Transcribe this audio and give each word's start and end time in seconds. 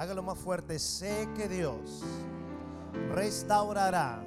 Hágalo 0.00 0.22
más 0.22 0.38
fuerte. 0.38 0.78
Sé 0.78 1.28
que 1.36 1.46
Dios 1.46 2.00
restaurará 3.12 4.24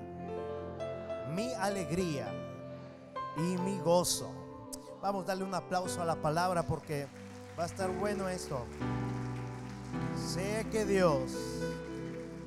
mi 1.35 1.51
alegría 1.53 2.31
y 3.37 3.57
mi 3.57 3.79
gozo. 3.79 4.31
Vamos 5.01 5.23
a 5.23 5.29
darle 5.29 5.45
un 5.45 5.55
aplauso 5.55 5.99
a 5.99 6.05
la 6.05 6.21
palabra 6.21 6.61
porque 6.61 7.07
va 7.57 7.63
a 7.63 7.65
estar 7.65 7.89
bueno 7.97 8.29
esto. 8.29 8.67
Sé 10.15 10.67
que 10.71 10.85
Dios, 10.85 11.31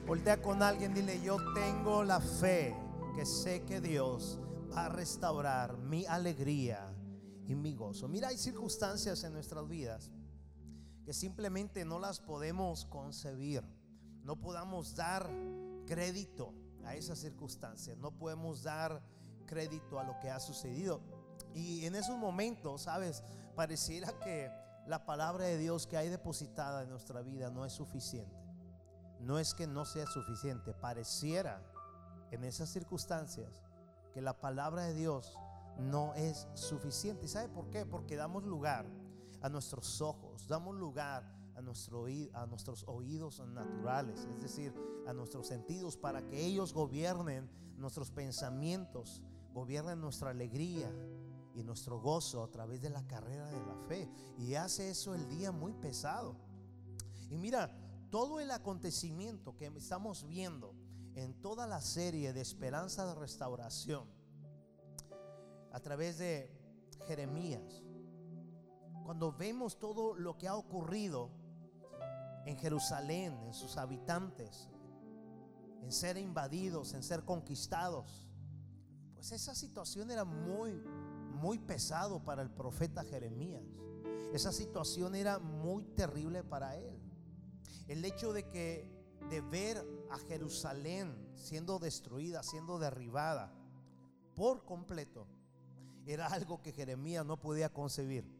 voltea 0.06 0.40
con 0.40 0.62
alguien, 0.62 0.94
dile, 0.94 1.20
yo 1.20 1.38
tengo 1.52 2.04
la 2.04 2.20
fe 2.20 2.76
que 3.16 3.26
sé 3.26 3.64
que 3.64 3.80
Dios 3.80 4.38
va 4.72 4.84
a 4.84 4.88
restaurar 4.88 5.76
mi 5.78 6.06
alegría 6.06 6.94
y 7.44 7.56
mi 7.56 7.74
gozo. 7.74 8.06
Mira, 8.06 8.28
hay 8.28 8.38
circunstancias 8.38 9.24
en 9.24 9.32
nuestras 9.32 9.66
vidas 9.66 10.12
que 11.06 11.14
simplemente 11.14 11.84
no 11.84 12.00
las 12.00 12.18
podemos 12.18 12.84
concebir. 12.86 13.62
No 14.24 14.34
podamos 14.34 14.96
dar 14.96 15.30
crédito 15.86 16.52
a 16.84 16.96
esas 16.96 17.20
circunstancias. 17.20 17.96
No 17.96 18.10
podemos 18.10 18.64
dar 18.64 19.00
crédito 19.46 20.00
a 20.00 20.04
lo 20.04 20.18
que 20.18 20.30
ha 20.30 20.40
sucedido. 20.40 21.00
Y 21.54 21.86
en 21.86 21.94
esos 21.94 22.18
momentos, 22.18 22.82
sabes, 22.82 23.22
pareciera 23.54 24.18
que 24.18 24.50
la 24.88 25.06
palabra 25.06 25.44
de 25.44 25.58
Dios 25.58 25.86
que 25.86 25.96
hay 25.96 26.08
depositada 26.08 26.82
en 26.82 26.90
nuestra 26.90 27.22
vida 27.22 27.50
no 27.50 27.64
es 27.64 27.72
suficiente. 27.72 28.36
No 29.20 29.38
es 29.38 29.54
que 29.54 29.68
no 29.68 29.84
sea 29.84 30.06
suficiente. 30.06 30.74
Pareciera 30.74 31.62
en 32.32 32.42
esas 32.42 32.68
circunstancias 32.68 33.62
que 34.12 34.20
la 34.22 34.40
palabra 34.40 34.82
de 34.82 34.94
Dios 34.94 35.38
no 35.78 36.14
es 36.14 36.48
suficiente. 36.54 37.26
¿Y 37.26 37.28
sabe 37.28 37.48
por 37.48 37.70
qué? 37.70 37.86
Porque 37.86 38.16
damos 38.16 38.42
lugar 38.42 38.86
a 39.40 39.48
nuestros 39.48 40.00
ojos, 40.00 40.46
damos 40.48 40.74
lugar 40.74 41.24
a, 41.54 41.62
nuestro, 41.62 42.06
a 42.34 42.46
nuestros 42.46 42.84
oídos 42.86 43.40
naturales, 43.48 44.26
es 44.36 44.42
decir, 44.42 44.74
a 45.06 45.12
nuestros 45.12 45.46
sentidos, 45.46 45.96
para 45.96 46.26
que 46.26 46.44
ellos 46.44 46.72
gobiernen 46.72 47.50
nuestros 47.76 48.10
pensamientos, 48.10 49.22
gobiernen 49.52 50.00
nuestra 50.00 50.30
alegría 50.30 50.90
y 51.54 51.62
nuestro 51.62 52.00
gozo 52.00 52.42
a 52.42 52.50
través 52.50 52.82
de 52.82 52.90
la 52.90 53.06
carrera 53.06 53.48
de 53.48 53.60
la 53.64 53.76
fe. 53.88 54.08
Y 54.38 54.54
hace 54.54 54.90
eso 54.90 55.14
el 55.14 55.28
día 55.28 55.52
muy 55.52 55.72
pesado. 55.72 56.36
Y 57.30 57.38
mira, 57.38 57.74
todo 58.10 58.40
el 58.40 58.50
acontecimiento 58.50 59.56
que 59.56 59.66
estamos 59.66 60.26
viendo 60.26 60.74
en 61.14 61.32
toda 61.40 61.66
la 61.66 61.80
serie 61.80 62.34
de 62.34 62.42
esperanza 62.42 63.06
de 63.06 63.14
restauración, 63.14 64.06
a 65.72 65.80
través 65.80 66.18
de 66.18 66.50
Jeremías, 67.06 67.82
cuando 69.06 69.32
vemos 69.32 69.78
todo 69.78 70.16
lo 70.16 70.36
que 70.36 70.48
ha 70.48 70.56
ocurrido 70.56 71.30
en 72.44 72.58
Jerusalén, 72.58 73.38
en 73.44 73.54
sus 73.54 73.76
habitantes, 73.76 74.68
en 75.80 75.92
ser 75.92 76.16
invadidos, 76.16 76.92
en 76.92 77.04
ser 77.04 77.24
conquistados, 77.24 78.26
pues 79.14 79.30
esa 79.30 79.54
situación 79.54 80.10
era 80.10 80.24
muy, 80.24 80.72
muy 81.40 81.60
pesado 81.60 82.24
para 82.24 82.42
el 82.42 82.50
profeta 82.50 83.04
Jeremías. 83.04 83.62
Esa 84.32 84.50
situación 84.50 85.14
era 85.14 85.38
muy 85.38 85.84
terrible 85.84 86.42
para 86.42 86.76
él. 86.76 87.00
El 87.86 88.04
hecho 88.04 88.32
de 88.32 88.48
que 88.50 88.90
de 89.30 89.40
ver 89.40 89.86
a 90.10 90.18
Jerusalén 90.18 91.30
siendo 91.36 91.78
destruida, 91.78 92.42
siendo 92.42 92.80
derribada 92.80 93.52
por 94.34 94.64
completo, 94.64 95.28
era 96.06 96.26
algo 96.26 96.60
que 96.60 96.72
Jeremías 96.72 97.24
no 97.24 97.38
podía 97.38 97.72
concebir. 97.72 98.35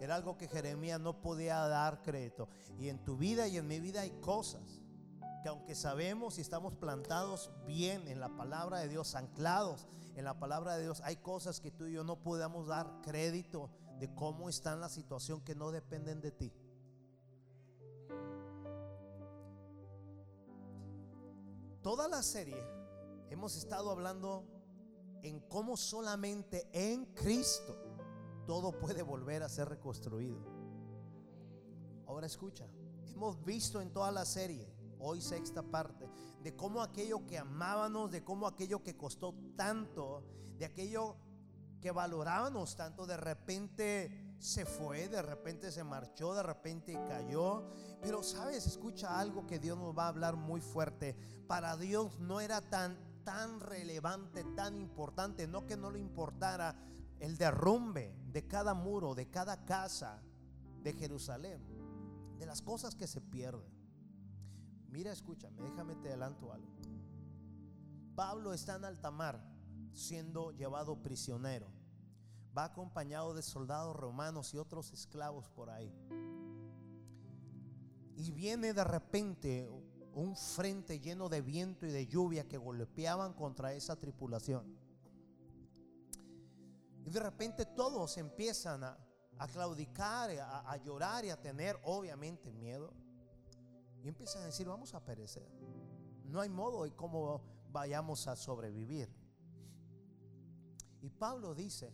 Era 0.00 0.14
algo 0.14 0.38
que 0.38 0.48
Jeremías 0.48 0.98
no 0.98 1.20
podía 1.20 1.58
dar 1.68 2.00
crédito. 2.02 2.48
Y 2.78 2.88
en 2.88 3.04
tu 3.04 3.18
vida 3.18 3.46
y 3.46 3.58
en 3.58 3.68
mi 3.68 3.78
vida 3.80 4.00
hay 4.00 4.10
cosas 4.22 4.80
que 5.42 5.48
aunque 5.50 5.74
sabemos 5.74 6.38
y 6.38 6.40
estamos 6.40 6.74
plantados 6.74 7.50
bien 7.66 8.08
en 8.08 8.18
la 8.18 8.34
palabra 8.34 8.78
de 8.78 8.88
Dios, 8.88 9.14
anclados 9.14 9.86
en 10.16 10.24
la 10.24 10.38
palabra 10.38 10.76
de 10.76 10.82
Dios, 10.84 11.02
hay 11.04 11.16
cosas 11.16 11.60
que 11.60 11.70
tú 11.70 11.86
y 11.86 11.92
yo 11.92 12.02
no 12.02 12.16
podemos 12.16 12.66
dar 12.66 13.00
crédito 13.02 13.70
de 13.98 14.12
cómo 14.14 14.48
está 14.48 14.72
en 14.72 14.80
la 14.80 14.88
situación 14.88 15.42
que 15.42 15.54
no 15.54 15.70
dependen 15.70 16.22
de 16.22 16.32
ti. 16.32 16.52
Toda 21.82 22.08
la 22.08 22.22
serie 22.22 22.62
hemos 23.30 23.56
estado 23.56 23.90
hablando 23.90 24.44
en 25.22 25.40
cómo 25.40 25.76
solamente 25.76 26.68
en 26.72 27.06
Cristo 27.14 27.76
todo 28.50 28.72
puede 28.72 29.04
volver 29.04 29.44
a 29.44 29.48
ser 29.48 29.68
reconstruido. 29.68 30.40
Ahora 32.08 32.26
escucha, 32.26 32.66
hemos 33.06 33.44
visto 33.44 33.80
en 33.80 33.92
toda 33.92 34.10
la 34.10 34.24
serie, 34.24 34.68
hoy 34.98 35.20
sexta 35.20 35.62
parte, 35.62 36.10
de 36.42 36.56
cómo 36.56 36.82
aquello 36.82 37.24
que 37.28 37.38
amábamos, 37.38 38.10
de 38.10 38.24
cómo 38.24 38.48
aquello 38.48 38.82
que 38.82 38.96
costó 38.96 39.36
tanto, 39.54 40.24
de 40.58 40.64
aquello 40.64 41.14
que 41.80 41.92
valorábamos 41.92 42.74
tanto, 42.74 43.06
de 43.06 43.16
repente 43.16 44.34
se 44.40 44.66
fue, 44.66 45.08
de 45.08 45.22
repente 45.22 45.70
se 45.70 45.84
marchó, 45.84 46.34
de 46.34 46.42
repente 46.42 47.00
cayó. 47.06 47.70
Pero 48.02 48.24
sabes, 48.24 48.66
escucha 48.66 49.20
algo 49.20 49.46
que 49.46 49.60
Dios 49.60 49.78
nos 49.78 49.96
va 49.96 50.06
a 50.06 50.08
hablar 50.08 50.34
muy 50.34 50.60
fuerte. 50.60 51.14
Para 51.46 51.76
Dios 51.76 52.18
no 52.18 52.40
era 52.40 52.60
tan 52.60 52.98
tan 53.22 53.60
relevante, 53.60 54.42
tan 54.56 54.76
importante, 54.76 55.46
no 55.46 55.66
que 55.66 55.76
no 55.76 55.90
le 55.90 56.00
importara 56.00 56.74
el 57.20 57.36
derrumbe 57.36 58.16
de 58.32 58.46
cada 58.46 58.74
muro, 58.74 59.14
de 59.14 59.30
cada 59.30 59.64
casa 59.64 60.22
de 60.82 60.92
Jerusalén, 60.94 61.62
de 62.38 62.46
las 62.46 62.62
cosas 62.62 62.94
que 62.94 63.06
se 63.06 63.20
pierden. 63.20 63.70
Mira, 64.88 65.12
escúchame, 65.12 65.62
déjame 65.62 65.94
te 65.96 66.08
adelanto 66.08 66.52
algo. 66.52 66.72
Pablo 68.14 68.52
está 68.52 68.76
en 68.76 68.84
alta 68.86 69.10
mar 69.10 69.40
siendo 69.92 70.50
llevado 70.52 71.02
prisionero. 71.02 71.68
Va 72.56 72.64
acompañado 72.64 73.34
de 73.34 73.42
soldados 73.42 73.94
romanos 73.94 74.52
y 74.54 74.58
otros 74.58 74.92
esclavos 74.92 75.48
por 75.50 75.70
ahí. 75.70 75.94
Y 78.16 78.32
viene 78.32 78.74
de 78.74 78.84
repente 78.84 79.68
un 80.14 80.36
frente 80.36 81.00
lleno 81.00 81.28
de 81.28 81.42
viento 81.42 81.86
y 81.86 81.90
de 81.90 82.06
lluvia 82.06 82.48
que 82.48 82.58
golpeaban 82.58 83.34
contra 83.34 83.72
esa 83.74 83.96
tripulación. 83.96 84.79
Y 87.10 87.12
de 87.12 87.18
repente 87.18 87.66
todos 87.66 88.16
empiezan 88.18 88.84
a, 88.84 88.96
claudicar, 89.52 90.30
a, 90.38 90.70
a 90.70 90.76
llorar 90.76 91.24
y 91.24 91.30
a 91.30 91.40
tener 91.40 91.76
obviamente 91.82 92.52
miedo. 92.52 92.94
Y 94.04 94.06
empiezan 94.06 94.42
a 94.42 94.46
decir, 94.46 94.68
vamos 94.68 94.94
a 94.94 95.04
perecer. 95.04 95.50
No 96.26 96.40
hay 96.40 96.48
modo 96.48 96.86
y 96.86 96.92
cómo 96.92 97.42
vayamos 97.72 98.28
a 98.28 98.36
sobrevivir. 98.36 99.12
Y 101.02 101.10
Pablo 101.10 101.52
dice, 101.52 101.92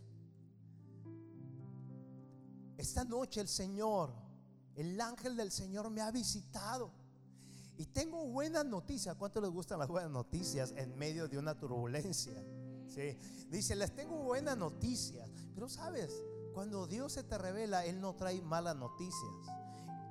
esta 2.77 3.03
noche 3.03 3.41
el 3.41 3.47
Señor, 3.47 4.13
el 4.75 5.01
ángel 5.01 5.35
del 5.35 5.51
Señor 5.51 5.89
me 5.89 6.01
ha 6.01 6.11
visitado 6.11 6.91
y 7.75 7.87
tengo 7.87 8.23
buenas 8.27 8.67
noticias. 8.67 9.15
¿Cuánto 9.15 9.41
les 9.41 9.49
gustan 9.49 9.79
las 9.79 9.87
buenas 9.87 10.11
noticias 10.11 10.75
en 10.77 10.95
medio 10.95 11.27
de 11.27 11.39
una 11.39 11.57
turbulencia? 11.57 12.39
Dice, 13.49 13.75
les 13.75 13.93
tengo 13.93 14.17
buenas 14.17 14.57
noticias. 14.57 15.29
Pero 15.53 15.69
sabes, 15.69 16.23
cuando 16.53 16.87
Dios 16.87 17.13
se 17.13 17.23
te 17.23 17.37
revela, 17.37 17.85
Él 17.85 18.01
no 18.01 18.15
trae 18.15 18.41
malas 18.41 18.75
noticias. 18.75 19.31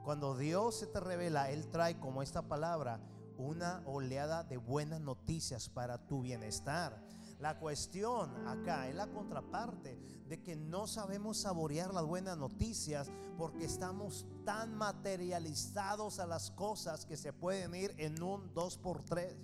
Cuando 0.04 0.36
Dios 0.36 0.78
se 0.78 0.86
te 0.86 1.00
revela, 1.00 1.50
Él 1.50 1.68
trae 1.68 1.98
como 1.98 2.22
esta 2.22 2.42
palabra 2.42 3.00
una 3.38 3.82
oleada 3.86 4.44
de 4.44 4.56
buenas 4.56 5.00
noticias 5.00 5.68
para 5.68 6.06
tu 6.06 6.22
bienestar. 6.22 7.02
La 7.40 7.58
cuestión 7.58 8.46
acá 8.46 8.88
es 8.88 8.94
la 8.94 9.08
contraparte 9.08 9.98
de 10.26 10.42
que 10.42 10.56
no 10.56 10.86
sabemos 10.86 11.38
saborear 11.38 11.92
las 11.92 12.04
buenas 12.04 12.38
noticias 12.38 13.10
porque 13.36 13.64
estamos 13.64 14.24
tan 14.44 14.74
materializados 14.74 16.18
a 16.18 16.26
las 16.26 16.50
cosas 16.52 17.04
que 17.04 17.16
se 17.16 17.32
pueden 17.32 17.74
ir 17.74 17.94
en 17.98 18.22
un 18.22 18.54
2 18.54 18.78
por 18.78 19.02
3 19.02 19.36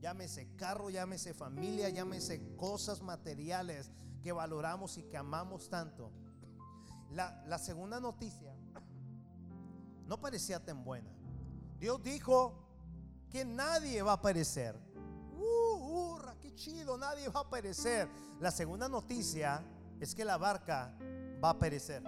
Llámese 0.00 0.54
carro, 0.56 0.90
llámese 0.90 1.34
familia, 1.34 1.88
llámese 1.88 2.54
cosas 2.56 3.02
materiales 3.02 3.90
que 4.22 4.32
valoramos 4.32 4.96
y 4.98 5.02
que 5.04 5.16
amamos 5.16 5.68
tanto. 5.68 6.12
La, 7.10 7.42
la 7.46 7.58
segunda 7.58 8.00
noticia 8.00 8.54
no 10.06 10.20
parecía 10.20 10.64
tan 10.64 10.84
buena. 10.84 11.10
Dios 11.78 12.02
dijo 12.02 12.66
que 13.30 13.44
nadie 13.44 14.02
va 14.02 14.14
a 14.14 14.22
perecer 14.22 14.88
chido, 16.58 16.98
nadie 16.98 17.28
va 17.28 17.40
a 17.40 17.48
perecer. 17.48 18.08
La 18.40 18.50
segunda 18.50 18.88
noticia 18.88 19.64
es 20.00 20.14
que 20.14 20.24
la 20.24 20.36
barca 20.36 20.94
va 21.42 21.50
a 21.50 21.58
perecer. 21.58 22.02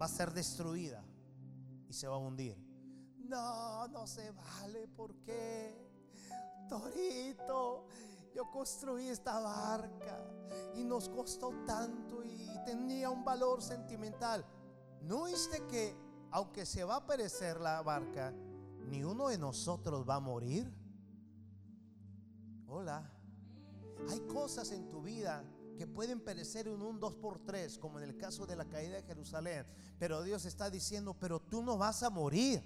Va 0.00 0.06
a 0.06 0.08
ser 0.08 0.32
destruida 0.32 1.02
y 1.88 1.92
se 1.92 2.08
va 2.08 2.16
a 2.16 2.18
hundir. 2.18 2.56
No, 3.18 3.86
no 3.88 4.06
se 4.06 4.32
vale. 4.32 4.88
¿Por 4.88 5.14
qué? 5.22 5.79
Torito, 6.70 7.84
yo 8.34 8.50
construí 8.50 9.08
esta 9.08 9.38
barca 9.40 10.24
y 10.74 10.84
nos 10.84 11.10
costó 11.10 11.52
tanto 11.66 12.24
y 12.24 12.48
tenía 12.64 13.10
un 13.10 13.24
valor 13.24 13.60
sentimental. 13.60 14.46
¿No 15.02 15.24
viste 15.24 15.66
que 15.66 15.94
aunque 16.30 16.64
se 16.64 16.84
va 16.84 16.96
a 16.96 17.06
perecer 17.06 17.60
la 17.60 17.82
barca, 17.82 18.32
ni 18.88 19.04
uno 19.04 19.28
de 19.28 19.38
nosotros 19.38 20.08
va 20.08 20.16
a 20.16 20.20
morir. 20.20 20.72
Hola. 22.68 23.10
Hay 24.08 24.20
cosas 24.20 24.70
en 24.70 24.88
tu 24.88 25.02
vida 25.02 25.44
que 25.76 25.86
pueden 25.86 26.20
perecer 26.20 26.68
en 26.68 26.80
un 26.82 26.98
2 26.98 27.14
por 27.16 27.38
3 27.38 27.78
como 27.78 27.98
en 27.98 28.04
el 28.04 28.16
caso 28.16 28.46
de 28.46 28.56
la 28.56 28.64
caída 28.64 28.96
de 28.96 29.02
Jerusalén. 29.02 29.66
Pero 29.98 30.22
Dios 30.22 30.44
está 30.44 30.70
diciendo, 30.70 31.14
pero 31.18 31.40
tú 31.40 31.62
no 31.62 31.76
vas 31.76 32.02
a 32.02 32.10
morir. 32.10 32.62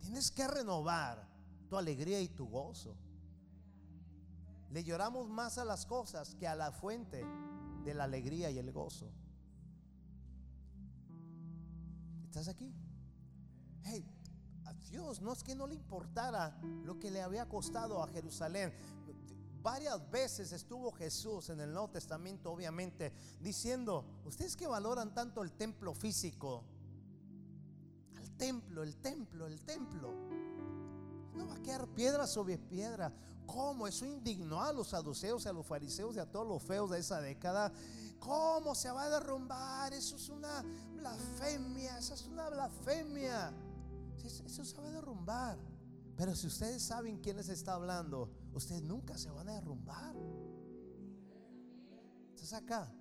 Tienes 0.00 0.30
que 0.30 0.46
renovar 0.46 1.26
tu 1.68 1.76
alegría 1.76 2.20
y 2.20 2.28
tu 2.28 2.46
gozo. 2.48 2.96
Le 4.70 4.84
lloramos 4.84 5.28
más 5.28 5.58
a 5.58 5.64
las 5.64 5.86
cosas 5.86 6.34
que 6.34 6.46
a 6.46 6.54
la 6.54 6.72
fuente 6.72 7.24
de 7.84 7.94
la 7.94 8.04
alegría 8.04 8.50
y 8.50 8.58
el 8.58 8.72
gozo. 8.72 9.10
¿Estás 12.24 12.48
aquí? 12.48 12.74
Hey, 13.84 14.04
a 14.64 14.74
Dios 14.74 15.20
no 15.20 15.32
es 15.32 15.42
que 15.42 15.54
no 15.54 15.66
le 15.66 15.74
importara 15.74 16.58
lo 16.84 16.98
que 16.98 17.10
le 17.10 17.22
había 17.22 17.48
costado 17.48 18.02
a 18.02 18.08
Jerusalén. 18.08 18.72
Varias 19.62 20.10
veces 20.10 20.52
estuvo 20.52 20.92
Jesús 20.92 21.50
en 21.50 21.60
el 21.60 21.72
Nuevo 21.72 21.90
Testamento, 21.90 22.52
obviamente, 22.52 23.12
diciendo, 23.40 24.04
ustedes 24.24 24.56
que 24.56 24.66
valoran 24.66 25.12
tanto 25.14 25.42
el 25.42 25.52
templo 25.52 25.94
físico, 25.94 26.64
al 28.16 28.30
templo, 28.36 28.82
el 28.82 28.96
templo, 28.98 29.46
el 29.46 29.60
templo, 29.62 30.12
no 31.36 31.46
va 31.46 31.54
a 31.54 31.62
quedar 31.62 31.86
piedra 31.88 32.26
sobre 32.26 32.58
piedra. 32.58 33.12
¿Cómo? 33.46 33.86
Eso 33.86 34.04
indignó 34.04 34.62
a 34.62 34.72
los 34.72 34.88
saduceos, 34.88 35.46
a 35.46 35.52
los 35.52 35.66
fariseos 35.66 36.16
y 36.16 36.18
a 36.18 36.30
todos 36.30 36.46
los 36.46 36.62
feos 36.62 36.90
de 36.90 36.98
esa 36.98 37.20
década. 37.20 37.72
¿Cómo 38.18 38.74
se 38.74 38.90
va 38.90 39.04
a 39.04 39.10
derrumbar? 39.10 39.92
Eso 39.92 40.16
es 40.16 40.28
una 40.28 40.64
blasfemia, 40.96 41.98
eso 41.98 42.14
es 42.14 42.26
una 42.26 42.48
blasfemia. 42.50 43.52
Eso 44.24 44.64
se 44.64 44.80
va 44.80 44.88
a 44.88 44.90
derrumbar. 44.90 45.58
Pero 46.16 46.34
si 46.34 46.46
ustedes 46.46 46.82
saben 46.82 47.18
quién 47.18 47.36
les 47.36 47.48
está 47.48 47.74
hablando, 47.74 48.30
ustedes 48.52 48.82
nunca 48.82 49.16
se 49.16 49.30
van 49.30 49.48
a 49.48 49.54
derrumbar. 49.54 50.16
¿Estás 52.34 52.54
acá? 52.54 52.92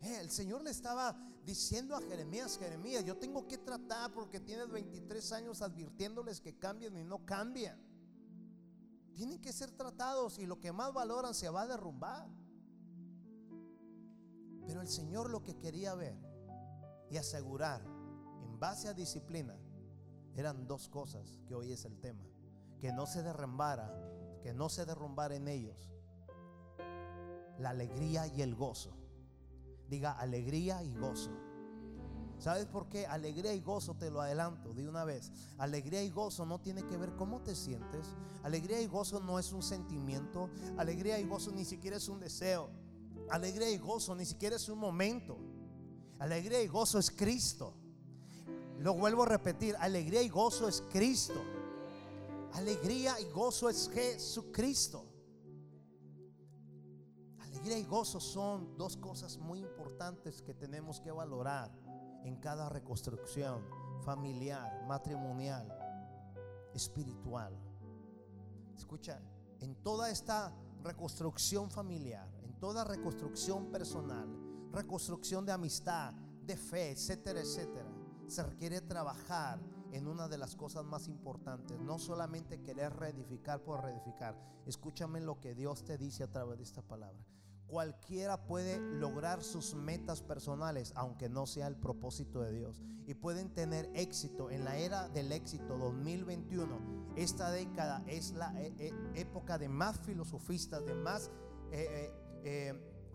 Eh, 0.00 0.18
el 0.20 0.30
Señor 0.30 0.62
le 0.62 0.70
estaba 0.70 1.16
diciendo 1.44 1.94
a 1.94 2.00
Jeremías, 2.00 2.58
Jeremías, 2.58 3.04
yo 3.04 3.16
tengo 3.16 3.46
que 3.46 3.58
tratar 3.58 4.12
porque 4.12 4.40
tienes 4.40 4.70
23 4.70 5.32
años 5.32 5.62
advirtiéndoles 5.62 6.40
que 6.40 6.58
cambien 6.58 6.96
y 6.96 7.04
no 7.04 7.24
cambian. 7.24 7.78
Tienen 9.14 9.40
que 9.40 9.52
ser 9.52 9.70
tratados 9.70 10.38
y 10.38 10.46
lo 10.46 10.58
que 10.58 10.72
más 10.72 10.92
valoran 10.92 11.34
se 11.34 11.48
va 11.48 11.62
a 11.62 11.66
derrumbar. 11.66 12.28
Pero 14.66 14.80
el 14.80 14.88
Señor 14.88 15.30
lo 15.30 15.42
que 15.42 15.56
quería 15.58 15.94
ver 15.94 16.16
y 17.10 17.18
asegurar 17.18 17.82
en 18.42 18.58
base 18.58 18.88
a 18.88 18.94
disciplina 18.94 19.56
eran 20.34 20.66
dos 20.66 20.88
cosas 20.88 21.38
que 21.46 21.54
hoy 21.54 21.72
es 21.72 21.84
el 21.84 22.00
tema. 22.00 22.24
Que 22.80 22.92
no 22.92 23.06
se 23.06 23.22
derrumbara, 23.22 23.92
que 24.42 24.52
no 24.52 24.68
se 24.68 24.84
derrumbara 24.84 25.36
en 25.36 25.48
ellos 25.48 25.94
la 27.58 27.70
alegría 27.70 28.26
y 28.26 28.42
el 28.42 28.54
gozo. 28.54 28.93
Diga 29.94 30.10
alegría 30.10 30.82
y 30.82 30.92
gozo. 30.92 31.30
¿Sabes 32.40 32.66
por 32.66 32.88
qué? 32.88 33.06
Alegría 33.06 33.54
y 33.54 33.60
gozo, 33.60 33.94
te 33.94 34.10
lo 34.10 34.20
adelanto 34.20 34.74
de 34.74 34.88
una 34.88 35.04
vez. 35.04 35.30
Alegría 35.56 36.02
y 36.02 36.10
gozo 36.10 36.44
no 36.44 36.60
tiene 36.60 36.84
que 36.84 36.96
ver 36.96 37.14
cómo 37.14 37.42
te 37.42 37.54
sientes. 37.54 38.08
Alegría 38.42 38.80
y 38.80 38.88
gozo 38.88 39.20
no 39.20 39.38
es 39.38 39.52
un 39.52 39.62
sentimiento. 39.62 40.50
Alegría 40.78 41.20
y 41.20 41.24
gozo 41.28 41.52
ni 41.52 41.64
siquiera 41.64 41.98
es 41.98 42.08
un 42.08 42.18
deseo. 42.18 42.70
Alegría 43.30 43.70
y 43.70 43.78
gozo 43.78 44.16
ni 44.16 44.24
siquiera 44.24 44.56
es 44.56 44.68
un 44.68 44.80
momento. 44.80 45.38
Alegría 46.18 46.60
y 46.60 46.66
gozo 46.66 46.98
es 46.98 47.12
Cristo. 47.12 47.72
Lo 48.80 48.94
vuelvo 48.94 49.22
a 49.22 49.26
repetir, 49.26 49.76
alegría 49.78 50.22
y 50.22 50.28
gozo 50.28 50.66
es 50.66 50.82
Cristo. 50.90 51.40
Alegría 52.54 53.20
y 53.20 53.30
gozo 53.30 53.68
es 53.68 53.88
Jesucristo. 53.94 55.13
Alegría 57.64 57.82
y 57.82 57.88
gozo 57.88 58.20
son 58.20 58.76
dos 58.76 58.98
cosas 58.98 59.38
muy 59.38 59.60
importantes 59.60 60.42
que 60.42 60.52
tenemos 60.52 61.00
que 61.00 61.10
valorar 61.10 61.72
en 62.22 62.36
cada 62.36 62.68
reconstrucción 62.68 63.64
familiar, 64.04 64.84
matrimonial, 64.86 65.66
espiritual. 66.74 67.58
Escucha, 68.76 69.18
en 69.60 69.76
toda 69.76 70.10
esta 70.10 70.54
reconstrucción 70.82 71.70
familiar, 71.70 72.28
en 72.42 72.52
toda 72.60 72.84
reconstrucción 72.84 73.72
personal, 73.72 74.28
reconstrucción 74.70 75.46
de 75.46 75.52
amistad, 75.52 76.12
de 76.42 76.58
fe, 76.58 76.90
etcétera, 76.90 77.40
etcétera, 77.40 77.90
se 78.26 78.42
requiere 78.42 78.82
trabajar 78.82 79.58
en 79.90 80.06
una 80.06 80.28
de 80.28 80.36
las 80.36 80.54
cosas 80.54 80.84
más 80.84 81.08
importantes, 81.08 81.80
no 81.80 81.98
solamente 81.98 82.60
querer 82.60 82.92
reedificar 82.94 83.64
por 83.64 83.82
reedificar. 83.82 84.38
Escúchame 84.66 85.22
lo 85.22 85.40
que 85.40 85.54
Dios 85.54 85.82
te 85.82 85.96
dice 85.96 86.24
a 86.24 86.30
través 86.30 86.58
de 86.58 86.64
esta 86.64 86.82
palabra. 86.82 87.24
Cualquiera 87.66 88.46
puede 88.46 88.78
lograr 88.78 89.42
sus 89.42 89.74
metas 89.74 90.22
personales, 90.22 90.92
aunque 90.96 91.28
no 91.28 91.46
sea 91.46 91.66
el 91.66 91.76
propósito 91.76 92.40
de 92.42 92.52
Dios. 92.52 92.82
Y 93.06 93.14
pueden 93.14 93.52
tener 93.52 93.90
éxito 93.94 94.50
en 94.50 94.64
la 94.64 94.76
era 94.76 95.08
del 95.08 95.32
éxito 95.32 95.76
2021. 95.78 97.14
Esta 97.16 97.50
década 97.50 98.02
es 98.06 98.32
la 98.32 98.52
eh, 98.60 98.72
eh, 98.78 98.92
época 99.14 99.58
de 99.58 99.68
más 99.68 99.98
filosofistas, 100.00 100.84
de 100.84 100.94
más 100.94 101.30
eh, 101.72 102.10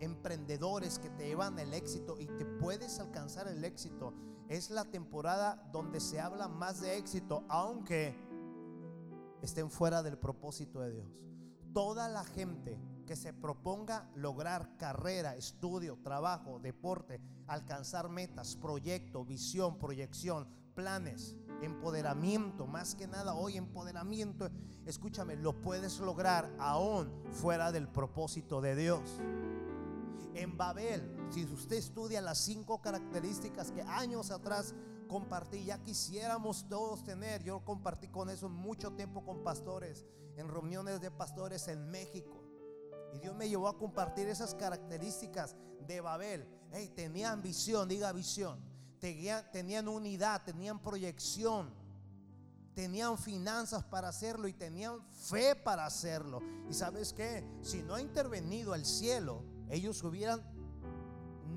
emprendedores 0.00 0.98
que 0.98 1.10
te 1.10 1.26
llevan 1.26 1.58
el 1.58 1.74
éxito 1.74 2.16
y 2.18 2.26
te 2.26 2.44
puedes 2.44 2.98
alcanzar 2.98 3.48
el 3.48 3.64
éxito. 3.64 4.14
Es 4.48 4.70
la 4.70 4.84
temporada 4.84 5.68
donde 5.72 6.00
se 6.00 6.20
habla 6.20 6.48
más 6.48 6.80
de 6.80 6.96
éxito, 6.96 7.44
aunque 7.48 8.16
estén 9.42 9.70
fuera 9.70 10.02
del 10.02 10.18
propósito 10.18 10.80
de 10.80 10.92
Dios. 10.92 11.20
Toda 11.72 12.08
la 12.08 12.24
gente 12.24 12.78
que 13.10 13.16
se 13.16 13.32
proponga 13.32 14.08
lograr 14.14 14.76
carrera, 14.76 15.34
estudio, 15.34 15.98
trabajo, 16.00 16.60
deporte, 16.60 17.20
alcanzar 17.48 18.08
metas, 18.08 18.54
proyecto, 18.54 19.24
visión, 19.24 19.80
proyección, 19.80 20.46
planes, 20.76 21.34
empoderamiento, 21.60 22.68
más 22.68 22.94
que 22.94 23.08
nada 23.08 23.34
hoy 23.34 23.56
empoderamiento, 23.56 24.48
escúchame, 24.86 25.34
lo 25.34 25.60
puedes 25.60 25.98
lograr 25.98 26.54
aún 26.60 27.10
fuera 27.32 27.72
del 27.72 27.88
propósito 27.88 28.60
de 28.60 28.76
Dios. 28.76 29.18
En 30.34 30.56
Babel, 30.56 31.12
si 31.30 31.44
usted 31.46 31.78
estudia 31.78 32.20
las 32.20 32.38
cinco 32.38 32.80
características 32.80 33.72
que 33.72 33.82
años 33.82 34.30
atrás 34.30 34.72
compartí, 35.08 35.64
ya 35.64 35.82
quisiéramos 35.82 36.68
todos 36.68 37.02
tener, 37.02 37.42
yo 37.42 37.64
compartí 37.64 38.06
con 38.06 38.30
eso 38.30 38.48
mucho 38.48 38.92
tiempo 38.92 39.24
con 39.24 39.42
pastores, 39.42 40.06
en 40.36 40.48
reuniones 40.48 41.00
de 41.00 41.10
pastores 41.10 41.66
en 41.66 41.90
México. 41.90 42.39
Y 43.14 43.18
Dios 43.18 43.34
me 43.34 43.48
llevó 43.48 43.68
a 43.68 43.76
compartir 43.76 44.28
esas 44.28 44.54
características 44.54 45.56
de 45.86 46.00
Babel. 46.00 46.46
tenían 46.94 47.42
visión, 47.42 47.88
diga 47.88 48.12
visión. 48.12 48.60
Tenían, 49.00 49.88
unidad, 49.88 50.42
tenían 50.44 50.78
proyección. 50.80 51.72
Tenían 52.74 53.18
finanzas 53.18 53.82
para 53.84 54.08
hacerlo 54.08 54.46
y 54.46 54.52
tenían 54.52 55.02
fe 55.10 55.56
para 55.56 55.86
hacerlo. 55.86 56.40
Y 56.68 56.74
sabes 56.74 57.12
que 57.12 57.44
si 57.62 57.82
no 57.82 57.94
ha 57.94 58.00
intervenido 58.00 58.74
el 58.74 58.84
cielo, 58.84 59.42
ellos 59.68 60.02
hubieran 60.04 60.42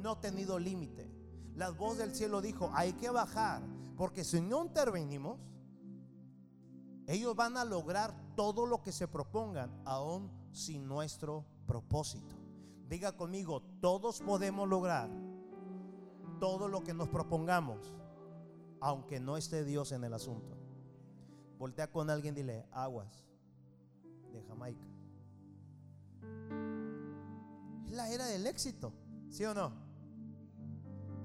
no 0.01 0.17
tenido 0.17 0.57
límite. 0.57 1.09
La 1.55 1.69
voz 1.69 1.97
del 1.97 2.15
cielo 2.15 2.41
dijo, 2.41 2.71
hay 2.73 2.93
que 2.93 3.09
bajar, 3.09 3.61
porque 3.95 4.23
si 4.23 4.41
no 4.41 4.63
intervenimos, 4.65 5.37
ellos 7.05 7.35
van 7.35 7.57
a 7.57 7.65
lograr 7.65 8.15
todo 8.35 8.65
lo 8.65 8.81
que 8.81 8.91
se 8.91 9.07
propongan, 9.07 9.69
aún 9.85 10.31
sin 10.53 10.87
nuestro 10.87 11.45
propósito. 11.65 12.35
Diga 12.87 13.17
conmigo, 13.17 13.61
todos 13.81 14.21
podemos 14.21 14.69
lograr 14.69 15.09
todo 16.39 16.67
lo 16.67 16.83
que 16.83 16.93
nos 16.93 17.09
propongamos, 17.09 17.95
aunque 18.79 19.19
no 19.19 19.37
esté 19.37 19.63
Dios 19.63 19.91
en 19.91 20.03
el 20.03 20.13
asunto. 20.13 20.57
Voltea 21.57 21.91
con 21.91 22.09
alguien 22.09 22.35
dile, 22.35 22.65
aguas 22.71 23.25
de 24.31 24.43
Jamaica. 24.43 24.87
Es 27.85 27.91
la 27.91 28.09
era 28.09 28.25
del 28.25 28.45
éxito, 28.47 28.93
¿sí 29.29 29.45
o 29.45 29.53
no? 29.53 29.73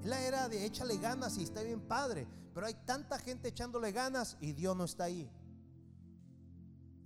Es 0.01 0.07
la 0.07 0.21
era 0.21 0.49
de 0.49 0.65
échale 0.65 0.97
ganas 0.97 1.37
y 1.37 1.43
está 1.43 1.61
bien 1.61 1.81
padre, 1.81 2.27
pero 2.53 2.65
hay 2.65 2.73
tanta 2.85 3.19
gente 3.19 3.49
echándole 3.49 3.91
ganas 3.91 4.37
y 4.39 4.53
Dios 4.53 4.75
no 4.75 4.85
está 4.85 5.05
ahí. 5.05 5.29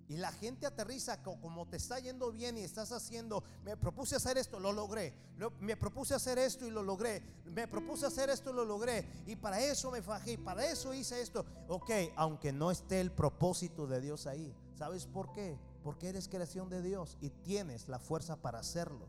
Y 0.10 0.18
la 0.18 0.32
gente 0.32 0.66
aterriza 0.66 1.24
como 1.24 1.66
te 1.68 1.78
está 1.78 2.00
yendo 2.00 2.32
bien 2.32 2.58
y 2.58 2.62
estás 2.62 2.92
haciendo, 2.92 3.44
me 3.64 3.78
propuse 3.78 4.16
hacer 4.16 4.38
esto, 4.38 4.60
lo 4.60 4.72
logré. 4.74 5.14
Me 5.60 5.78
propuse 5.78 6.14
hacer 6.14 6.38
esto 6.38 6.68
y 6.68 6.72
lo 6.72 6.84
logré. 6.84 7.24
Me 7.46 7.68
propuse 7.68 8.06
hacer 8.06 8.30
esto 8.30 8.52
y 8.52 8.54
lo 8.54 8.66
logré. 8.66 9.08
Y 9.26 9.36
para 9.36 9.62
eso 9.62 9.92
me 9.92 10.02
fajé, 10.02 10.38
para 10.38 10.66
eso 10.70 10.94
hice 10.94 11.22
esto. 11.22 11.46
Ok, 11.68 11.90
aunque 12.16 12.52
no 12.52 12.70
esté 12.70 13.00
el 13.00 13.12
propósito 13.12 13.88
de 13.88 14.02
Dios 14.02 14.28
ahí. 14.28 14.54
¿Sabes 14.76 15.06
por 15.06 15.32
qué? 15.32 15.58
Porque 15.84 16.10
eres 16.10 16.28
creación 16.28 16.70
de 16.70 16.82
Dios 16.82 17.18
y 17.22 17.30
tienes 17.30 17.88
la 17.88 18.00
fuerza 18.00 18.36
para 18.36 18.60
hacerlo. 18.60 19.08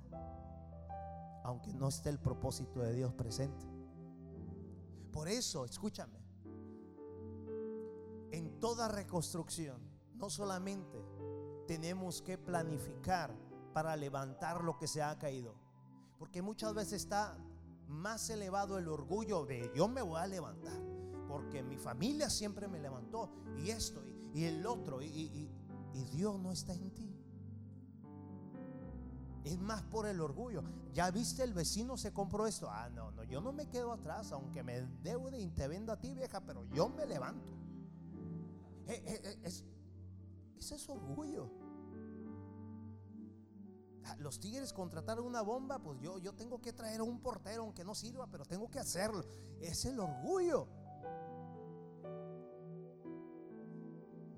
Aunque 1.43 1.73
no 1.73 1.89
esté 1.89 2.09
el 2.09 2.19
propósito 2.19 2.81
de 2.81 2.95
Dios 2.95 3.13
presente. 3.13 3.67
Por 5.13 5.29
eso, 5.29 5.65
escúchame, 5.65 6.19
en 8.33 8.59
toda 8.59 8.89
reconstrucción, 8.89 9.94
no 10.15 10.31
solamente 10.31 11.05
tenemos 11.67 12.23
que 12.23 12.39
planificar 12.39 13.37
para 13.73 13.97
levantar 13.97 14.63
lo 14.63 14.77
que 14.77 14.87
se 14.87 15.03
ha 15.03 15.19
caído, 15.19 15.55
porque 16.19 16.43
muchas 16.43 16.75
veces 16.75 17.03
está 17.03 17.37
más 17.89 18.31
elevado 18.31 18.79
el 18.79 18.89
orgullo 18.89 19.45
de 19.45 19.71
yo 19.75 19.89
me 19.89 20.03
voy 20.03 20.21
a 20.21 20.27
levantar, 20.27 20.81
porque 21.29 21.63
mi 21.63 21.77
familia 21.77 22.31
siempre 22.31 22.69
me 22.69 22.81
levantó, 22.81 23.31
y 23.59 23.71
esto, 23.71 24.03
y, 24.33 24.45
el 24.45 24.67
otro, 24.67 25.03
y 25.03 25.49
Dios 26.13 26.39
no 26.39 26.53
está 26.53 26.75
en 26.75 26.91
ti. 26.93 27.15
Es 29.45 29.59
más 29.59 29.83
por 29.83 30.07
el 30.07 30.21
orgullo. 30.21 30.63
Ya 30.95 31.11
viste, 31.11 31.43
el 31.43 31.53
vecino 31.53 31.99
se 31.99 32.13
compró 32.13 32.47
esto. 32.47 32.71
Ah, 32.71 32.89
no, 32.89 33.11
no, 33.11 33.25
yo 33.25 33.43
no 33.43 33.53
me 33.53 33.69
quedo 33.69 33.93
atrás, 33.93 34.33
aunque 34.33 34.63
me 34.63 34.81
deude 35.03 35.39
y 35.39 35.51
te 35.51 35.69
vendo 35.69 35.93
a 35.93 36.01
ti, 36.01 36.15
vieja, 36.15 36.41
pero 36.41 36.65
yo 36.71 36.89
me 36.89 37.05
levanto. 37.05 37.53
Eh, 38.87 39.03
eh, 39.07 39.39
eh, 39.45 39.51
ese 40.59 40.77
es 40.77 40.89
orgullo. 40.89 41.51
Ah, 44.05 44.17
los 44.19 44.39
tigres 44.39 44.73
contrataron 44.73 45.25
una 45.25 45.41
bomba, 45.41 45.79
pues 45.79 45.99
yo, 46.01 46.19
yo 46.19 46.35
tengo 46.35 46.61
que 46.61 46.73
traer 46.73 47.01
a 47.01 47.05
un 47.05 47.21
portero, 47.21 47.63
aunque 47.63 47.85
no 47.85 47.95
sirva, 47.95 48.27
pero 48.27 48.45
tengo 48.45 48.71
que 48.71 48.79
hacerlo. 48.79 49.25
Es 49.61 49.85
el 49.87 49.99
orgullo. 49.99 50.69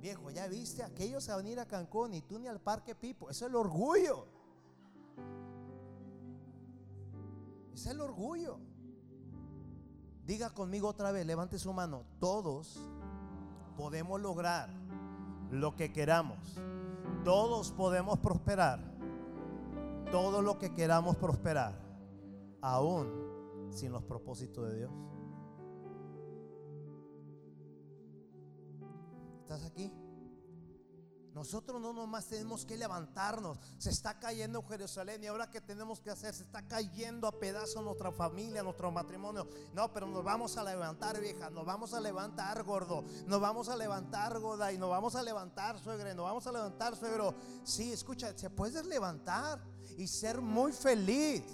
Viejo, 0.01 0.31
ya 0.31 0.47
viste, 0.47 0.85
aquellos 0.85 1.29
a 1.29 1.43
ir 1.43 1.59
a 1.59 1.67
Cancún 1.67 2.15
y 2.15 2.23
tú 2.23 2.39
ni 2.39 2.47
al 2.47 2.61
Parque 2.61 2.95
Pipo. 2.95 3.29
Es 3.29 3.43
el 3.43 3.57
orgullo. 3.57 4.29
Es 7.75 7.87
el 7.87 8.01
orgullo. 8.01 8.61
Diga 10.25 10.51
conmigo 10.51 10.89
otra 10.89 11.11
vez, 11.11 11.27
levante 11.27 11.59
su 11.59 11.73
mano. 11.73 12.05
Todos 12.21 12.81
podemos 13.77 14.21
lograr 14.21 14.71
lo 15.51 15.77
que 15.77 15.93
queramos. 15.93 16.61
Todos 17.25 17.73
podemos 17.73 18.19
prosperar. 18.19 18.81
Todo 20.11 20.43
lo 20.43 20.59
que 20.59 20.75
queramos 20.75 21.17
prosperar. 21.17 21.75
Aún 22.61 23.71
sin 23.71 23.93
los 23.93 24.03
propósitos 24.03 24.69
de 24.69 24.77
Dios. 24.79 24.91
¿Estás 29.41 29.65
aquí? 29.65 29.93
Nosotros 31.37 31.83
no 31.83 31.93
nomás 31.93 32.25
tenemos 32.29 32.65
que 32.65 32.79
levantarnos. 32.79 33.59
Se 33.77 33.91
está 33.91 34.19
cayendo 34.19 34.63
Jerusalén 34.63 35.23
y 35.23 35.27
ahora 35.27 35.51
que 35.51 35.61
tenemos 35.61 36.01
que 36.01 36.09
hacer, 36.09 36.35
se 36.35 36.45
está 36.45 36.67
cayendo 36.67 37.29
a 37.29 37.39
pedazos 37.39 37.85
nuestra 37.85 38.11
familia, 38.11 38.63
nuestro 38.63 38.91
matrimonio. 38.91 39.47
No, 39.75 39.93
pero 39.93 40.07
nos 40.07 40.25
vamos 40.25 40.57
a 40.57 40.65
levantar, 40.65 41.21
vieja. 41.21 41.51
Nos 41.51 41.67
vamos 41.67 41.93
a 41.93 42.01
levantar, 42.01 42.65
gordo. 42.65 43.05
Nos 43.27 43.39
vamos 43.39 43.69
a 43.69 43.77
levantar, 43.77 44.41
goda. 44.41 44.73
Y 44.73 44.79
nos 44.79 44.89
vamos 44.89 45.15
a 45.15 45.23
levantar, 45.23 45.79
suegre. 45.79 46.15
Nos 46.15 46.25
vamos 46.25 46.47
a 46.47 46.53
levantar, 46.53 46.97
suegro. 46.97 47.35
Sí, 47.65 47.93
escucha, 47.93 48.33
se 48.35 48.49
puede 48.49 48.83
levantar 48.85 49.63
y 49.99 50.07
ser 50.07 50.41
muy 50.41 50.73
feliz, 50.73 51.45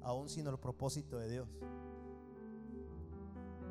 aún 0.00 0.30
sin 0.30 0.46
el 0.46 0.58
propósito 0.58 1.18
de 1.18 1.28
Dios. 1.28 1.48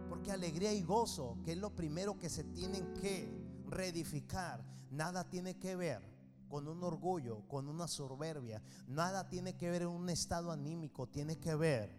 Porque 0.07 0.31
alegría 0.31 0.71
y 0.71 0.83
gozo, 0.83 1.35
que 1.43 1.53
es 1.53 1.57
lo 1.57 1.71
primero 1.71 2.15
que 2.19 2.29
se 2.29 2.43
tienen 2.43 2.93
que 2.93 3.44
reedificar, 3.67 4.63
nada 4.91 5.27
tiene 5.29 5.57
que 5.57 5.75
ver 5.75 6.01
con 6.47 6.67
un 6.67 6.83
orgullo, 6.83 7.47
con 7.47 7.67
una 7.67 7.87
soberbia, 7.87 8.61
nada 8.87 9.27
tiene 9.27 9.57
que 9.57 9.69
ver 9.69 9.83
en 9.83 9.89
un 9.89 10.09
estado 10.09 10.51
anímico, 10.51 11.07
tiene 11.07 11.37
que 11.39 11.55
ver 11.55 11.95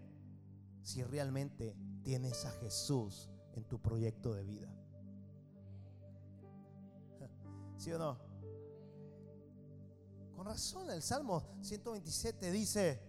si 0.82 1.02
realmente 1.02 1.76
tienes 2.02 2.44
a 2.44 2.50
Jesús 2.52 3.28
en 3.54 3.64
tu 3.64 3.80
proyecto 3.80 4.32
de 4.34 4.44
vida. 4.44 4.68
¿Sí 7.76 7.92
o 7.92 7.98
no? 7.98 8.18
Con 10.36 10.46
razón, 10.46 10.90
el 10.90 11.02
Salmo 11.02 11.42
127 11.62 12.50
dice, 12.50 13.02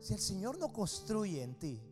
si 0.00 0.14
el 0.14 0.20
Señor 0.20 0.58
no 0.58 0.72
construye 0.72 1.42
en 1.42 1.58
ti, 1.58 1.82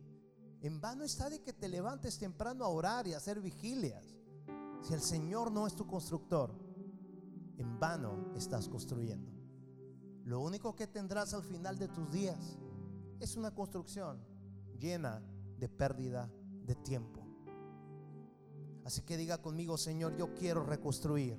en 0.61 0.81
vano 0.81 1.03
está 1.03 1.29
de 1.29 1.41
que 1.41 1.53
te 1.53 1.67
levantes 1.67 2.17
temprano 2.17 2.65
a 2.65 2.69
orar 2.69 3.07
y 3.07 3.13
a 3.13 3.17
hacer 3.17 3.41
vigilias. 3.41 4.14
Si 4.85 4.93
el 4.93 5.01
Señor 5.01 5.51
no 5.51 5.65
es 5.65 5.73
tu 5.73 5.87
constructor, 5.87 6.51
en 7.57 7.79
vano 7.79 8.31
estás 8.35 8.69
construyendo. 8.69 9.31
Lo 10.25 10.41
único 10.41 10.75
que 10.75 10.85
tendrás 10.85 11.33
al 11.33 11.41
final 11.41 11.79
de 11.79 11.87
tus 11.87 12.11
días 12.11 12.59
es 13.19 13.35
una 13.35 13.49
construcción 13.49 14.19
llena 14.77 15.23
de 15.57 15.69
pérdida 15.69 16.29
de 16.67 16.75
tiempo. 16.75 17.25
Así 18.85 19.01
que 19.01 19.17
diga 19.17 19.41
conmigo, 19.41 19.75
Señor, 19.75 20.15
yo 20.17 20.35
quiero 20.35 20.63
reconstruir 20.63 21.35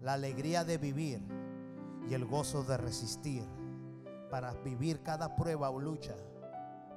la 0.00 0.14
alegría 0.14 0.64
de 0.64 0.78
vivir 0.78 1.20
y 2.08 2.14
el 2.14 2.24
gozo 2.24 2.64
de 2.64 2.78
resistir 2.78 3.44
para 4.30 4.54
vivir 4.62 5.02
cada 5.02 5.36
prueba 5.36 5.68
o 5.68 5.78
lucha 5.78 6.16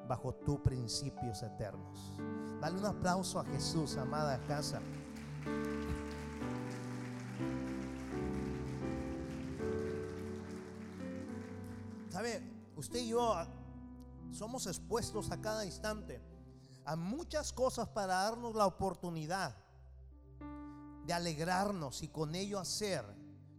bajo 0.08 0.34
tus 0.36 0.62
principios 0.62 1.44
eternos. 1.44 2.14
Dale 2.62 2.80
un 2.80 2.86
aplauso 2.86 3.42
a 3.42 3.44
Jesús, 3.44 3.98
amada 3.98 4.40
casa. 4.48 4.80
¿Sabe? 12.10 12.42
Usted 12.76 13.00
y 13.00 13.10
yo 13.10 13.36
somos 14.32 14.68
expuestos 14.68 15.32
a 15.32 15.42
cada 15.42 15.66
instante 15.66 16.22
a 16.86 16.96
muchas 16.96 17.54
cosas 17.54 17.88
para 17.90 18.16
darnos 18.24 18.56
la 18.56 18.66
oportunidad 18.66 19.56
de 21.06 21.14
alegrarnos 21.14 22.02
y 22.04 22.08
con 22.08 22.36
ello 22.36 22.60
hacer 22.60 23.06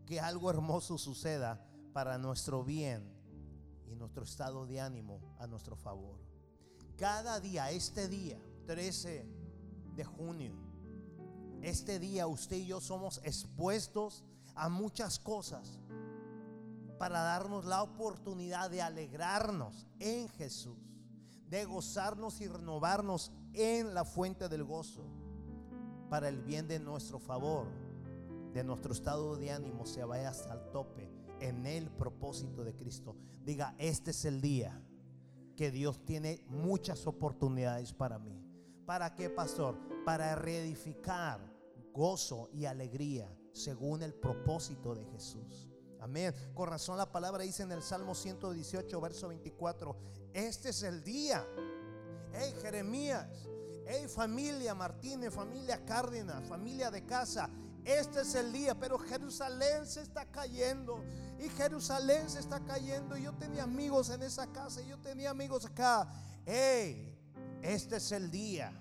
que 0.06 0.20
algo 0.20 0.50
hermoso 0.50 0.99
suceda 0.99 1.64
para 1.92 2.18
nuestro 2.18 2.64
bien 2.64 3.08
y 3.88 3.94
nuestro 3.94 4.25
estado 4.25 4.66
de 4.66 4.80
ánimo 4.80 5.20
a 5.38 5.46
nuestro 5.46 5.76
favor. 5.76 6.18
Cada 6.96 7.40
día, 7.40 7.70
este 7.70 8.08
día, 8.08 8.38
13 8.66 9.26
de 9.94 10.04
junio, 10.04 10.54
este 11.62 11.99
día 11.99 12.26
usted 12.26 12.57
y 12.57 12.67
yo 12.67 12.81
somos 12.81 13.21
expuestos 13.25 14.25
a 14.55 14.69
muchas 14.69 15.19
cosas 15.19 15.79
para 16.99 17.21
darnos 17.21 17.64
la 17.64 17.83
oportunidad 17.83 18.71
de 18.71 18.83
alegrarnos 18.83 19.87
en 19.99 20.29
Jesús, 20.29 20.79
de 21.49 21.64
gozarnos 21.64 22.40
y 22.40 22.49
renovarnos 22.49 23.33
en 23.55 23.95
la 23.95 24.05
fuente 24.05 24.49
del 24.49 24.64
gozo, 24.64 25.05
para 26.11 26.29
el 26.29 26.43
bien 26.43 26.69
de 26.69 26.79
nuestro 26.79 27.19
favor, 27.19 27.69
de 28.52 28.64
nuestro 28.64 28.93
estado 28.93 29.37
de 29.37 29.52
ánimo 29.52 29.87
se 29.87 30.05
vaya 30.05 30.29
hasta 30.29 30.52
el 30.52 30.71
tope 30.73 31.11
en 31.40 31.67
el 31.67 31.90
propósito 31.90 32.64
de 32.64 32.75
Cristo. 32.75 33.17
Diga, 33.45 33.75
este 33.79 34.11
es 34.11 34.25
el 34.25 34.40
día 34.40 34.83
que 35.57 35.71
Dios 35.71 36.05
tiene 36.05 36.45
muchas 36.49 37.07
oportunidades 37.07 37.93
para 37.93 38.19
mí. 38.19 38.45
¿Para 38.85 39.14
qué, 39.14 39.31
pastor? 39.31 39.79
Para 40.05 40.35
reedificar 40.35 41.50
gozo 41.92 42.49
y 42.52 42.66
alegría 42.66 43.35
según 43.52 44.02
el 44.02 44.14
propósito 44.14 44.94
de 44.94 45.04
Jesús. 45.06 45.68
Amén. 46.00 46.35
Con 46.54 46.68
razón 46.68 46.97
la 46.97 47.11
palabra 47.11 47.44
dice 47.44 47.62
en 47.62 47.73
el 47.73 47.82
Salmo 47.82 48.14
118, 48.14 49.00
verso 49.00 49.28
24, 49.28 49.97
este 50.32 50.70
es 50.70 50.82
el 50.82 51.02
día. 51.04 51.47
Hey 52.32 52.54
Jeremías, 52.62 53.26
hey 53.87 54.06
familia 54.09 54.75
Martínez, 54.75 55.35
familia 55.35 55.85
Cárdenas, 55.85 56.47
familia 56.49 56.90
de 56.90 57.04
casa, 57.04 57.50
este 57.85 58.20
es 58.20 58.35
el 58.35 58.52
día, 58.52 58.78
pero 58.78 58.99
Jerusalén 58.99 59.87
se 59.87 60.02
está 60.02 60.26
cayendo. 60.26 61.02
Y 61.38 61.49
Jerusalén 61.49 62.28
se 62.28 62.40
está 62.40 62.61
cayendo. 62.61 63.16
Yo 63.16 63.32
tenía 63.35 63.64
amigos 63.64 64.11
en 64.11 64.23
esa 64.23 64.47
casa. 64.52 64.82
Y 64.82 64.88
yo 64.88 64.99
tenía 64.99 65.30
amigos 65.30 65.64
acá. 65.64 66.09
Hey, 66.44 67.18
este 67.62 67.97
es 67.97 68.12
el 68.12 68.30
día 68.30 68.73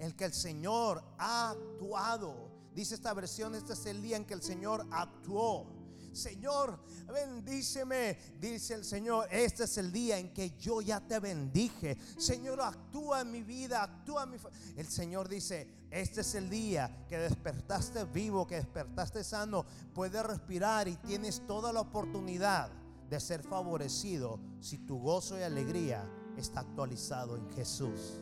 el 0.00 0.16
que 0.16 0.24
el 0.24 0.32
Señor 0.32 1.04
ha 1.18 1.50
actuado. 1.50 2.50
Dice 2.74 2.94
esta 2.94 3.12
versión, 3.14 3.54
este 3.54 3.74
es 3.74 3.86
el 3.86 4.02
día 4.02 4.16
en 4.16 4.24
que 4.24 4.34
el 4.34 4.42
Señor 4.42 4.86
actuó. 4.90 5.66
Señor, 6.12 6.80
bendíceme, 7.06 8.18
dice 8.40 8.74
el 8.74 8.84
Señor, 8.84 9.28
este 9.30 9.64
es 9.64 9.78
el 9.78 9.92
día 9.92 10.18
en 10.18 10.32
que 10.32 10.56
yo 10.58 10.80
ya 10.80 11.00
te 11.00 11.20
bendije. 11.20 11.96
Señor, 12.18 12.60
actúa 12.60 13.20
en 13.20 13.30
mi 13.30 13.42
vida, 13.42 13.82
actúa 13.82 14.24
en 14.24 14.30
mi... 14.30 14.36
El 14.76 14.88
Señor 14.88 15.28
dice, 15.28 15.68
este 15.90 16.22
es 16.22 16.34
el 16.34 16.50
día 16.50 17.04
que 17.08 17.18
despertaste 17.18 18.04
vivo, 18.06 18.46
que 18.46 18.56
despertaste 18.56 19.22
sano, 19.22 19.64
puedes 19.94 20.24
respirar 20.24 20.88
y 20.88 20.96
tienes 20.96 21.46
toda 21.46 21.72
la 21.72 21.80
oportunidad 21.80 22.70
de 23.08 23.20
ser 23.20 23.42
favorecido 23.42 24.40
si 24.60 24.78
tu 24.78 24.98
gozo 24.98 25.38
y 25.38 25.42
alegría 25.42 26.04
está 26.36 26.60
actualizado 26.60 27.36
en 27.36 27.48
Jesús. 27.50 28.20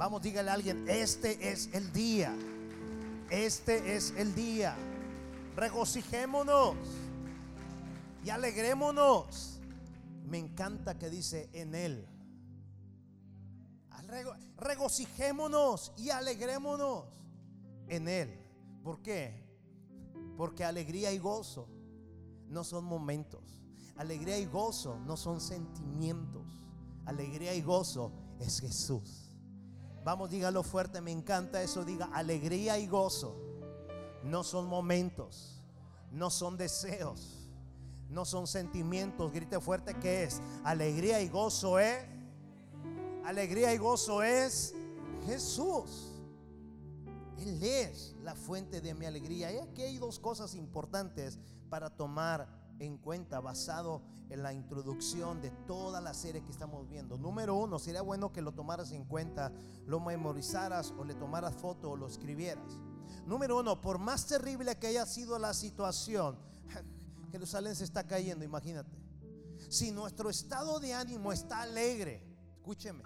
Vamos, 0.00 0.22
dígale 0.22 0.48
a 0.48 0.54
alguien, 0.54 0.88
este 0.88 1.52
es 1.52 1.68
el 1.74 1.92
día. 1.92 2.34
Este 3.28 3.96
es 3.96 4.14
el 4.16 4.34
día. 4.34 4.74
Regocijémonos 5.54 6.74
y 8.24 8.30
alegrémonos. 8.30 9.60
Me 10.24 10.38
encanta 10.38 10.98
que 10.98 11.10
dice 11.10 11.50
en 11.52 11.74
él. 11.74 12.08
Regocijémonos 14.56 15.92
y 15.98 16.08
alegrémonos. 16.08 17.04
en 17.88 18.08
Él. 18.08 18.42
¿Por 18.82 19.02
qué? 19.02 19.44
Porque 20.38 20.64
alegría 20.64 21.12
y 21.12 21.18
gozo 21.18 21.68
no 22.48 22.64
son 22.64 22.86
momentos. 22.86 23.60
Alegría 23.96 24.38
y 24.38 24.46
gozo 24.46 24.98
no 25.00 25.18
son 25.18 25.42
sentimientos. 25.42 26.46
Alegría 27.04 27.54
y 27.54 27.60
gozo 27.60 28.12
es 28.38 28.60
Jesús. 28.60 29.29
Vamos, 30.04 30.30
dígalo 30.30 30.62
fuerte, 30.62 31.00
me 31.00 31.12
encanta 31.12 31.62
eso. 31.62 31.84
Diga, 31.84 32.08
alegría 32.12 32.78
y 32.78 32.86
gozo 32.86 33.36
no 34.22 34.44
son 34.44 34.66
momentos, 34.66 35.62
no 36.10 36.30
son 36.30 36.56
deseos, 36.56 37.48
no 38.08 38.24
son 38.24 38.46
sentimientos. 38.46 39.32
Grite 39.32 39.60
fuerte 39.60 39.94
que 39.94 40.24
es. 40.24 40.40
Alegría 40.64 41.20
y 41.20 41.28
gozo 41.28 41.78
es. 41.78 42.06
Alegría 43.24 43.72
y 43.74 43.78
gozo 43.78 44.22
es 44.22 44.74
Jesús. 45.26 46.06
Él 47.38 47.62
es 47.62 48.14
la 48.22 48.34
fuente 48.34 48.80
de 48.80 48.94
mi 48.94 49.06
alegría. 49.06 49.52
Y 49.52 49.58
aquí 49.58 49.82
hay 49.82 49.98
dos 49.98 50.18
cosas 50.18 50.54
importantes 50.54 51.38
para 51.70 51.88
tomar 51.88 52.59
en 52.80 52.96
cuenta 52.96 53.40
basado 53.40 54.02
en 54.30 54.42
la 54.42 54.52
introducción 54.52 55.40
de 55.40 55.50
toda 55.50 56.00
la 56.00 56.14
serie 56.14 56.42
que 56.42 56.50
estamos 56.50 56.88
viendo. 56.88 57.18
Número 57.18 57.54
uno, 57.54 57.78
sería 57.78 58.02
bueno 58.02 58.32
que 58.32 58.42
lo 58.42 58.52
tomaras 58.52 58.90
en 58.92 59.04
cuenta, 59.04 59.52
lo 59.86 60.00
memorizaras 60.00 60.92
o 60.98 61.04
le 61.04 61.14
tomaras 61.14 61.54
foto 61.54 61.90
o 61.90 61.96
lo 61.96 62.06
escribieras. 62.06 62.78
Número 63.26 63.58
uno, 63.58 63.80
por 63.80 63.98
más 63.98 64.26
terrible 64.26 64.76
que 64.78 64.88
haya 64.88 65.04
sido 65.06 65.38
la 65.38 65.52
situación, 65.52 66.38
Jerusalén 67.30 67.76
se 67.76 67.84
está 67.84 68.06
cayendo, 68.06 68.44
imagínate. 68.44 68.98
Si 69.68 69.92
nuestro 69.92 70.30
estado 70.30 70.80
de 70.80 70.94
ánimo 70.94 71.32
está 71.32 71.60
alegre, 71.60 72.24
escúcheme, 72.56 73.04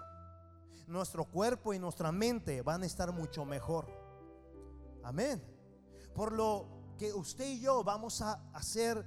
nuestro 0.87 1.25
cuerpo 1.25 1.73
y 1.73 1.79
nuestra 1.79 2.11
mente 2.11 2.61
van 2.61 2.83
a 2.83 2.85
estar 2.85 3.11
mucho 3.11 3.43
mejor. 3.43 3.87
Amén. 5.03 5.43
Por 6.13 6.31
lo 6.31 6.67
que 6.97 7.13
usted 7.13 7.45
y 7.47 7.59
yo 7.59 7.83
vamos 7.83 8.21
a 8.21 8.41
hacer 8.53 9.05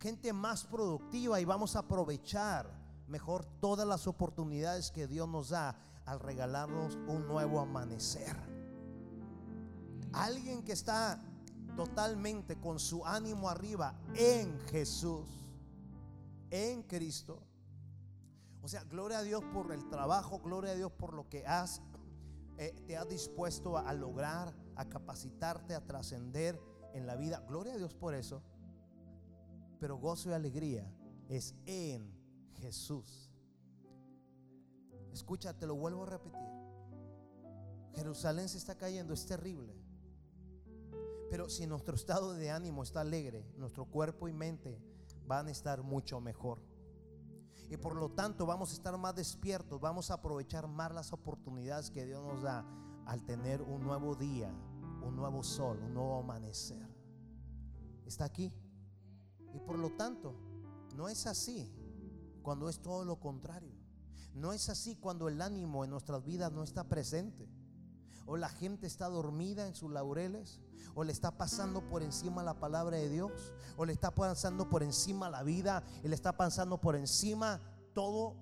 gente 0.00 0.32
más 0.32 0.64
productiva 0.64 1.40
y 1.40 1.44
vamos 1.44 1.76
a 1.76 1.80
aprovechar 1.80 2.84
mejor 3.08 3.44
todas 3.60 3.86
las 3.86 4.06
oportunidades 4.06 4.90
que 4.90 5.06
Dios 5.06 5.28
nos 5.28 5.50
da 5.50 5.76
al 6.04 6.20
regalarnos 6.20 6.96
un 7.06 7.26
nuevo 7.26 7.60
amanecer. 7.60 8.36
Alguien 10.12 10.62
que 10.62 10.72
está 10.72 11.22
totalmente 11.76 12.56
con 12.56 12.78
su 12.78 13.04
ánimo 13.04 13.48
arriba 13.48 13.94
en 14.14 14.58
Jesús, 14.68 15.28
en 16.50 16.82
Cristo. 16.82 17.42
O 18.62 18.68
sea, 18.68 18.84
gloria 18.84 19.18
a 19.18 19.22
Dios 19.22 19.42
por 19.52 19.72
el 19.72 19.88
trabajo, 19.88 20.38
gloria 20.38 20.72
a 20.72 20.74
Dios 20.74 20.92
por 20.92 21.12
lo 21.12 21.28
que 21.28 21.46
has, 21.46 21.82
eh, 22.56 22.74
te 22.86 22.96
has 22.96 23.08
dispuesto 23.08 23.76
a 23.76 23.92
lograr, 23.92 24.54
a 24.76 24.88
capacitarte, 24.88 25.74
a 25.74 25.84
trascender 25.84 26.58
en 26.94 27.06
la 27.06 27.16
vida. 27.16 27.40
Gloria 27.48 27.74
a 27.74 27.76
Dios 27.76 27.94
por 27.94 28.14
eso. 28.14 28.42
Pero 29.84 29.98
gozo 29.98 30.30
y 30.30 30.32
alegría 30.32 30.90
es 31.28 31.54
en 31.66 32.10
Jesús. 32.54 33.30
Escúchate, 35.12 35.66
lo 35.66 35.74
vuelvo 35.74 36.04
a 36.04 36.06
repetir. 36.06 36.48
Jerusalén 37.92 38.48
se 38.48 38.56
está 38.56 38.78
cayendo, 38.78 39.12
es 39.12 39.26
terrible. 39.26 39.76
Pero 41.28 41.50
si 41.50 41.66
nuestro 41.66 41.96
estado 41.96 42.32
de 42.32 42.50
ánimo 42.50 42.82
está 42.82 43.02
alegre, 43.02 43.44
nuestro 43.58 43.84
cuerpo 43.84 44.26
y 44.26 44.32
mente 44.32 44.80
van 45.26 45.48
a 45.48 45.50
estar 45.50 45.82
mucho 45.82 46.18
mejor. 46.18 46.62
Y 47.68 47.76
por 47.76 47.94
lo 47.94 48.08
tanto 48.08 48.46
vamos 48.46 48.70
a 48.70 48.76
estar 48.76 48.96
más 48.96 49.14
despiertos, 49.14 49.82
vamos 49.82 50.10
a 50.10 50.14
aprovechar 50.14 50.66
más 50.66 50.94
las 50.94 51.12
oportunidades 51.12 51.90
que 51.90 52.06
Dios 52.06 52.22
nos 52.22 52.40
da 52.40 52.64
al 53.04 53.22
tener 53.26 53.60
un 53.60 53.82
nuevo 53.82 54.14
día, 54.14 54.50
un 55.02 55.14
nuevo 55.14 55.42
sol, 55.42 55.78
un 55.82 55.92
nuevo 55.92 56.20
amanecer. 56.20 56.88
Está 58.06 58.24
aquí. 58.24 58.50
Y 59.54 59.60
por 59.60 59.78
lo 59.78 59.90
tanto, 59.90 60.34
no 60.96 61.08
es 61.08 61.26
así 61.26 61.70
cuando 62.42 62.68
es 62.68 62.80
todo 62.80 63.04
lo 63.04 63.20
contrario. 63.20 63.72
No 64.34 64.52
es 64.52 64.68
así 64.68 64.96
cuando 64.96 65.28
el 65.28 65.40
ánimo 65.40 65.84
en 65.84 65.90
nuestras 65.90 66.24
vidas 66.24 66.52
no 66.52 66.64
está 66.64 66.84
presente. 66.84 67.48
O 68.26 68.36
la 68.36 68.48
gente 68.48 68.86
está 68.86 69.08
dormida 69.08 69.66
en 69.66 69.74
sus 69.74 69.90
laureles. 69.90 70.60
O 70.94 71.04
le 71.04 71.12
está 71.12 71.36
pasando 71.36 71.88
por 71.88 72.02
encima 72.02 72.42
la 72.42 72.58
palabra 72.58 72.96
de 72.96 73.08
Dios. 73.08 73.52
O 73.76 73.84
le 73.84 73.92
está 73.92 74.10
pasando 74.10 74.68
por 74.68 74.82
encima 74.82 75.30
la 75.30 75.42
vida. 75.42 75.84
Y 76.02 76.08
le 76.08 76.14
está 76.14 76.36
pasando 76.36 76.80
por 76.80 76.96
encima 76.96 77.60
todo 77.94 78.34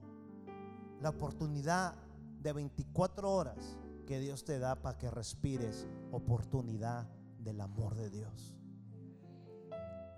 la 1.01 1.11
oportunidad 1.11 1.95
de 2.41 2.53
24 2.53 3.31
horas 3.31 3.77
que 4.07 4.19
Dios 4.19 4.45
te 4.45 4.59
da 4.59 4.77
para 4.77 4.99
que 4.99 5.11
respires 5.11 5.87
oportunidad 6.11 7.09
del 7.39 7.61
amor 7.61 7.95
de 7.95 8.11
Dios. 8.11 8.55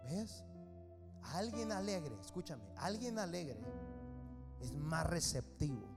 ¿Ves? 0.05 0.45
Alguien 1.33 1.73
alegre, 1.73 2.17
escúchame, 2.21 2.65
alguien 2.77 3.19
alegre 3.19 3.61
es 4.61 4.73
más 4.73 5.07
receptivo, 5.07 5.89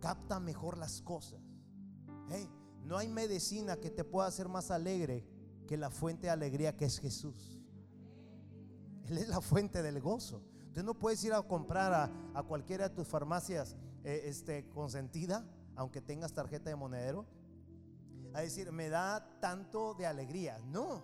capta 0.00 0.38
mejor 0.40 0.78
las 0.78 1.02
cosas. 1.02 1.40
No 2.84 2.98
hay 2.98 3.08
medicina 3.08 3.76
que 3.76 3.90
te 3.90 4.04
pueda 4.04 4.28
hacer 4.28 4.48
más 4.48 4.70
alegre 4.70 5.26
que 5.66 5.76
la 5.76 5.90
fuente 5.90 6.26
de 6.26 6.30
alegría 6.30 6.76
que 6.76 6.84
es 6.84 6.98
Jesús. 6.98 7.60
Él 9.06 9.18
es 9.18 9.28
la 9.28 9.40
fuente 9.40 9.82
del 9.82 10.00
gozo. 10.00 10.42
Tú 10.74 10.82
no 10.82 10.98
puedes 10.98 11.22
ir 11.24 11.32
a 11.32 11.42
comprar 11.42 11.92
a, 11.92 12.10
a 12.34 12.42
cualquiera 12.42 12.88
de 12.88 12.94
tus 12.94 13.06
farmacias 13.06 13.76
eh, 14.04 14.22
este, 14.24 14.68
consentida 14.70 15.46
aunque 15.76 16.00
tengas 16.00 16.32
tarjeta 16.32 16.70
de 16.70 16.76
monedero, 16.76 17.26
a 18.34 18.40
decir, 18.40 18.72
me 18.72 18.88
da 18.88 19.38
tanto 19.40 19.94
de 19.94 20.06
alegría. 20.06 20.58
No, 20.66 21.02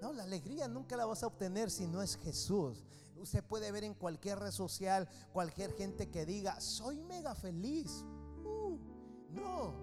no, 0.00 0.12
la 0.12 0.24
alegría 0.24 0.68
nunca 0.68 0.96
la 0.96 1.06
vas 1.06 1.22
a 1.22 1.26
obtener 1.26 1.70
si 1.70 1.86
no 1.86 2.02
es 2.02 2.16
Jesús. 2.16 2.84
Usted 3.16 3.42
puede 3.42 3.72
ver 3.72 3.84
en 3.84 3.94
cualquier 3.94 4.38
red 4.38 4.50
social, 4.50 5.08
cualquier 5.32 5.72
gente 5.72 6.10
que 6.10 6.26
diga, 6.26 6.60
soy 6.60 6.98
mega 6.98 7.34
feliz. 7.34 8.04
Uh, 8.44 8.78
no, 9.32 9.74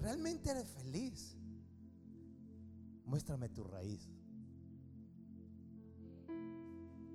realmente 0.00 0.50
eres 0.50 0.68
feliz. 0.68 1.36
Muéstrame 3.04 3.48
tu 3.50 3.64
raíz. 3.64 4.08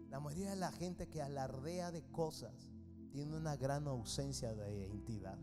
La 0.09 0.19
mayoría 0.19 0.51
de 0.51 0.55
la 0.55 0.71
gente 0.71 1.07
que 1.07 1.21
alardea 1.21 1.91
de 1.91 2.03
cosas 2.11 2.69
tiene 3.11 3.35
una 3.35 3.55
gran 3.55 3.87
ausencia 3.87 4.53
de 4.53 4.75
identidad. 4.75 5.37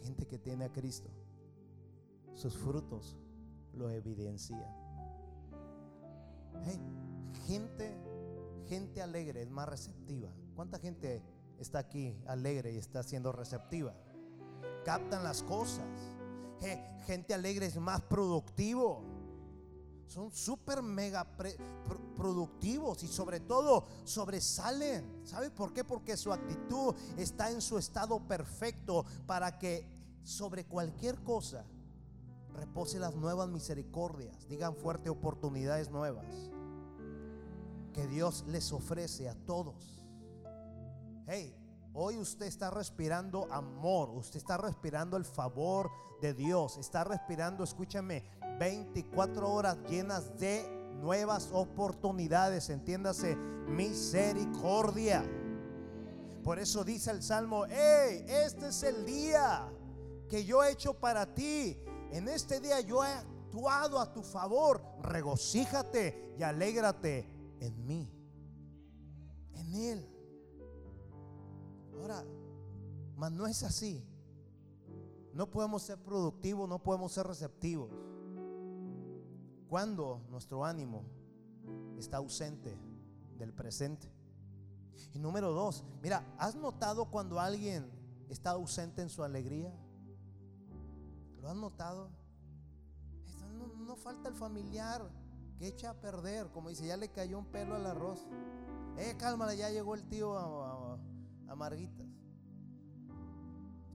gente 0.00 0.26
que 0.26 0.38
tiene 0.38 0.64
a 0.64 0.72
Cristo, 0.72 1.10
sus 2.40 2.56
frutos 2.56 3.18
lo 3.74 3.90
evidencian. 3.90 4.64
gente, 7.46 7.94
gente 8.66 9.02
alegre 9.02 9.42
es 9.42 9.50
más 9.50 9.68
receptiva. 9.68 10.30
¿Cuánta 10.54 10.78
gente 10.78 11.22
está 11.58 11.80
aquí 11.80 12.16
alegre 12.26 12.72
y 12.72 12.78
está 12.78 13.02
siendo 13.02 13.30
receptiva? 13.30 13.94
Captan 14.86 15.22
las 15.22 15.42
cosas. 15.42 15.84
gente 17.06 17.34
alegre 17.34 17.66
es 17.66 17.78
más 17.78 18.00
productivo. 18.00 19.02
Son 20.06 20.32
súper 20.32 20.82
mega 20.82 21.26
productivos 22.16 23.02
y 23.02 23.06
sobre 23.06 23.40
todo 23.40 23.84
sobresalen. 24.04 25.26
¿Sabe 25.26 25.50
por 25.50 25.74
qué? 25.74 25.84
Porque 25.84 26.16
su 26.16 26.32
actitud 26.32 26.94
está 27.18 27.50
en 27.50 27.60
su 27.60 27.76
estado 27.76 28.18
perfecto 28.26 29.04
para 29.26 29.58
que 29.58 29.86
sobre 30.22 30.64
cualquier 30.64 31.22
cosa 31.22 31.66
repose 32.54 32.98
las 32.98 33.14
nuevas 33.14 33.48
misericordias, 33.48 34.48
digan 34.48 34.74
fuerte 34.76 35.10
oportunidades 35.10 35.90
nuevas 35.90 36.50
que 37.92 38.06
Dios 38.06 38.44
les 38.48 38.72
ofrece 38.72 39.28
a 39.28 39.34
todos. 39.34 40.04
Hey, 41.26 41.54
hoy 41.92 42.18
usted 42.18 42.46
está 42.46 42.70
respirando 42.70 43.46
amor, 43.52 44.10
usted 44.10 44.36
está 44.36 44.56
respirando 44.56 45.16
el 45.16 45.24
favor 45.24 45.90
de 46.20 46.34
Dios, 46.34 46.76
está 46.78 47.04
respirando, 47.04 47.64
escúchame, 47.64 48.24
24 48.58 49.50
horas 49.50 49.78
llenas 49.88 50.38
de 50.38 50.64
nuevas 51.00 51.50
oportunidades, 51.52 52.68
entiéndase, 52.70 53.36
misericordia. 53.36 55.24
Por 56.44 56.58
eso 56.58 56.84
dice 56.84 57.10
el 57.10 57.22
Salmo, 57.22 57.64
hey, 57.68 58.24
este 58.28 58.68
es 58.68 58.82
el 58.82 59.04
día 59.04 59.68
que 60.28 60.44
yo 60.44 60.62
he 60.62 60.72
hecho 60.72 60.94
para 60.94 61.34
ti. 61.34 61.78
En 62.12 62.28
este 62.28 62.60
día 62.60 62.80
yo 62.80 63.04
he 63.04 63.08
actuado 63.08 63.98
a 63.98 64.12
tu 64.12 64.22
favor. 64.22 64.82
Regocíjate 65.02 66.34
y 66.38 66.42
alégrate 66.42 67.26
en 67.60 67.86
mí. 67.86 68.08
En 69.54 69.74
Él. 69.74 70.08
Ahora, 72.00 72.24
mas 73.16 73.32
no 73.32 73.46
es 73.46 73.62
así. 73.62 74.04
No 75.34 75.50
podemos 75.50 75.82
ser 75.82 75.98
productivos, 75.98 76.68
no 76.68 76.82
podemos 76.82 77.12
ser 77.12 77.26
receptivos. 77.26 77.90
Cuando 79.68 80.22
nuestro 80.28 80.64
ánimo 80.64 81.04
está 81.96 82.16
ausente 82.16 82.76
del 83.38 83.52
presente. 83.52 84.10
Y 85.12 85.18
número 85.18 85.52
dos, 85.52 85.84
mira, 86.02 86.24
¿has 86.38 86.54
notado 86.56 87.10
cuando 87.10 87.38
alguien 87.38 87.90
está 88.28 88.50
ausente 88.50 89.02
en 89.02 89.08
su 89.08 89.22
alegría? 89.22 89.72
¿Lo 91.40 91.50
han 91.50 91.60
notado? 91.60 92.10
No, 93.86 93.96
falta 93.96 94.28
el 94.28 94.34
familiar 94.34 95.10
que 95.58 95.66
echa 95.66 95.90
a 95.90 95.94
perder, 95.94 96.50
como 96.52 96.68
dice, 96.68 96.86
ya 96.86 96.96
le 96.96 97.10
cayó 97.10 97.38
un 97.38 97.46
pelo 97.46 97.74
al 97.74 97.86
arroz. 97.86 98.26
Eh, 98.96 99.14
cálmala, 99.18 99.54
ya 99.54 99.70
llegó 99.70 99.94
el 99.94 100.06
tío 100.08 100.36
a, 100.36 100.94
a. 100.94 100.98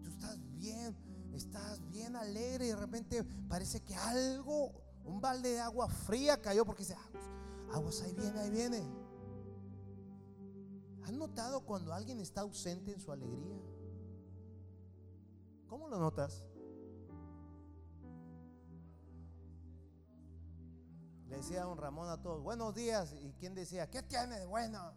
Tú 0.01 0.09
estás 0.09 0.37
bien, 0.57 0.95
estás 1.33 1.89
bien 1.89 2.15
alegre 2.15 2.65
y 2.65 2.69
de 2.69 2.75
repente 2.75 3.23
parece 3.47 3.81
que 3.81 3.95
algo, 3.95 4.71
un 5.05 5.21
balde 5.21 5.49
de 5.51 5.59
agua 5.59 5.87
fría 5.87 6.41
cayó 6.41 6.65
porque 6.65 6.83
dice, 6.83 6.95
aguas, 6.95 7.23
aguas, 7.73 8.01
ahí 8.01 8.13
viene, 8.13 8.39
ahí 8.39 8.49
viene. 8.49 8.83
¿Has 11.03 11.13
notado 11.13 11.61
cuando 11.61 11.93
alguien 11.93 12.19
está 12.19 12.41
ausente 12.41 12.91
en 12.91 12.99
su 12.99 13.11
alegría? 13.11 13.61
¿Cómo 15.67 15.87
lo 15.87 15.99
notas? 15.99 16.43
Le 21.27 21.37
decía 21.37 21.63
don 21.63 21.77
Ramón 21.77 22.09
a 22.09 22.21
todos, 22.21 22.43
buenos 22.43 22.75
días. 22.75 23.13
¿Y 23.21 23.33
quién 23.33 23.55
decía, 23.55 23.89
qué 23.89 24.03
tiene 24.03 24.39
de 24.39 24.45
buenos? 24.45 24.93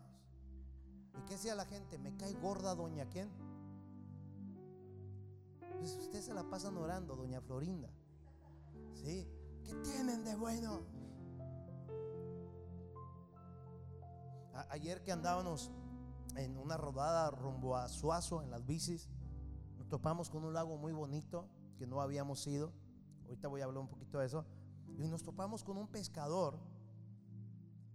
¿Y 1.18 1.22
qué 1.22 1.34
decía 1.34 1.54
la 1.54 1.64
gente? 1.64 1.98
Me 1.98 2.16
cae 2.16 2.34
gorda 2.34 2.74
doña 2.74 3.06
quién? 3.08 3.30
Pues 5.78 5.96
usted 5.96 6.20
se 6.20 6.34
la 6.34 6.44
pasan 6.44 6.76
orando, 6.76 7.16
doña 7.16 7.40
Florinda. 7.40 7.88
¿Sí? 8.94 9.26
¿Qué 9.64 9.74
tienen 9.74 10.24
de 10.24 10.36
bueno? 10.36 10.98
ayer 14.70 15.02
que 15.02 15.12
andábamos 15.12 15.70
en 16.36 16.56
una 16.58 16.76
rodada 16.76 17.30
rumbo 17.30 17.76
a 17.76 17.88
Suazo 17.88 18.42
en 18.42 18.50
las 18.50 18.66
bicis, 18.66 19.08
nos 19.76 19.88
topamos 19.88 20.30
con 20.30 20.44
un 20.44 20.52
lago 20.52 20.76
muy 20.76 20.92
bonito 20.92 21.48
que 21.78 21.86
no 21.86 22.00
habíamos 22.00 22.46
ido. 22.46 22.72
Ahorita 23.24 23.48
voy 23.48 23.60
a 23.60 23.64
hablar 23.64 23.82
un 23.82 23.88
poquito 23.88 24.18
de 24.18 24.26
eso. 24.26 24.44
Y 24.98 25.06
nos 25.06 25.22
topamos 25.22 25.62
con 25.62 25.78
un 25.78 25.86
pescador, 25.86 26.58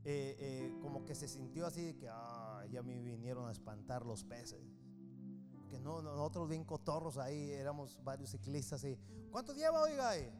eh, 0.05 0.37
eh, 0.39 0.79
como 0.81 1.03
que 1.03 1.13
se 1.13 1.27
sintió 1.27 1.65
así 1.65 1.83
de 1.83 1.97
que, 1.97 2.07
ah, 2.09 2.65
ya 2.71 2.81
me 2.81 3.01
vinieron 3.01 3.45
a 3.49 3.51
espantar 3.51 4.05
los 4.05 4.23
peces. 4.23 4.63
Que 5.69 5.81
no, 5.81 6.01
nosotros 6.01 6.47
bien 6.47 6.63
cotorros 6.63 7.17
ahí, 7.17 7.51
éramos 7.51 8.01
varios 8.05 8.29
ciclistas 8.29 8.85
y, 8.85 8.97
¿cuánto 9.29 9.53
lleva, 9.53 9.81
oiga? 9.81 10.11
Ahí? 10.11 10.31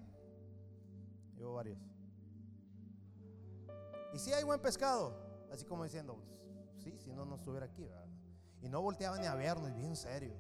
Llevo 1.36 1.56
varios. 1.56 1.80
Y 4.14 4.20
si 4.20 4.32
hay 4.32 4.46
buen 4.46 4.62
pescado, 4.62 5.14
así 5.52 5.66
como 5.66 5.84
diciendo, 5.84 6.18
sí, 6.78 6.98
si 6.98 7.12
no, 7.12 7.26
no 7.26 7.36
estuviera 7.36 7.66
aquí, 7.66 7.86
Y 8.62 8.70
no 8.70 8.82
volteaba 8.82 9.18
ni 9.18 9.26
a 9.26 9.36
vernos, 9.36 9.76
bien 9.76 9.98
serio. 9.98 10.34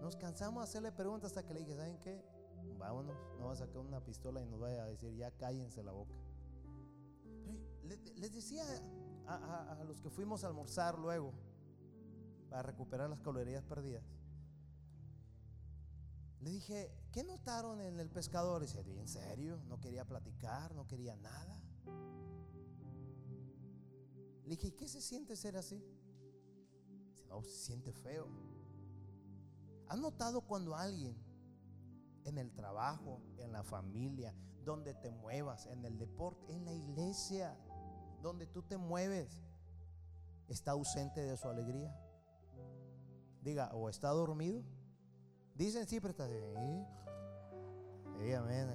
Nos 0.00 0.16
cansamos 0.16 0.62
de 0.62 0.64
hacerle 0.70 0.90
preguntas 0.90 1.32
hasta 1.32 1.46
que 1.46 1.52
le 1.52 1.60
dije, 1.60 1.76
¿saben 1.76 1.98
qué? 1.98 2.39
Vámonos, 2.80 3.14
no 3.38 3.46
va 3.46 3.52
a 3.52 3.56
sacar 3.56 3.78
una 3.78 4.02
pistola 4.02 4.40
y 4.40 4.46
nos 4.46 4.58
vaya 4.58 4.82
a 4.82 4.86
decir, 4.86 5.14
ya 5.14 5.30
cállense 5.32 5.82
la 5.82 5.92
boca. 5.92 6.14
les 7.84 8.32
decía 8.32 8.64
a, 9.26 9.84
los 9.86 10.00
que 10.00 10.08
fuimos 10.08 10.44
a 10.44 10.46
almorzar 10.46 10.98
luego, 10.98 11.34
para 12.48 12.62
recuperar 12.62 13.10
las 13.10 13.20
calorías 13.20 13.62
perdidas, 13.64 14.02
le 16.40 16.50
dije, 16.50 16.90
¿qué 17.12 17.22
notaron 17.22 17.82
en 17.82 18.00
el 18.00 18.08
pescador? 18.08 18.62
Y 18.62 18.66
dice, 18.66 18.80
¿en 18.80 19.08
serio? 19.08 19.60
No 19.68 19.78
quería 19.78 20.06
platicar, 20.06 20.74
no 20.74 20.86
quería 20.86 21.14
nada. 21.16 21.62
Le 24.44 24.56
dije, 24.56 24.68
¿y 24.68 24.72
qué 24.72 24.88
se 24.88 25.02
siente 25.02 25.36
ser 25.36 25.58
así? 25.58 25.84
Dice, 27.10 27.26
no, 27.26 27.42
se 27.42 27.50
siente 27.50 27.92
feo. 27.92 28.26
¿Has 29.86 29.98
notado 29.98 30.40
cuando 30.40 30.74
alguien 30.74 31.14
en 32.24 32.38
el 32.38 32.52
trabajo, 32.52 33.20
en 33.38 33.52
la 33.52 33.62
familia, 33.62 34.34
donde 34.64 34.94
te 34.94 35.10
muevas, 35.10 35.66
en 35.66 35.84
el 35.84 35.98
deporte, 35.98 36.52
en 36.52 36.64
la 36.64 36.72
iglesia, 36.72 37.56
donde 38.22 38.46
tú 38.46 38.62
te 38.62 38.76
mueves, 38.76 39.40
está 40.48 40.72
ausente 40.72 41.20
de 41.20 41.36
su 41.36 41.48
alegría? 41.48 41.94
Diga, 43.42 43.70
o 43.74 43.88
está 43.88 44.10
dormido. 44.10 44.62
Dicen 45.54 45.86
sí, 45.86 46.00
pero 46.00 46.10
está 46.10 46.24
ahí. 46.24 46.86
amén, 48.34 48.68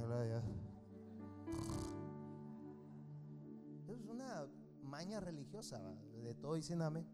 Es 3.88 4.06
una 4.06 4.48
maña 4.82 5.20
religiosa, 5.20 5.80
de 6.24 6.34
todo 6.34 6.56
dicen 6.56 6.82
amén. 6.82 7.08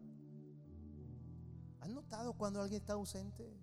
¿Han 1.80 1.94
notado 1.94 2.32
cuando 2.34 2.60
alguien 2.60 2.80
está 2.80 2.94
ausente? 2.94 3.58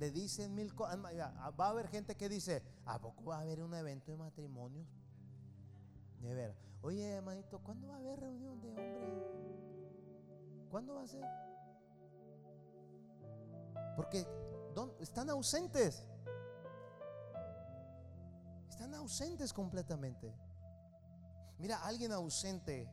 Le 0.00 0.10
dicen 0.10 0.54
mil 0.54 0.74
cosas. 0.74 0.98
Va 0.98 1.66
a 1.66 1.68
haber 1.68 1.86
gente 1.88 2.16
que 2.16 2.30
dice, 2.30 2.62
¿a 2.86 2.98
poco 2.98 3.22
va 3.24 3.36
a 3.36 3.40
haber 3.42 3.62
un 3.62 3.74
evento 3.74 4.10
de 4.10 4.16
matrimonio? 4.16 4.86
De 6.22 6.32
ver, 6.32 6.56
oye 6.80 7.06
hermanito, 7.06 7.58
¿cuándo 7.62 7.88
va 7.88 7.96
a 7.96 7.98
haber 7.98 8.18
reunión 8.18 8.58
de 8.62 8.68
hombres? 8.70 8.88
¿Cuándo 10.70 10.94
va 10.94 11.02
a 11.02 11.06
ser? 11.06 11.22
Porque 13.94 14.26
están 15.00 15.28
ausentes. 15.28 16.02
Están 18.70 18.94
ausentes 18.94 19.52
completamente. 19.52 20.34
Mira, 21.58 21.84
alguien 21.84 22.12
ausente 22.12 22.90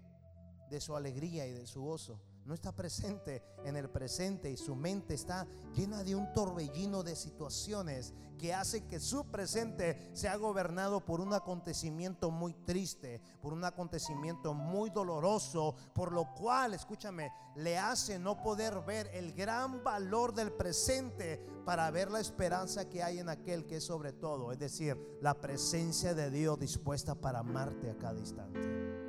de 0.69 0.81
su 0.81 0.93
alegría 0.93 1.47
y 1.47 1.53
de 1.53 1.67
su 1.67 1.81
gozo 1.81 2.19
no 2.47 2.53
está 2.53 2.71
presente 2.71 3.43
en 3.65 3.75
el 3.75 3.89
presente 3.89 4.49
y 4.49 4.55
su 4.55 4.73
mente 4.73 5.13
está 5.13 5.45
llena 5.75 6.01
de 6.03 6.15
un 6.15 6.31
torbellino 6.31 7.03
de 7.03 7.13
situaciones 7.17 8.13
que 8.39 8.53
hace 8.53 8.85
que 8.85 9.01
su 9.01 9.25
presente 9.25 10.11
sea 10.13 10.37
gobernado 10.37 11.03
por 11.03 11.19
un 11.19 11.33
acontecimiento 11.33 12.31
muy 12.31 12.53
triste, 12.53 13.19
por 13.41 13.51
un 13.51 13.65
acontecimiento 13.65 14.53
muy 14.53 14.89
doloroso, 14.91 15.75
por 15.93 16.13
lo 16.13 16.33
cual, 16.35 16.73
escúchame, 16.73 17.31
le 17.55 17.77
hace 17.77 18.17
no 18.17 18.41
poder 18.41 18.79
ver 18.81 19.09
el 19.13 19.33
gran 19.33 19.83
valor 19.83 20.33
del 20.33 20.53
presente 20.53 21.45
para 21.65 21.91
ver 21.91 22.09
la 22.09 22.21
esperanza 22.21 22.87
que 22.87 23.03
hay 23.03 23.19
en 23.19 23.27
aquel 23.27 23.65
que 23.65 23.77
es 23.77 23.83
sobre 23.83 24.13
todo, 24.13 24.53
es 24.53 24.59
decir, 24.59 24.97
la 25.21 25.33
presencia 25.33 26.13
de 26.13 26.31
Dios 26.31 26.57
dispuesta 26.59 27.13
para 27.13 27.39
amarte 27.39 27.89
a 27.89 27.97
cada 27.97 28.19
instante. 28.19 29.06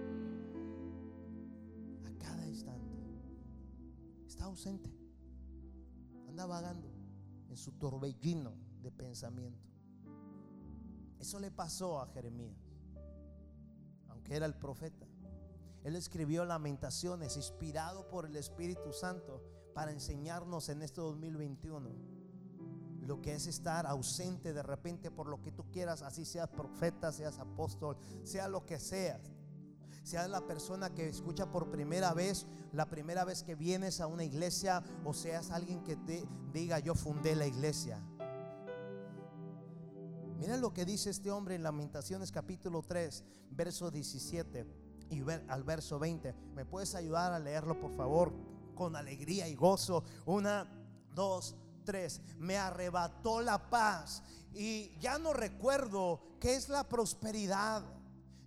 Ausente. 4.41 4.91
Anda 6.29 6.47
vagando 6.47 6.89
en 7.49 7.57
su 7.57 7.73
torbellino 7.73 8.53
de 8.83 8.91
pensamiento. 8.91 9.67
Eso 11.19 11.41
le 11.41 11.51
pasó 11.51 12.01
a 12.01 12.07
Jeremías, 12.09 12.57
aunque 14.09 14.37
era 14.37 14.47
el 14.47 14.55
profeta. 14.55 15.07
Él 15.85 15.97
escribió 15.97 16.45
lamentaciones 16.45 17.37
inspirado 17.37 18.09
por 18.09 18.27
el 18.27 18.37
Espíritu 18.37 18.93
Santo 18.93 19.43
para 19.75 19.93
enseñarnos 19.93 20.69
en 20.69 20.83
este 20.83 21.01
2021 21.01 22.19
lo 23.09 23.23
que 23.23 23.35
es 23.35 23.47
estar 23.47 23.87
ausente 23.87 24.53
de 24.53 24.63
repente 24.63 25.11
por 25.11 25.29
lo 25.29 25.41
que 25.41 25.51
tú 25.51 25.65
quieras, 25.71 26.03
así 26.03 26.27
seas 26.27 26.51
profeta, 26.51 27.11
seas 27.11 27.39
apóstol, 27.39 27.97
sea 28.23 28.49
lo 28.49 28.67
que 28.67 28.79
seas 28.79 29.33
seas 30.03 30.29
la 30.29 30.47
persona 30.47 30.95
que 30.95 31.09
escucha 31.09 31.51
por 31.51 31.71
primera 31.71 32.15
vez, 32.15 32.47
la 32.73 32.87
primera 32.87 33.25
vez 33.25 33.43
que 33.43 33.55
vienes 33.55 34.01
a 34.01 34.07
una 34.07 34.25
iglesia, 34.25 34.83
o 35.05 35.13
seas 35.13 35.51
alguien 35.51 35.83
que 35.83 35.97
te 35.97 36.27
diga, 36.53 36.79
yo 36.79 36.95
fundé 36.95 37.35
la 37.35 37.47
iglesia. 37.47 38.03
Mira 40.39 40.57
lo 40.57 40.73
que 40.73 40.85
dice 40.85 41.11
este 41.11 41.33
hombre 41.33 41.57
en 41.57 41.65
Lamentaciones 41.65 42.31
capítulo 42.31 42.83
3, 42.83 43.25
verso 43.51 43.91
17 43.91 44.67
y 45.11 45.23
al 45.49 45.65
verso 45.65 45.99
20. 45.99 46.33
¿Me 46.55 46.65
puedes 46.65 46.95
ayudar 46.95 47.33
a 47.33 47.39
leerlo, 47.39 47.79
por 47.81 47.93
favor? 47.97 48.33
Con 48.75 48.95
alegría 48.95 49.49
y 49.49 49.57
gozo. 49.57 50.05
Una, 50.27 50.67
dos, 51.13 51.57
tres. 51.85 52.21
Me 52.39 52.57
arrebató 52.57 53.41
la 53.41 53.69
paz 53.69 54.23
y 54.53 54.97
ya 55.01 55.19
no 55.19 55.33
recuerdo 55.33 56.21
qué 56.39 56.55
es 56.55 56.69
la 56.69 56.85
prosperidad. 56.89 57.83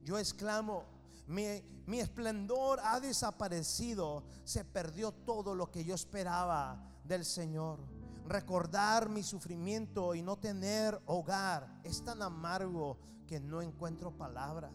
Yo 0.03 0.17
exclamo, 0.17 0.85
mi, 1.27 1.99
esplendor 1.99 2.79
ha 2.83 2.99
desaparecido, 2.99 4.23
se 4.43 4.65
perdió 4.65 5.11
todo 5.11 5.55
lo 5.55 5.71
que 5.71 5.83
yo 5.83 5.95
esperaba 5.95 6.83
del 7.03 7.25
Señor. 7.25 7.79
Recordar 8.27 9.09
mi 9.09 9.23
sufrimiento 9.23 10.15
y 10.15 10.21
no 10.21 10.37
tener 10.37 11.01
hogar 11.05 11.81
es 11.83 12.03
tan 12.03 12.21
amargo 12.21 12.99
que 13.27 13.39
no 13.39 13.61
encuentro 13.61 14.15
palabras. 14.17 14.71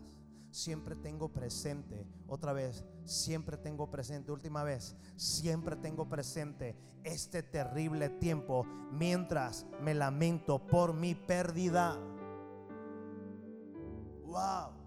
Siempre 0.50 0.96
tengo 0.96 1.28
presente, 1.28 2.06
otra 2.26 2.52
vez, 2.52 2.84
siempre 3.04 3.58
tengo 3.58 3.90
presente, 3.90 4.32
última 4.32 4.64
vez, 4.64 4.96
siempre 5.16 5.76
tengo 5.76 6.08
presente 6.08 6.76
este 7.04 7.42
terrible 7.42 8.08
tiempo 8.08 8.64
mientras 8.92 9.66
me 9.82 9.92
lamento 9.94 10.58
por 10.66 10.94
mi 10.94 11.14
pérdida. 11.14 11.98
Wow. 14.24 14.85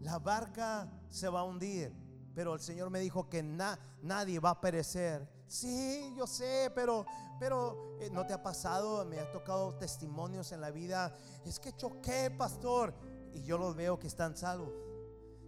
La 0.00 0.18
barca 0.18 0.90
se 1.08 1.28
va 1.28 1.40
a 1.40 1.44
hundir. 1.44 1.92
pero 2.34 2.54
el 2.54 2.60
Señor 2.60 2.88
me 2.88 3.00
dijo 3.00 3.28
que 3.28 3.42
nadie 3.42 4.38
va 4.38 4.50
a 4.50 4.60
perecer. 4.60 5.28
Sí, 5.48 6.14
yo 6.16 6.26
sé, 6.26 6.70
pero, 6.72 7.04
pero 7.40 7.96
eh, 8.00 8.10
no 8.10 8.24
te 8.26 8.32
ha 8.32 8.42
pasado, 8.42 9.04
me 9.06 9.18
ha 9.18 9.28
tocado 9.32 9.74
testimonios 9.74 10.52
en 10.52 10.60
la 10.60 10.70
vida. 10.70 11.16
Es 11.44 11.58
que 11.58 11.74
choqué, 11.74 12.30
pastor, 12.30 12.94
y 13.32 13.42
yo 13.42 13.58
los 13.58 13.74
veo 13.74 13.98
que 13.98 14.06
están 14.06 14.36
salvos, 14.36 14.72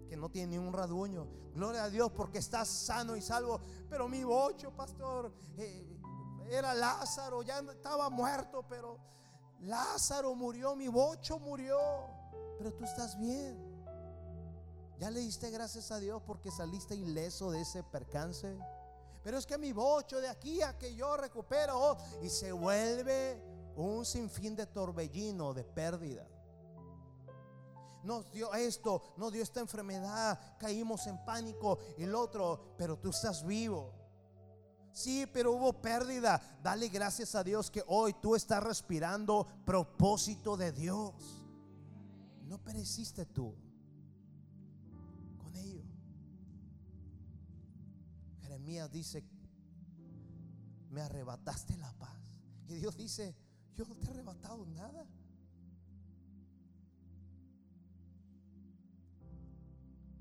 que 0.09 0.17
no 0.17 0.31
tienen 0.31 0.51
ni 0.51 0.59
un 0.59 0.73
raduño. 0.73 1.29
Gloria 1.55 1.85
a 1.85 1.91
Dios 1.91 2.11
porque 2.11 2.39
estás 2.39 2.67
sano 2.67 3.15
y 3.15 3.23
salvo. 3.23 3.61
Pero 3.89 4.09
mi 4.09 4.25
bocho, 4.25 4.75
pastor, 4.75 5.33
eh, 5.59 5.87
era 6.51 6.75
Lázaro, 6.75 7.43
ya 7.43 7.61
estaba 7.61 8.11
muerto, 8.11 8.65
pero 8.69 8.99
Lázaro 9.61 10.35
murió, 10.35 10.75
mi 10.75 10.89
bocho 10.89 11.39
murió, 11.39 11.79
pero 12.59 12.73
tú 12.73 12.85
estás 12.85 13.17
bien. 13.19 13.69
¿Ya 15.01 15.11
le 15.11 15.21
diste 15.21 15.51
gracias 15.51 15.91
a 15.93 15.99
Dios 15.99 16.23
porque 16.27 16.51
saliste 16.51 16.95
ileso 16.95 17.51
de 17.51 17.63
ese 17.63 17.83
percance? 17.83 18.55
Pero 19.25 19.39
es 19.39 19.47
que 19.47 19.57
mi 19.57 19.73
bocho 19.73 20.21
de 20.21 20.29
aquí 20.29 20.61
a 20.61 20.77
que 20.77 20.95
yo 20.95 21.17
recupero 21.17 21.97
y 22.23 22.29
se 22.29 22.53
vuelve 22.53 23.43
un 23.77 24.05
sinfín 24.05 24.55
de 24.55 24.67
torbellino, 24.67 25.55
de 25.55 25.65
pérdida. 25.65 26.29
Nos 28.03 28.31
dio 28.31 28.53
esto, 28.53 29.03
nos 29.17 29.33
dio 29.33 29.43
esta 29.43 29.61
enfermedad, 29.61 30.39
caímos 30.59 31.07
en 31.07 31.25
pánico 31.25 31.79
el 31.97 32.15
otro, 32.15 32.75
pero 32.77 32.99
tú 32.99 33.09
estás 33.09 33.43
vivo. 33.43 33.95
Sí, 34.93 35.25
pero 35.33 35.53
hubo 35.53 35.81
pérdida. 35.81 36.59
Dale 36.63 36.89
gracias 36.91 37.35
a 37.35 37.43
Dios 37.43 37.71
que 37.71 37.83
hoy 37.87 38.13
tú 38.21 38.37
estás 38.37 38.63
respirando 38.63 39.47
propósito 39.65 40.59
de 40.59 40.73
Dios. 40.73 41.15
No 42.43 42.63
pereciste 42.63 43.25
tú. 43.25 43.69
Dice, 48.92 49.24
me 50.90 51.00
arrebataste 51.00 51.76
la 51.76 51.92
paz. 51.94 52.16
Y 52.68 52.76
Dios 52.76 52.96
dice, 52.96 53.35
yo 53.74 53.85
no 53.85 53.96
te 53.96 54.06
he 54.06 54.11
arrebatado 54.11 54.64
nada. 54.66 55.06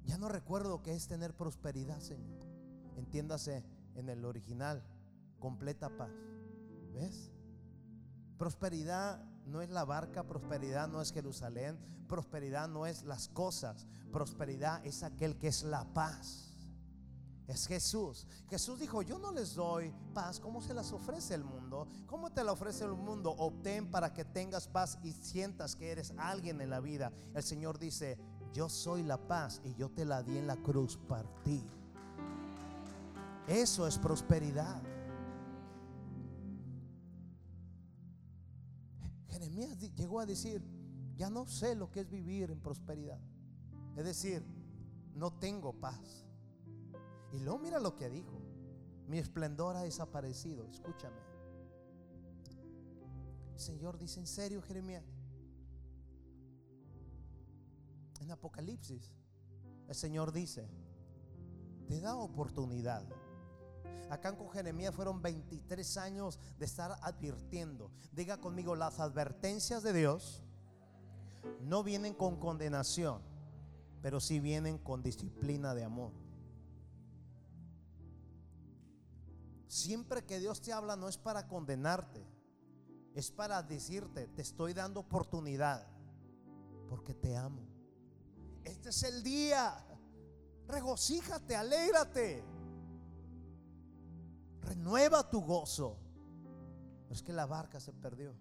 Ya 0.06 0.18
no 0.18 0.30
recuerdo 0.30 0.82
que 0.82 0.96
es 0.96 1.08
tener 1.08 1.36
prosperidad, 1.36 2.00
Señor. 2.00 2.40
Entiéndase 2.98 3.64
en 3.96 4.10
el 4.10 4.26
original, 4.26 4.84
completa 5.40 5.96
paz. 5.96 6.12
¿Ves? 6.94 7.32
Prosperidad 8.38 9.24
no 9.46 9.62
es 9.62 9.70
la 9.70 9.86
barca, 9.86 10.24
prosperidad 10.24 10.88
no 10.88 11.02
es 11.02 11.12
Jerusalén, 11.12 11.78
prosperidad 12.08 12.68
no 12.68 12.88
es 12.88 13.04
las 13.04 13.30
cosas, 13.30 13.86
prosperidad 14.12 14.84
es 14.86 15.04
aquel 15.04 15.38
que 15.38 15.48
es 15.48 15.64
la 15.64 15.86
paz 15.94 16.49
es 17.50 17.66
Jesús. 17.66 18.28
Jesús 18.48 18.80
dijo, 18.80 19.02
yo 19.02 19.18
no 19.18 19.32
les 19.32 19.56
doy 19.56 19.92
paz 20.14 20.40
como 20.40 20.62
se 20.62 20.74
las 20.74 20.92
ofrece 20.92 21.34
el 21.34 21.44
mundo. 21.44 21.88
¿Cómo 22.06 22.32
te 22.32 22.44
la 22.44 22.52
ofrece 22.52 22.86
el 22.86 22.94
mundo? 22.94 23.32
Obtén 23.32 23.90
para 23.90 24.14
que 24.14 24.24
tengas 24.24 24.68
paz 24.68 25.00
y 25.02 25.14
sientas 25.14 25.76
que 25.76 25.90
eres 25.90 26.14
alguien 26.18 26.62
en 26.62 26.70
la 26.70 26.80
vida. 26.80 27.12
El 27.34 27.42
Señor 27.42 27.80
dice, 27.80 28.20
yo 28.54 28.70
soy 28.70 29.02
la 29.02 29.18
paz 29.18 29.62
y 29.64 29.74
yo 29.74 29.90
te 29.90 30.06
la 30.06 30.22
di 30.22 30.38
en 30.38 30.46
la 30.46 30.58
cruz 30.58 30.98
para 31.08 31.28
ti. 31.44 31.64
Eso 33.48 33.88
es 33.88 33.98
prosperidad. 33.98 34.80
Jeremías 39.30 39.76
llegó 39.96 40.20
a 40.20 40.28
decir, 40.28 40.64
ya 41.18 41.32
no 41.32 41.48
sé 41.48 41.74
lo 41.74 41.90
que 41.90 42.02
es 42.02 42.10
vivir 42.10 42.52
en 42.52 42.60
prosperidad. 42.60 43.20
Es 43.96 44.06
decir, 44.06 44.46
no 45.16 45.34
tengo 45.34 45.74
paz. 45.74 46.29
Y 47.32 47.40
luego 47.40 47.60
mira 47.60 47.80
lo 47.80 47.96
que 47.96 48.10
dijo. 48.10 48.42
Mi 49.08 49.18
esplendor 49.18 49.76
ha 49.76 49.82
desaparecido. 49.82 50.66
Escúchame. 50.68 51.18
El 53.54 53.60
Señor 53.60 53.98
dice, 53.98 54.20
¿en 54.20 54.28
serio, 54.28 54.62
Jeremías? 54.62 55.04
En 58.22 58.32
Apocalipsis, 58.32 59.12
el 59.88 59.96
Señor 59.96 60.32
dice, 60.32 60.70
te 61.88 62.00
da 62.00 62.16
oportunidad. 62.16 63.04
Acá 64.10 64.36
con 64.36 64.50
Jeremías 64.50 64.94
fueron 64.94 65.22
23 65.22 65.98
años 65.98 66.40
de 66.58 66.66
estar 66.66 66.98
advirtiendo. 67.02 67.92
Diga 68.12 68.38
conmigo, 68.38 68.76
las 68.76 69.00
advertencias 69.00 69.84
de 69.84 69.94
Dios 69.94 70.44
no 71.62 71.84
vienen 71.84 72.14
con 72.14 72.38
condenación, 72.38 73.22
pero 74.02 74.20
sí 74.20 74.40
vienen 74.40 74.78
con 74.78 75.04
disciplina 75.04 75.74
de 75.74 75.84
amor. 75.84 76.12
Siempre 79.70 80.26
que 80.26 80.40
Dios 80.40 80.62
te 80.62 80.74
habla 80.74 80.96
no 80.96 81.08
es 81.08 81.20
para 81.20 81.48
condenarte, 81.48 82.26
es 83.14 83.30
para 83.30 83.62
decirte, 83.62 84.26
te 84.28 84.42
estoy 84.42 84.74
dando 84.74 85.00
oportunidad 85.00 85.86
porque 86.88 87.14
te 87.14 87.38
amo. 87.38 87.62
Este 88.64 88.90
es 88.90 89.04
el 89.04 89.22
día. 89.22 89.86
Regocíjate, 90.68 91.56
alégrate. 91.56 92.44
Renueva 94.62 95.30
tu 95.30 95.40
gozo. 95.42 95.98
es 97.12 97.22
que 97.22 97.32
la 97.32 97.46
barca 97.46 97.80
se 97.80 97.94
perdió. 97.94 98.34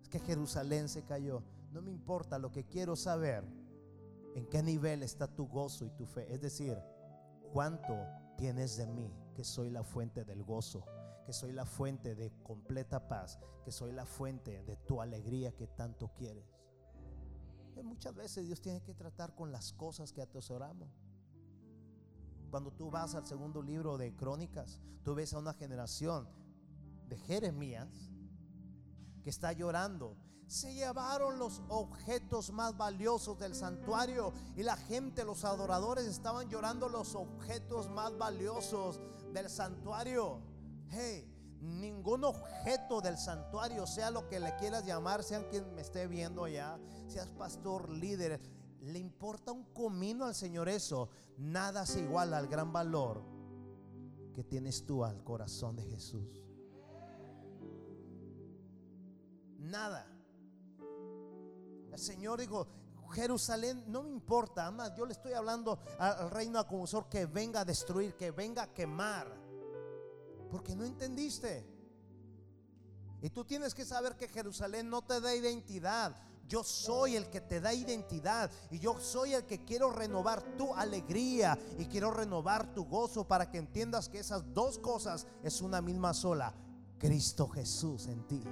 Es 0.00 0.08
que 0.08 0.20
Jerusalén 0.20 0.88
se 0.88 1.04
cayó. 1.04 1.42
No 1.70 1.82
me 1.82 1.90
importa, 1.90 2.38
lo 2.38 2.50
que 2.50 2.64
quiero 2.64 2.96
saber 2.96 3.44
en 4.34 4.46
qué 4.46 4.62
nivel 4.62 5.02
está 5.02 5.26
tu 5.26 5.46
gozo 5.46 5.84
y 5.84 5.90
tu 5.90 6.06
fe. 6.06 6.32
Es 6.32 6.40
decir, 6.40 6.78
cuánto 7.52 7.94
tienes 8.38 8.78
de 8.78 8.86
mí 8.86 9.25
que 9.36 9.44
soy 9.44 9.68
la 9.68 9.84
fuente 9.84 10.24
del 10.24 10.42
gozo, 10.42 10.86
que 11.26 11.32
soy 11.34 11.52
la 11.52 11.66
fuente 11.66 12.14
de 12.14 12.32
completa 12.42 13.06
paz, 13.06 13.38
que 13.62 13.70
soy 13.70 13.92
la 13.92 14.06
fuente 14.06 14.62
de 14.62 14.76
tu 14.76 15.02
alegría 15.02 15.54
que 15.54 15.66
tanto 15.66 16.08
quieres. 16.14 16.56
Y 17.76 17.82
muchas 17.82 18.14
veces 18.14 18.46
Dios 18.46 18.62
tiene 18.62 18.80
que 18.80 18.94
tratar 18.94 19.34
con 19.34 19.52
las 19.52 19.74
cosas 19.74 20.10
que 20.10 20.22
atesoramos. 20.22 20.88
Cuando 22.50 22.72
tú 22.72 22.90
vas 22.90 23.14
al 23.14 23.26
segundo 23.26 23.60
libro 23.60 23.98
de 23.98 24.16
Crónicas, 24.16 24.80
tú 25.04 25.14
ves 25.14 25.34
a 25.34 25.38
una 25.38 25.52
generación 25.52 26.26
de 27.06 27.18
Jeremías 27.18 28.10
que 29.22 29.28
está 29.28 29.52
llorando 29.52 30.16
se 30.46 30.72
llevaron 30.74 31.38
los 31.38 31.60
objetos 31.68 32.52
más 32.52 32.76
valiosos 32.76 33.38
del 33.38 33.54
santuario 33.54 34.32
y 34.54 34.62
la 34.62 34.76
gente, 34.76 35.24
los 35.24 35.44
adoradores 35.44 36.06
estaban 36.06 36.48
llorando 36.48 36.88
los 36.88 37.16
objetos 37.16 37.90
más 37.90 38.16
valiosos 38.16 39.00
del 39.36 39.50
santuario. 39.50 40.40
Hey, 40.90 41.30
ningún 41.60 42.24
objeto 42.24 43.00
del 43.00 43.18
santuario, 43.18 43.86
sea 43.86 44.10
lo 44.10 44.28
que 44.28 44.40
le 44.40 44.54
quieras 44.56 44.86
llamar, 44.86 45.22
sean 45.22 45.44
quien 45.50 45.74
me 45.74 45.82
esté 45.82 46.06
viendo 46.06 46.44
allá, 46.44 46.78
seas 47.06 47.28
pastor, 47.32 47.90
líder, 47.90 48.40
le 48.80 48.98
importa 48.98 49.52
un 49.52 49.64
comino 49.74 50.24
al 50.24 50.34
Señor 50.34 50.68
eso. 50.68 51.10
Nada 51.36 51.84
se 51.84 52.00
iguala 52.00 52.38
al 52.38 52.48
gran 52.48 52.72
valor 52.72 53.22
que 54.32 54.42
tienes 54.42 54.86
tú 54.86 55.04
al 55.04 55.22
corazón 55.22 55.76
de 55.76 55.84
Jesús. 55.84 56.42
Nada. 59.58 60.06
El 61.92 61.98
Señor 61.98 62.40
dijo, 62.40 62.68
Jerusalén 63.08 63.84
no 63.86 64.02
me 64.02 64.10
importa, 64.10 64.70
más 64.70 64.94
yo 64.96 65.06
le 65.06 65.12
estoy 65.12 65.32
hablando 65.32 65.78
al 65.98 66.30
reino 66.30 66.58
acusor 66.58 67.08
que 67.08 67.26
venga 67.26 67.60
a 67.60 67.64
destruir, 67.64 68.14
que 68.14 68.30
venga 68.30 68.64
a 68.64 68.72
quemar. 68.72 69.26
Porque 70.50 70.74
no 70.74 70.84
entendiste. 70.84 71.66
Y 73.22 73.30
tú 73.30 73.44
tienes 73.44 73.74
que 73.74 73.84
saber 73.84 74.16
que 74.16 74.28
Jerusalén 74.28 74.88
no 74.88 75.02
te 75.02 75.20
da 75.20 75.34
identidad. 75.34 76.14
Yo 76.48 76.62
soy 76.62 77.16
el 77.16 77.28
que 77.28 77.40
te 77.40 77.60
da 77.60 77.74
identidad 77.74 78.50
y 78.70 78.78
yo 78.78 79.00
soy 79.00 79.34
el 79.34 79.44
que 79.46 79.64
quiero 79.64 79.90
renovar 79.90 80.42
tu 80.56 80.72
alegría 80.74 81.58
y 81.76 81.86
quiero 81.86 82.12
renovar 82.12 82.72
tu 82.72 82.84
gozo 82.84 83.26
para 83.26 83.50
que 83.50 83.58
entiendas 83.58 84.08
que 84.08 84.20
esas 84.20 84.54
dos 84.54 84.78
cosas 84.78 85.26
es 85.42 85.60
una 85.60 85.82
misma 85.82 86.14
sola. 86.14 86.54
Cristo 86.98 87.48
Jesús 87.48 88.06
en 88.06 88.26
ti. 88.28 88.42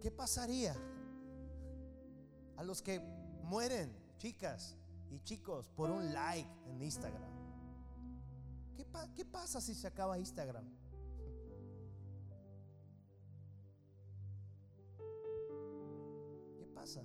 ¿Qué 0.00 0.10
pasaría 0.10 0.74
a 2.58 2.64
los 2.64 2.82
que 2.82 3.00
mueren, 3.44 3.96
chicas 4.18 4.76
y 5.10 5.20
chicos, 5.20 5.68
por 5.68 5.90
un 5.90 6.12
like 6.12 6.50
en 6.66 6.82
Instagram? 6.82 7.38
¿Qué, 9.14 9.24
pasa 9.24 9.60
si 9.60 9.74
se 9.74 9.86
acaba 9.86 10.18
Instagram? 10.18 10.64
¿Qué 16.58 16.66
pasa? 16.74 17.02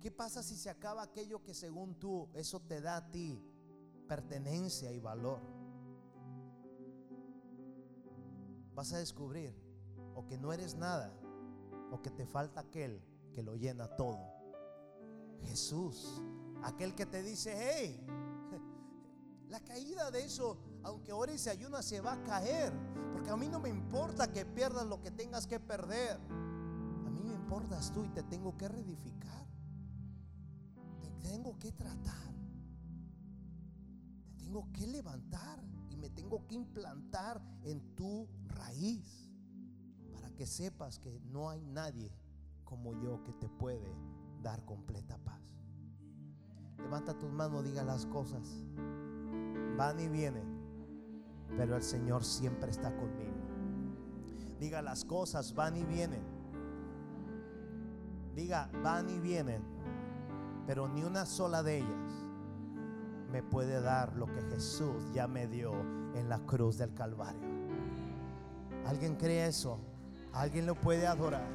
¿Qué 0.00 0.10
pasa 0.10 0.42
si 0.42 0.56
se 0.56 0.68
acaba 0.68 1.02
aquello 1.02 1.42
que 1.42 1.54
según 1.54 1.94
tú 1.94 2.28
eso 2.34 2.60
te 2.60 2.80
da 2.80 2.96
a 2.96 3.10
ti 3.10 3.40
pertenencia 4.08 4.92
y 4.92 4.98
valor? 4.98 5.40
vas 8.74 8.92
a 8.92 8.98
descubrir 8.98 9.63
o 10.14 10.26
que 10.26 10.38
no 10.38 10.52
eres 10.52 10.74
nada 10.74 11.12
o 11.90 12.02
que 12.02 12.10
te 12.10 12.26
falta 12.26 12.60
aquel 12.60 13.00
que 13.32 13.42
lo 13.42 13.56
llena 13.56 13.88
todo. 13.96 14.18
Jesús, 15.42 16.22
aquel 16.62 16.94
que 16.94 17.06
te 17.06 17.22
dice, 17.22 17.54
hey, 17.56 18.04
la 19.48 19.60
caída 19.60 20.10
de 20.10 20.24
eso, 20.24 20.58
aunque 20.82 21.12
ores 21.12 21.36
y 21.36 21.38
se 21.38 21.50
ayuna, 21.50 21.82
se 21.82 22.00
va 22.00 22.14
a 22.14 22.22
caer. 22.22 22.72
Porque 23.12 23.30
a 23.30 23.36
mí 23.36 23.48
no 23.48 23.60
me 23.60 23.68
importa 23.68 24.30
que 24.32 24.44
pierdas 24.44 24.86
lo 24.86 25.00
que 25.00 25.10
tengas 25.10 25.46
que 25.46 25.60
perder. 25.60 26.18
A 27.06 27.10
mí 27.10 27.22
me 27.22 27.32
importas 27.32 27.92
tú 27.92 28.04
y 28.04 28.08
te 28.08 28.22
tengo 28.22 28.56
que 28.56 28.68
reedificar. 28.68 29.46
Te 31.00 31.10
tengo 31.28 31.58
que 31.58 31.72
tratar. 31.72 32.34
Te 34.24 34.44
tengo 34.44 34.68
que 34.72 34.86
levantar 34.86 35.62
y 35.90 35.96
me 35.96 36.10
tengo 36.10 36.46
que 36.46 36.54
implantar 36.54 37.40
en 37.62 37.94
tu 37.94 38.28
raíz. 38.46 39.23
Que 40.36 40.46
sepas 40.46 40.98
que 40.98 41.20
no 41.30 41.48
hay 41.48 41.64
nadie 41.64 42.10
como 42.64 42.92
yo 42.94 43.22
que 43.22 43.32
te 43.32 43.48
puede 43.48 43.88
dar 44.42 44.64
completa 44.64 45.16
paz. 45.18 45.40
Levanta 46.78 47.16
tus 47.16 47.30
manos, 47.30 47.64
diga 47.64 47.82
las 47.84 48.06
cosas. 48.06 48.64
Van 49.76 49.98
y 50.00 50.08
vienen, 50.08 50.44
pero 51.56 51.76
el 51.76 51.82
Señor 51.82 52.24
siempre 52.24 52.70
está 52.70 52.94
conmigo. 52.96 53.34
Diga 54.58 54.82
las 54.82 55.04
cosas, 55.04 55.54
van 55.54 55.76
y 55.76 55.84
vienen. 55.84 56.22
Diga, 58.34 58.70
van 58.82 59.08
y 59.10 59.18
vienen, 59.18 59.62
pero 60.66 60.88
ni 60.88 61.04
una 61.04 61.24
sola 61.24 61.62
de 61.62 61.78
ellas 61.78 62.24
me 63.30 63.42
puede 63.42 63.80
dar 63.80 64.16
lo 64.16 64.26
que 64.26 64.42
Jesús 64.42 65.10
ya 65.12 65.28
me 65.28 65.46
dio 65.46 65.72
en 66.14 66.28
la 66.28 66.38
cruz 66.40 66.78
del 66.78 66.94
Calvario. 66.94 67.48
¿Alguien 68.86 69.16
cree 69.16 69.46
eso? 69.46 69.78
¿Alguien 70.34 70.66
lo 70.66 70.74
puede 70.74 71.06
adorar? 71.06 71.46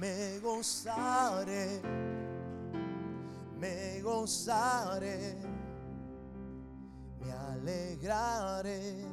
Me 0.00 0.38
gozaré, 0.40 1.80
me 3.58 4.00
gozaré, 4.00 5.36
me 7.20 7.32
alegraré. 7.32 9.04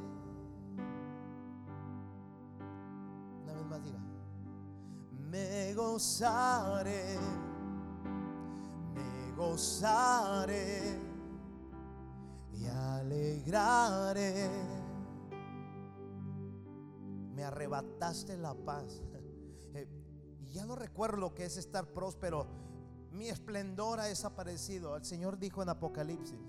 Una 3.43 3.53
vez 3.53 3.65
más 3.65 3.83
diga, 3.83 3.99
me 5.29 5.73
gozaré, 5.75 7.17
me 8.95 9.35
gozaré 9.35 11.06
y 12.57 12.65
alegraré. 12.67 14.49
Me 17.33 17.43
arrebataste 17.43 18.37
la 18.37 18.53
paz. 18.55 19.01
Eh, 19.73 19.87
y 20.39 20.51
ya 20.53 20.65
no 20.65 20.75
recuerdo 20.75 21.17
lo 21.17 21.35
que 21.35 21.45
es 21.45 21.57
estar 21.57 21.93
próspero. 21.93 22.47
Mi 23.11 23.29
esplendor 23.29 23.99
ha 23.99 24.05
desaparecido. 24.05 24.95
El 24.95 25.05
Señor 25.05 25.37
dijo 25.37 25.61
en 25.61 25.69
Apocalipsis. 25.69 26.39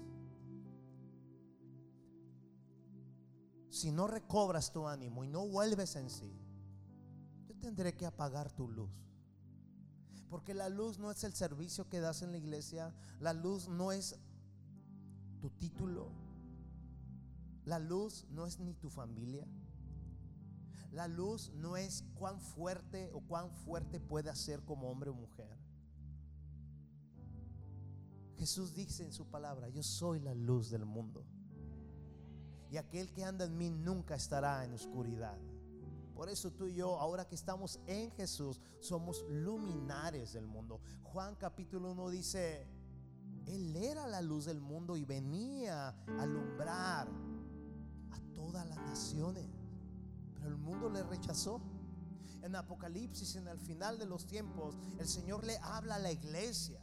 Si 3.71 3.92
no 3.92 4.07
recobras 4.07 4.73
tu 4.73 4.88
ánimo 4.88 5.25
y 5.25 5.29
no 5.29 5.47
vuelves 5.47 5.94
en 5.97 6.11
sí, 6.11 6.33
yo 7.47 7.55
tendré 7.59 7.94
que 7.94 8.07
apagar 8.07 8.51
tu 8.51 8.66
luz. 8.68 8.90
Porque 10.29 10.53
la 10.53 10.68
luz 10.68 10.99
no 10.99 11.11
es 11.11 11.23
el 11.25 11.35
servicio 11.35 11.88
que 11.88 12.01
das 12.01 12.23
en 12.23 12.33
la 12.33 12.38
iglesia. 12.38 12.94
La 13.21 13.33
luz 13.33 13.68
no 13.68 13.92
es 13.92 14.18
tu 15.38 15.51
título. 15.51 16.11
La 17.64 17.79
luz 17.79 18.27
no 18.31 18.46
es 18.46 18.59
ni 18.59 18.74
tu 18.74 18.90
familia. 18.90 19.46
La 20.92 21.07
luz 21.07 21.53
no 21.55 21.77
es 21.77 22.05
cuán 22.14 22.40
fuerte 22.40 23.11
o 23.12 23.20
cuán 23.20 23.51
fuerte 23.51 24.01
puede 24.01 24.35
ser 24.35 24.64
como 24.64 24.90
hombre 24.90 25.11
o 25.11 25.14
mujer. 25.14 25.59
Jesús 28.37 28.72
dice 28.74 29.05
en 29.05 29.12
su 29.12 29.27
palabra, 29.27 29.68
yo 29.68 29.83
soy 29.83 30.20
la 30.20 30.35
luz 30.35 30.70
del 30.70 30.87
mundo. 30.87 31.27
Y 32.70 32.77
aquel 32.77 33.12
que 33.12 33.24
anda 33.24 33.44
en 33.44 33.57
mí 33.57 33.70
nunca 33.70 34.14
estará 34.14 34.64
en 34.64 34.72
oscuridad. 34.72 35.38
Por 36.14 36.29
eso 36.29 36.51
tú 36.53 36.66
y 36.66 36.74
yo, 36.74 36.98
ahora 36.98 37.27
que 37.29 37.35
estamos 37.35 37.81
en 37.87 38.11
Jesús, 38.12 38.61
somos 38.81 39.24
luminares 39.29 40.33
del 40.33 40.46
mundo. 40.46 40.81
Juan 41.03 41.37
capítulo 41.37 41.92
1 41.92 42.11
dice, 42.11 42.66
Él 43.48 43.74
era 43.76 44.06
la 44.06 44.20
luz 44.20 44.44
del 44.44 44.61
mundo 44.61 44.96
y 44.96 45.04
venía 45.04 45.88
a 45.88 46.22
alumbrar 46.22 47.08
a 48.11 48.20
todas 48.34 48.68
las 48.68 48.78
naciones. 48.78 49.46
Pero 50.34 50.48
el 50.48 50.56
mundo 50.56 50.90
le 50.90 51.02
rechazó. 51.02 51.61
En 52.42 52.54
Apocalipsis, 52.54 53.34
en 53.37 53.48
el 53.48 53.58
final 53.58 53.98
de 53.98 54.06
los 54.06 54.26
tiempos, 54.26 54.76
el 54.98 55.08
Señor 55.08 55.44
le 55.44 55.58
habla 55.58 55.96
a 55.96 55.98
la 55.98 56.12
iglesia, 56.12 56.80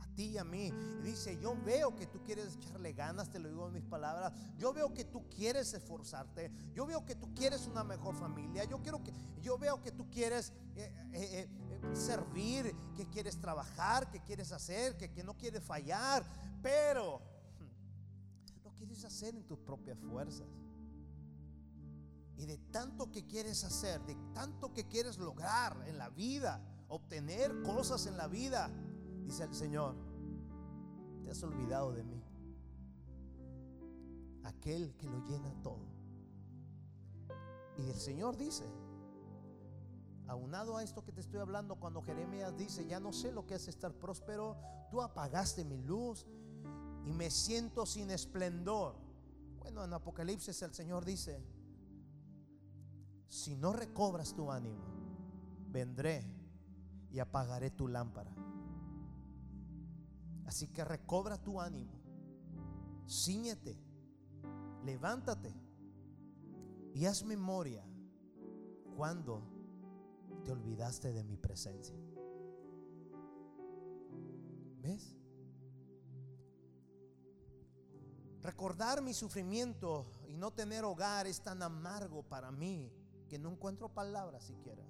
a 0.00 0.06
ti 0.14 0.24
y 0.24 0.38
a 0.38 0.44
mí. 0.44 0.70
Y 1.00 1.02
dice, 1.02 1.38
yo 1.40 1.56
veo 1.64 1.96
que 1.96 2.06
tú 2.06 2.22
quieres 2.22 2.56
echarle 2.56 2.92
ganas, 2.92 3.30
te 3.30 3.38
lo 3.38 3.48
digo 3.48 3.68
en 3.68 3.72
mis 3.72 3.84
palabras. 3.84 4.34
Yo 4.58 4.74
veo 4.74 4.92
que 4.92 5.04
tú 5.04 5.28
quieres 5.30 5.72
esforzarte. 5.72 6.52
Yo 6.74 6.84
veo 6.84 7.06
que 7.06 7.14
tú 7.14 7.32
quieres 7.34 7.66
una 7.66 7.84
mejor 7.84 8.14
familia. 8.16 8.64
Yo, 8.64 8.82
quiero 8.82 9.02
que, 9.02 9.12
yo 9.40 9.56
veo 9.56 9.80
que 9.80 9.92
tú 9.92 10.10
quieres 10.10 10.52
eh, 10.74 10.92
eh, 11.12 11.28
eh, 11.40 11.48
servir, 11.94 12.74
que 12.94 13.08
quieres 13.08 13.40
trabajar, 13.40 14.10
que 14.10 14.20
quieres 14.20 14.52
hacer, 14.52 14.96
que, 14.96 15.10
que 15.10 15.22
no 15.22 15.36
quieres 15.36 15.62
fallar. 15.62 16.24
Pero 16.62 17.20
lo 18.64 18.74
quieres 18.74 19.04
hacer 19.04 19.34
en 19.34 19.44
tus 19.44 19.58
propias 19.58 19.98
fuerzas. 19.98 20.46
Y 22.38 22.44
de 22.44 22.58
tanto 22.58 23.10
que 23.10 23.26
quieres 23.26 23.64
hacer, 23.64 24.04
de 24.04 24.14
tanto 24.34 24.72
que 24.72 24.86
quieres 24.86 25.18
lograr 25.18 25.84
en 25.86 25.96
la 25.96 26.10
vida, 26.10 26.60
obtener 26.88 27.62
cosas 27.62 28.06
en 28.06 28.16
la 28.16 28.28
vida, 28.28 28.70
dice 29.24 29.44
el 29.44 29.54
Señor, 29.54 29.96
te 31.24 31.30
has 31.30 31.42
olvidado 31.42 31.92
de 31.92 32.04
mí. 32.04 32.22
Aquel 34.44 34.94
que 34.96 35.08
lo 35.08 35.18
llena 35.26 35.52
todo. 35.62 35.86
Y 37.78 37.88
el 37.88 37.96
Señor 37.96 38.36
dice, 38.36 38.64
aunado 40.28 40.76
a 40.76 40.82
esto 40.82 41.04
que 41.04 41.12
te 41.12 41.20
estoy 41.20 41.40
hablando, 41.40 41.76
cuando 41.76 42.02
Jeremías 42.02 42.56
dice, 42.56 42.86
ya 42.86 43.00
no 43.00 43.12
sé 43.12 43.32
lo 43.32 43.46
que 43.46 43.54
es 43.54 43.68
estar 43.68 43.92
próspero, 43.92 44.56
tú 44.90 45.02
apagaste 45.02 45.64
mi 45.64 45.80
luz 45.82 46.26
y 47.04 47.12
me 47.12 47.30
siento 47.30 47.86
sin 47.86 48.10
esplendor. 48.10 48.96
Bueno, 49.58 49.84
en 49.84 49.92
Apocalipsis 49.92 50.60
el 50.62 50.74
Señor 50.74 51.04
dice, 51.04 51.42
si 53.28 53.54
no 53.54 53.72
recobras 53.72 54.34
tu 54.34 54.50
ánimo, 54.50 54.84
vendré 55.68 56.24
y 57.10 57.18
apagaré 57.18 57.70
tu 57.70 57.88
lámpara. 57.88 58.34
Así 60.46 60.68
que 60.68 60.84
recobra 60.84 61.38
tu 61.42 61.60
ánimo, 61.60 61.92
ciñete, 63.08 63.76
levántate 64.84 65.52
y 66.94 67.04
haz 67.06 67.24
memoria 67.24 67.84
cuando 68.96 69.55
te 70.46 70.52
olvidaste 70.52 71.12
de 71.12 71.24
mi 71.24 71.36
presencia. 71.36 71.96
¿Ves? 74.80 75.16
Recordar 78.42 79.02
mi 79.02 79.12
sufrimiento 79.12 80.06
y 80.28 80.36
no 80.36 80.52
tener 80.52 80.84
hogar 80.84 81.26
es 81.26 81.40
tan 81.40 81.64
amargo 81.64 82.22
para 82.22 82.52
mí 82.52 82.92
que 83.28 83.40
no 83.40 83.50
encuentro 83.50 83.88
palabras 83.88 84.44
siquiera. 84.44 84.84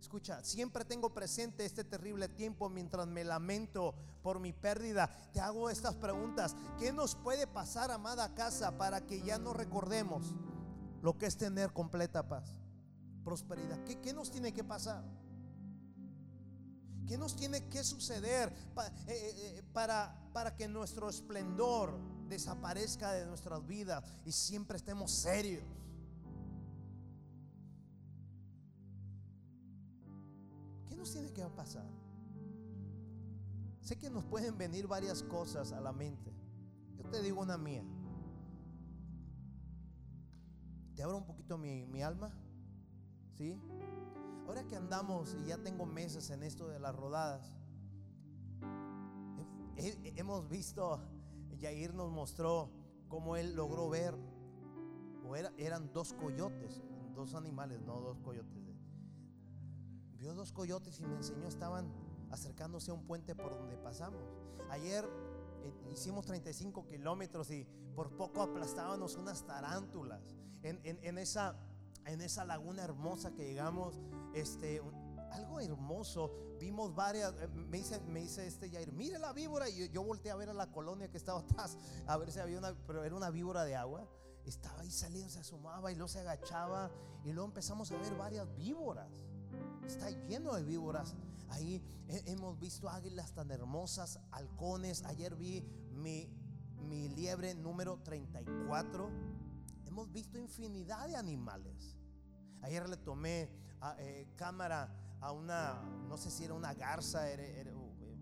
Escucha, 0.00 0.44
siempre 0.44 0.84
tengo 0.84 1.12
presente 1.12 1.64
este 1.64 1.82
terrible 1.82 2.28
tiempo 2.28 2.68
mientras 2.68 3.08
me 3.08 3.24
lamento 3.24 3.94
por 4.22 4.38
mi 4.38 4.52
pérdida. 4.52 5.10
Te 5.32 5.40
hago 5.40 5.68
estas 5.68 5.96
preguntas. 5.96 6.54
¿Qué 6.78 6.92
nos 6.92 7.16
puede 7.16 7.48
pasar, 7.48 7.90
amada 7.90 8.34
casa, 8.34 8.78
para 8.78 9.04
que 9.04 9.22
ya 9.22 9.38
no 9.38 9.52
recordemos 9.52 10.32
lo 11.02 11.18
que 11.18 11.26
es 11.26 11.36
tener 11.36 11.72
completa 11.72 12.28
paz, 12.28 12.54
prosperidad? 13.24 13.82
¿Qué, 13.84 14.00
qué 14.00 14.12
nos 14.12 14.30
tiene 14.30 14.52
que 14.52 14.64
pasar? 14.64 15.04
¿Qué 17.06 17.18
nos 17.18 17.36
tiene 17.36 17.68
que 17.68 17.82
suceder 17.84 18.48
eh, 18.50 18.82
eh, 19.08 19.34
eh, 19.58 19.62
para, 19.72 20.30
para 20.32 20.54
que 20.54 20.68
nuestro 20.68 21.08
esplendor 21.08 21.98
desaparezca 22.28 23.12
de 23.12 23.26
nuestras 23.26 23.66
vidas 23.66 24.04
y 24.24 24.32
siempre 24.32 24.76
estemos 24.76 25.10
serios? 25.10 25.64
nos 31.02 31.12
tiene 31.12 31.32
que 31.32 31.42
pasar? 31.56 31.84
Sé 33.80 33.98
que 33.98 34.08
nos 34.08 34.24
pueden 34.24 34.56
venir 34.56 34.86
varias 34.86 35.24
cosas 35.24 35.72
a 35.72 35.80
la 35.80 35.92
mente. 35.92 36.32
Yo 36.96 37.10
te 37.10 37.20
digo 37.20 37.40
una 37.40 37.58
mía. 37.58 37.82
Te 40.94 41.02
abro 41.02 41.16
un 41.16 41.26
poquito 41.26 41.58
mi, 41.58 41.84
mi 41.86 42.02
alma. 42.02 42.32
¿Sí? 43.36 43.60
Ahora 44.46 44.64
que 44.64 44.76
andamos 44.76 45.34
y 45.34 45.46
ya 45.46 45.58
tengo 45.58 45.86
meses 45.86 46.30
en 46.30 46.42
esto 46.42 46.68
de 46.68 46.78
las 46.78 46.94
rodadas, 46.94 47.56
hemos 49.76 50.48
visto, 50.48 51.00
Yair 51.58 51.94
nos 51.94 52.10
mostró 52.10 52.70
cómo 53.08 53.36
él 53.36 53.54
logró 53.54 53.88
ver 53.88 54.14
o 55.26 55.36
eran 55.36 55.92
dos 55.92 56.12
coyotes, 56.12 56.82
dos 57.14 57.34
animales, 57.34 57.80
no 57.82 58.00
dos 58.00 58.18
coyotes. 58.20 58.62
Vio 60.18 60.34
dos 60.34 60.52
coyotes 60.52 61.00
y 61.00 61.04
me 61.04 61.16
enseñó, 61.16 61.48
estaban 61.48 61.92
acercándose 62.30 62.90
a 62.90 62.94
un 62.94 63.04
puente 63.04 63.34
por 63.34 63.56
donde 63.56 63.76
pasamos. 63.76 64.22
Ayer 64.70 65.04
eh, 65.64 65.90
hicimos 65.92 66.26
35 66.26 66.86
kilómetros 66.86 67.50
y 67.50 67.66
por 67.94 68.16
poco 68.16 68.42
aplastábamos 68.42 69.16
unas 69.16 69.44
tarántulas 69.44 70.22
en, 70.62 71.18
esa, 71.18 71.56
en 72.06 72.20
esa 72.20 72.44
laguna 72.44 72.82
hermosa 72.82 73.32
que 73.32 73.44
llegamos. 73.44 74.00
Este, 74.34 74.82
algo 75.32 75.60
hermoso. 75.60 76.30
Vimos 76.60 76.94
varias. 76.94 77.32
Eh, 77.40 77.48
me 77.48 77.78
dice, 77.78 78.00
me 78.00 78.20
dice 78.20 78.46
este 78.46 78.70
Jair, 78.70 78.92
mire 78.92 79.18
la 79.18 79.32
víbora. 79.32 79.68
Y 79.68 79.78
yo, 79.78 79.86
yo, 79.86 80.04
volteé 80.04 80.30
a 80.30 80.36
ver 80.36 80.50
a 80.50 80.54
la 80.54 80.70
colonia 80.70 81.10
que 81.10 81.16
estaba 81.16 81.40
atrás, 81.50 81.76
a 82.06 82.16
ver 82.16 82.30
si 82.30 82.38
había 82.38 82.58
una, 82.58 82.74
pero 82.86 83.04
era 83.04 83.14
una 83.14 83.30
víbora 83.30 83.64
de 83.64 83.76
agua. 83.76 84.08
Estaba 84.44 84.80
ahí 84.80 84.90
saliendo, 84.90 85.30
se 85.30 85.38
asomaba 85.38 85.92
y 85.92 85.94
luego 85.94 86.08
se 86.08 86.20
agachaba. 86.20 86.90
Y 87.24 87.32
luego 87.32 87.48
empezamos 87.48 87.90
a 87.92 87.96
ver 87.96 88.14
varias 88.16 88.54
víboras. 88.56 89.24
Está 89.86 90.10
lleno 90.10 90.54
de 90.54 90.64
víboras. 90.64 91.14
Ahí 91.50 91.82
hemos 92.08 92.58
visto 92.58 92.88
águilas 92.88 93.32
tan 93.32 93.50
hermosas, 93.50 94.18
halcones. 94.30 95.04
Ayer 95.04 95.36
vi 95.36 95.62
mi, 95.92 96.28
mi 96.88 97.08
liebre 97.08 97.54
número 97.54 97.98
34. 98.02 99.31
Hemos 99.92 100.10
visto 100.10 100.38
infinidad 100.38 101.06
de 101.06 101.16
animales. 101.16 101.98
Ayer 102.62 102.88
le 102.88 102.96
tomé 102.96 103.50
eh, 103.98 104.26
cámara 104.36 104.88
a 105.20 105.32
una, 105.32 105.82
no 106.08 106.16
sé 106.16 106.30
si 106.30 106.44
era 106.44 106.54
una 106.54 106.72
garza, 106.72 107.28
era, 107.28 107.42
era, 107.42 107.72
eh, 107.72 108.16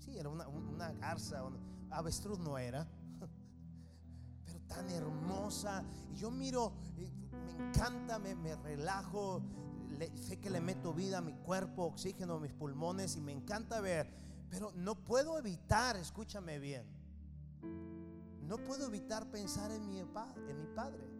sí, 0.00 0.18
era 0.18 0.28
una, 0.28 0.92
garza, 0.92 1.42
avestruz 1.88 2.38
no 2.38 2.58
era, 2.58 2.86
pero 4.44 4.60
tan 4.68 4.90
hermosa. 4.90 5.82
Y 6.12 6.16
yo 6.16 6.30
miro, 6.30 6.74
me 6.94 7.52
encanta, 7.52 8.18
me, 8.18 8.34
me 8.34 8.54
relajo, 8.56 9.40
sé 10.16 10.38
que 10.40 10.50
le 10.50 10.60
meto 10.60 10.92
vida 10.92 11.18
a 11.18 11.22
mi 11.22 11.32
cuerpo, 11.32 11.84
oxígeno 11.84 12.34
a 12.34 12.40
mis 12.40 12.52
pulmones 12.52 13.16
y 13.16 13.22
me 13.22 13.32
encanta 13.32 13.80
ver, 13.80 14.12
pero 14.50 14.72
no 14.72 14.94
puedo 14.94 15.38
evitar, 15.38 15.96
escúchame 15.96 16.58
bien, 16.58 16.86
no 18.42 18.58
puedo 18.58 18.88
evitar 18.88 19.30
pensar 19.30 19.70
en 19.70 19.88
mi 19.88 20.04
padre. 20.74 21.13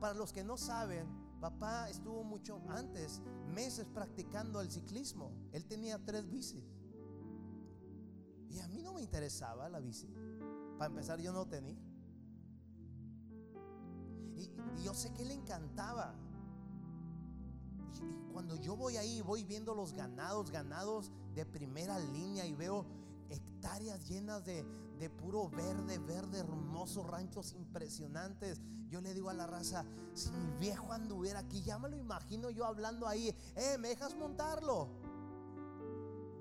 Para 0.00 0.14
los 0.14 0.32
que 0.32 0.44
no 0.44 0.56
saben, 0.56 1.06
papá 1.40 1.88
estuvo 1.88 2.24
mucho 2.24 2.60
antes, 2.68 3.20
meses 3.54 3.86
practicando 3.86 4.60
el 4.60 4.70
ciclismo. 4.70 5.32
Él 5.52 5.64
tenía 5.66 5.98
tres 6.04 6.28
bicis. 6.28 6.64
Y 8.50 8.60
a 8.60 8.68
mí 8.68 8.82
no 8.82 8.94
me 8.94 9.02
interesaba 9.02 9.68
la 9.68 9.80
bici. 9.80 10.08
Para 10.78 10.90
empezar, 10.90 11.20
yo 11.20 11.32
no 11.32 11.46
tenía. 11.46 11.78
Y, 14.36 14.50
yo 14.82 14.94
sé 14.94 15.12
que 15.12 15.24
le 15.24 15.34
encantaba. 15.34 16.14
Y, 17.94 18.32
cuando 18.32 18.56
yo 18.56 18.76
voy 18.76 18.96
ahí, 18.96 19.20
voy 19.20 19.44
viendo 19.44 19.74
los 19.74 19.92
ganados, 19.92 20.50
ganados 20.50 21.10
de 21.34 21.44
primera 21.44 21.98
línea 21.98 22.46
y 22.46 22.54
veo 22.54 22.86
hectáreas 23.28 24.08
llenas 24.08 24.44
de, 24.44 24.64
de, 24.98 25.10
puro 25.10 25.48
verde, 25.48 25.98
verde, 25.98 26.38
hermosos 26.38 27.06
ranchos 27.06 27.52
impresionantes. 27.54 28.60
Yo 28.88 29.00
le 29.00 29.14
digo 29.14 29.30
a 29.30 29.34
la 29.34 29.46
raza, 29.46 29.84
si 30.14 30.30
mi 30.30 30.58
viejo 30.58 30.92
anduviera 30.92 31.40
aquí, 31.40 31.62
ya 31.62 31.78
me 31.78 31.88
lo 31.88 31.96
imagino 31.96 32.50
yo 32.50 32.64
hablando 32.64 33.06
ahí, 33.06 33.34
eh, 33.56 33.76
¿me 33.78 33.88
dejas 33.88 34.14
montarlo? 34.14 34.88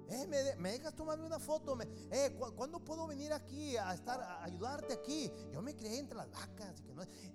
Eh, 0.08 0.56
¿me, 0.60 0.72
dejas 0.72 0.94
tomarme 0.96 1.26
una 1.26 1.40
foto? 1.40 1.78
eh, 2.12 2.38
¿cuándo 2.56 2.80
puedo 2.80 3.08
venir 3.08 3.34
aquí 3.34 3.76
a 3.76 3.94
estar, 3.94 4.22
a 4.22 4.44
ayudarte 4.44 4.94
aquí? 4.94 5.32
Yo 5.52 5.62
me 5.62 5.76
creé 5.76 6.00
entre 6.00 6.16
las 6.16 6.30
vacas 6.32 6.84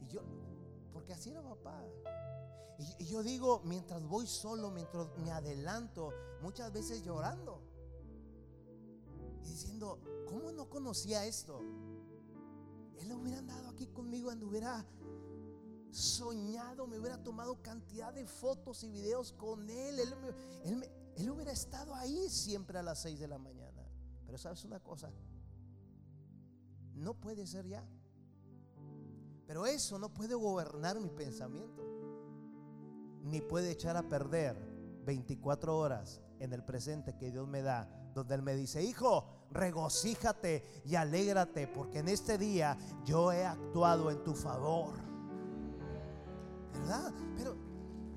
y 0.01 0.07
yo, 0.07 0.23
porque 0.93 1.12
así 1.12 1.31
era 1.31 1.43
papá. 1.43 1.85
Y, 2.99 3.07
yo 3.07 3.23
digo, 3.23 3.61
mientras 3.64 4.03
voy 4.07 4.27
solo, 4.27 4.71
mientras 4.71 5.07
me 5.18 5.31
adelanto, 5.33 6.12
muchas 6.41 6.73
veces 6.73 7.03
llorando. 7.03 7.61
Y 9.45 9.49
diciendo, 9.49 9.99
¿cómo 10.28 10.53
no 10.53 10.68
conocía 10.68 11.26
esto? 11.26 11.61
Él 12.99 13.12
hubiera 13.12 13.38
andado 13.38 13.68
aquí 13.68 13.86
conmigo, 13.86 14.30
hubiera 14.43 14.86
soñado, 15.91 16.86
me 16.86 16.99
hubiera 16.99 17.22
tomado 17.22 17.61
cantidad 17.62 18.12
de 18.12 18.26
fotos 18.26 18.84
y 18.84 18.91
videos 18.91 19.32
con 19.32 19.68
él. 19.68 19.99
Él, 20.64 20.84
él 21.16 21.30
hubiera 21.30 21.53
estado 21.53 21.95
ahí 21.95 22.28
siempre 22.28 22.78
a 22.78 22.82
las 22.82 23.01
6 23.03 23.18
de 23.18 23.28
la 23.28 23.38
mañana. 23.38 23.82
Pero 24.26 24.38
sabes 24.38 24.64
una 24.64 24.80
cosa, 24.80 25.11
no 26.95 27.14
puede 27.14 27.47
ser 27.47 27.66
ya. 27.66 27.84
Pero 29.47 29.66
eso 29.66 29.99
no 29.99 30.14
puede 30.14 30.34
gobernar 30.34 31.01
mi 31.01 31.11
pensamiento 31.11 31.91
ni 33.22 33.41
puede 33.41 33.70
echar 33.70 33.97
a 33.97 34.09
perder 34.09 34.57
24 35.05 35.76
horas 35.76 36.20
en 36.38 36.53
el 36.53 36.64
presente 36.64 37.16
que 37.16 37.30
Dios 37.30 37.47
me 37.47 37.62
da, 37.62 37.88
donde 38.14 38.34
Él 38.34 38.42
me 38.42 38.54
dice, 38.54 38.82
hijo, 38.82 39.24
regocíjate 39.50 40.82
y 40.84 40.94
alégrate, 40.94 41.66
porque 41.68 41.98
en 41.98 42.08
este 42.08 42.38
día 42.38 42.76
yo 43.04 43.32
he 43.32 43.44
actuado 43.44 44.11
en 44.11 44.22
tu 44.24 44.34
favor. 44.34 44.94
¿Verdad? 46.72 47.12
Pero 47.36 47.56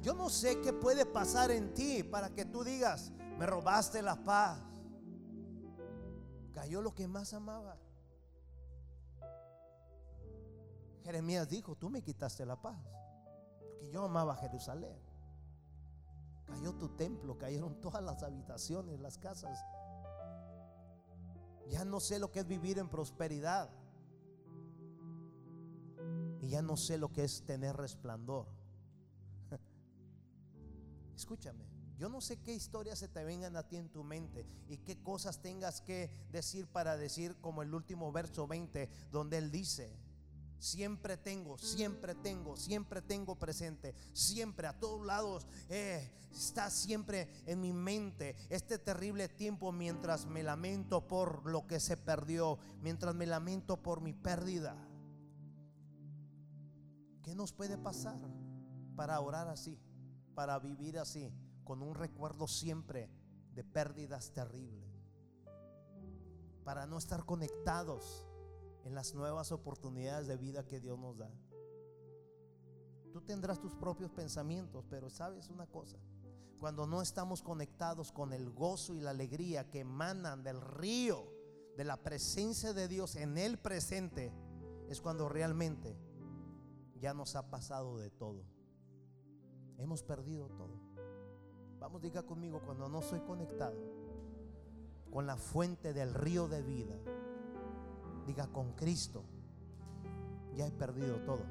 yo 0.01 0.13
no 0.13 0.29
sé 0.29 0.61
qué 0.61 0.73
puede 0.73 1.05
pasar 1.05 1.51
en 1.51 1.73
ti 1.73 2.03
para 2.03 2.29
que 2.29 2.45
tú 2.45 2.63
digas, 2.63 3.11
me 3.37 3.45
robaste 3.45 4.01
la 4.01 4.23
paz. 4.23 4.59
Cayó 6.53 6.81
lo 6.81 6.93
que 6.93 7.07
más 7.07 7.33
amaba. 7.33 7.77
Jeremías 11.03 11.49
dijo, 11.49 11.75
tú 11.75 11.89
me 11.89 12.01
quitaste 12.01 12.45
la 12.45 12.61
paz 12.61 12.77
porque 13.73 13.91
yo 13.91 14.03
amaba 14.05 14.35
Jerusalén. 14.35 14.97
Cayó 16.45 16.73
tu 16.75 16.89
templo, 16.89 17.37
cayeron 17.37 17.81
todas 17.81 18.03
las 18.03 18.23
habitaciones, 18.23 18.99
las 18.99 19.17
casas. 19.17 19.59
Ya 21.70 21.86
no 21.86 21.99
sé 21.99 22.20
lo 22.20 22.32
que 22.32 22.39
es 22.39 22.47
vivir 22.47 22.80
en 22.80 22.89
prosperidad. 22.89 23.70
Y 26.41 26.49
ya 26.49 26.61
no 26.61 26.76
sé 26.76 26.97
lo 26.97 27.11
que 27.11 27.24
es 27.24 27.43
tener 27.45 27.76
resplandor. 27.76 28.47
Escúchame, 31.16 31.66
yo 31.97 32.09
no 32.09 32.20
sé 32.20 32.38
qué 32.41 32.53
historias 32.53 32.99
se 32.99 33.07
te 33.07 33.24
vengan 33.24 33.55
a 33.55 33.68
ti 33.68 33.78
en 33.78 33.89
tu 33.89 34.03
mente 34.03 34.45
y 34.68 34.78
qué 34.78 35.01
cosas 35.01 35.41
tengas 35.41 35.82
que 35.82 36.11
decir 36.32 36.68
para 36.68 36.97
decir 36.97 37.36
como 37.39 37.61
el 37.61 37.74
último 37.74 38.11
verso 38.11 38.47
20, 38.47 38.89
donde 39.11 39.38
él 39.38 39.51
dice, 39.51 39.95
Siempre 40.64 41.18
tengo, 41.18 41.57
siempre 41.57 42.16
tengo, 42.16 42.55
siempre 42.55 43.01
tengo 43.01 43.36
presente, 43.36 43.93
siempre 44.14 44.66
a 44.66 44.80
todos 44.80 45.05
lados 45.05 45.45
eh, 45.68 46.09
está 46.32 46.70
siempre 46.70 47.28
en 47.45 47.59
mi 47.59 47.74
mente 47.74 48.38
este 48.47 48.80
terrible 48.80 49.28
tiempo 49.28 49.74
mientras 49.74 50.26
me 50.26 50.41
lamento 50.41 51.05
por 51.05 51.45
lo 51.45 51.68
que 51.68 51.82
se 51.82 51.97
perdió, 51.97 52.59
mientras 52.80 53.14
me 53.14 53.26
lamento 53.26 53.84
por 53.84 53.99
mi 53.99 54.14
pérdida. 54.14 54.78
¿Qué 57.24 57.36
nos 57.36 57.51
puede 57.51 57.78
pasar 57.78 58.22
para 58.95 59.20
orar 59.20 59.49
así, 59.49 59.78
para 60.34 60.57
vivir 60.59 60.97
así, 60.97 61.30
con 61.66 61.82
un 61.82 61.93
recuerdo 61.93 62.47
siempre 62.47 63.09
de 63.53 63.66
pérdidas 63.66 64.32
terribles? 64.32 64.88
Para 66.64 66.86
no 66.88 66.97
estar 66.97 67.26
conectados 67.26 68.30
en 68.84 68.95
las 68.95 69.13
nuevas 69.13 69.51
oportunidades 69.51 70.27
de 70.27 70.38
vida 70.38 70.65
que 70.65 70.79
Dios 70.79 70.99
nos 70.99 71.17
da. 71.17 71.31
Tú 73.11 73.21
tendrás 73.21 73.59
tus 73.59 73.75
propios 73.75 74.11
pensamientos, 74.11 74.86
pero 74.89 75.09
sabes 75.09 75.49
una 75.49 75.67
cosa, 75.67 75.97
cuando 76.59 76.88
no 76.88 77.01
estamos 77.01 77.41
conectados 77.41 78.11
con 78.11 78.34
el 78.34 78.49
gozo 78.49 78.95
y 78.95 79.01
la 79.01 79.11
alegría 79.11 79.69
que 79.69 79.81
emanan 79.81 80.43
del 80.43 80.61
río, 80.61 81.31
de 81.77 81.84
la 81.84 81.97
presencia 81.97 82.73
de 82.73 82.88
Dios 82.88 83.15
en 83.15 83.38
el 83.38 83.57
presente, 83.57 84.31
es 84.89 85.01
cuando 85.01 85.29
realmente 85.29 85.95
ya 86.99 87.13
nos 87.13 87.36
ha 87.36 87.49
pasado 87.49 87.97
de 87.97 88.09
todo. 88.09 88.43
Hemos 89.77 90.03
perdido 90.03 90.47
todo. 90.49 90.79
Vamos, 91.79 92.01
diga 92.01 92.23
conmigo, 92.23 92.61
cuando 92.65 92.88
no 92.88 93.01
soy 93.01 93.19
conectado 93.19 93.77
con 95.11 95.27
la 95.27 95.36
fuente 95.36 95.93
del 95.93 96.13
río 96.13 96.47
de 96.47 96.63
vida, 96.63 96.95
Diga, 98.26 98.47
con 98.47 98.74
Cristo 98.74 99.24
ya 100.55 100.67
he 100.67 100.71
perdido 100.71 101.17
todo. 101.21 101.45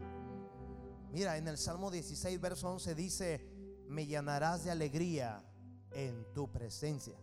Mira, 1.12 1.37
en 1.37 1.49
el 1.49 1.59
Salmo 1.59 1.91
16, 1.91 2.41
verso 2.41 2.70
11 2.70 2.95
dice, 2.95 3.47
me 3.89 4.07
llenarás 4.07 4.64
de 4.64 4.70
alegría 4.70 5.45
en 5.93 6.27
tu 6.33 6.51
presencia. 6.51 7.18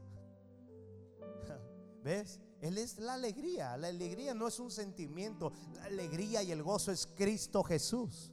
¿Ves? 2.03 2.39
Él 2.61 2.77
es 2.77 2.99
la 2.99 3.13
alegría. 3.13 3.77
La 3.77 3.87
alegría 3.87 4.33
no 4.33 4.47
es 4.47 4.59
un 4.59 4.69
sentimiento. 4.69 5.51
La 5.73 5.85
alegría 5.85 6.43
y 6.43 6.51
el 6.51 6.61
gozo 6.61 6.91
es 6.91 7.07
Cristo 7.07 7.63
Jesús. 7.63 8.31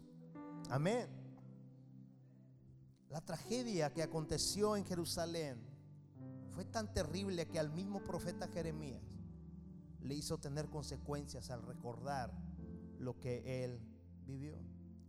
Amén. 0.69 1.09
La 3.09 3.21
tragedia 3.21 3.95
que 3.95 4.03
aconteció 4.03 4.77
en 4.77 4.85
Jerusalén 4.85 5.59
fue 6.53 6.65
tan 6.65 6.93
terrible 6.93 7.47
que 7.47 7.59
al 7.59 7.71
mismo 7.71 8.03
profeta 8.03 8.49
Jeremías 8.49 9.16
le 10.01 10.15
hizo 10.15 10.39
tener 10.39 10.69
consecuencias 10.69 11.51
al 11.51 11.63
recordar 11.63 12.33
lo 12.99 13.19
que 13.19 13.65
él 13.65 13.81
vivió. 14.27 14.59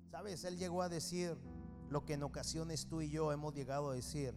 Sabes, 0.10 0.44
él 0.44 0.58
llegó 0.58 0.82
a 0.82 0.90
decir 0.90 1.38
lo 1.90 2.06
que 2.06 2.14
en 2.14 2.24
ocasiones 2.24 2.88
tú 2.88 3.02
y 3.02 3.10
yo 3.10 3.32
hemos 3.32 3.54
llegado 3.54 3.92
a 3.92 3.96
decir 3.96 4.34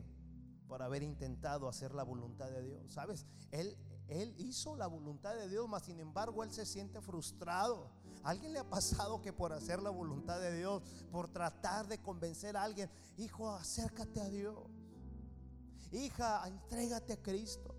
por 0.69 0.83
haber 0.83 1.03
intentado 1.03 1.69
hacer 1.69 1.95
la 1.95 2.05
voluntad 2.05 2.51
de 2.51 2.63
Dios. 2.63 2.93
Sabes, 2.93 3.27
él, 3.51 3.77
él 4.09 4.35
hizo 4.39 4.77
la 4.77 4.87
voluntad 4.87 5.35
de 5.35 5.49
Dios, 5.49 5.69
mas 5.69 5.85
sin 5.85 5.99
embargo 5.99 6.45
él 6.45 6.53
se 6.53 6.65
siente 6.65 7.01
frustrado. 7.01 7.91
alguien 8.23 8.53
le 8.53 8.61
ha 8.61 8.69
pasado 8.69 9.21
que 9.21 9.33
por 9.33 9.53
hacer 9.53 9.83
la 9.83 9.91
voluntad 9.91 10.41
de 10.41 10.57
Dios, 10.57 10.83
por 11.11 11.29
tratar 11.29 11.89
de 11.89 11.99
convencer 11.99 12.57
a 12.57 12.63
alguien, 12.63 12.91
hijo, 13.17 13.51
acércate 13.51 14.21
a 14.21 14.29
Dios. 14.29 14.57
Hija, 15.93 16.47
entrégate 16.47 17.15
a 17.15 17.23
Cristo. 17.23 17.70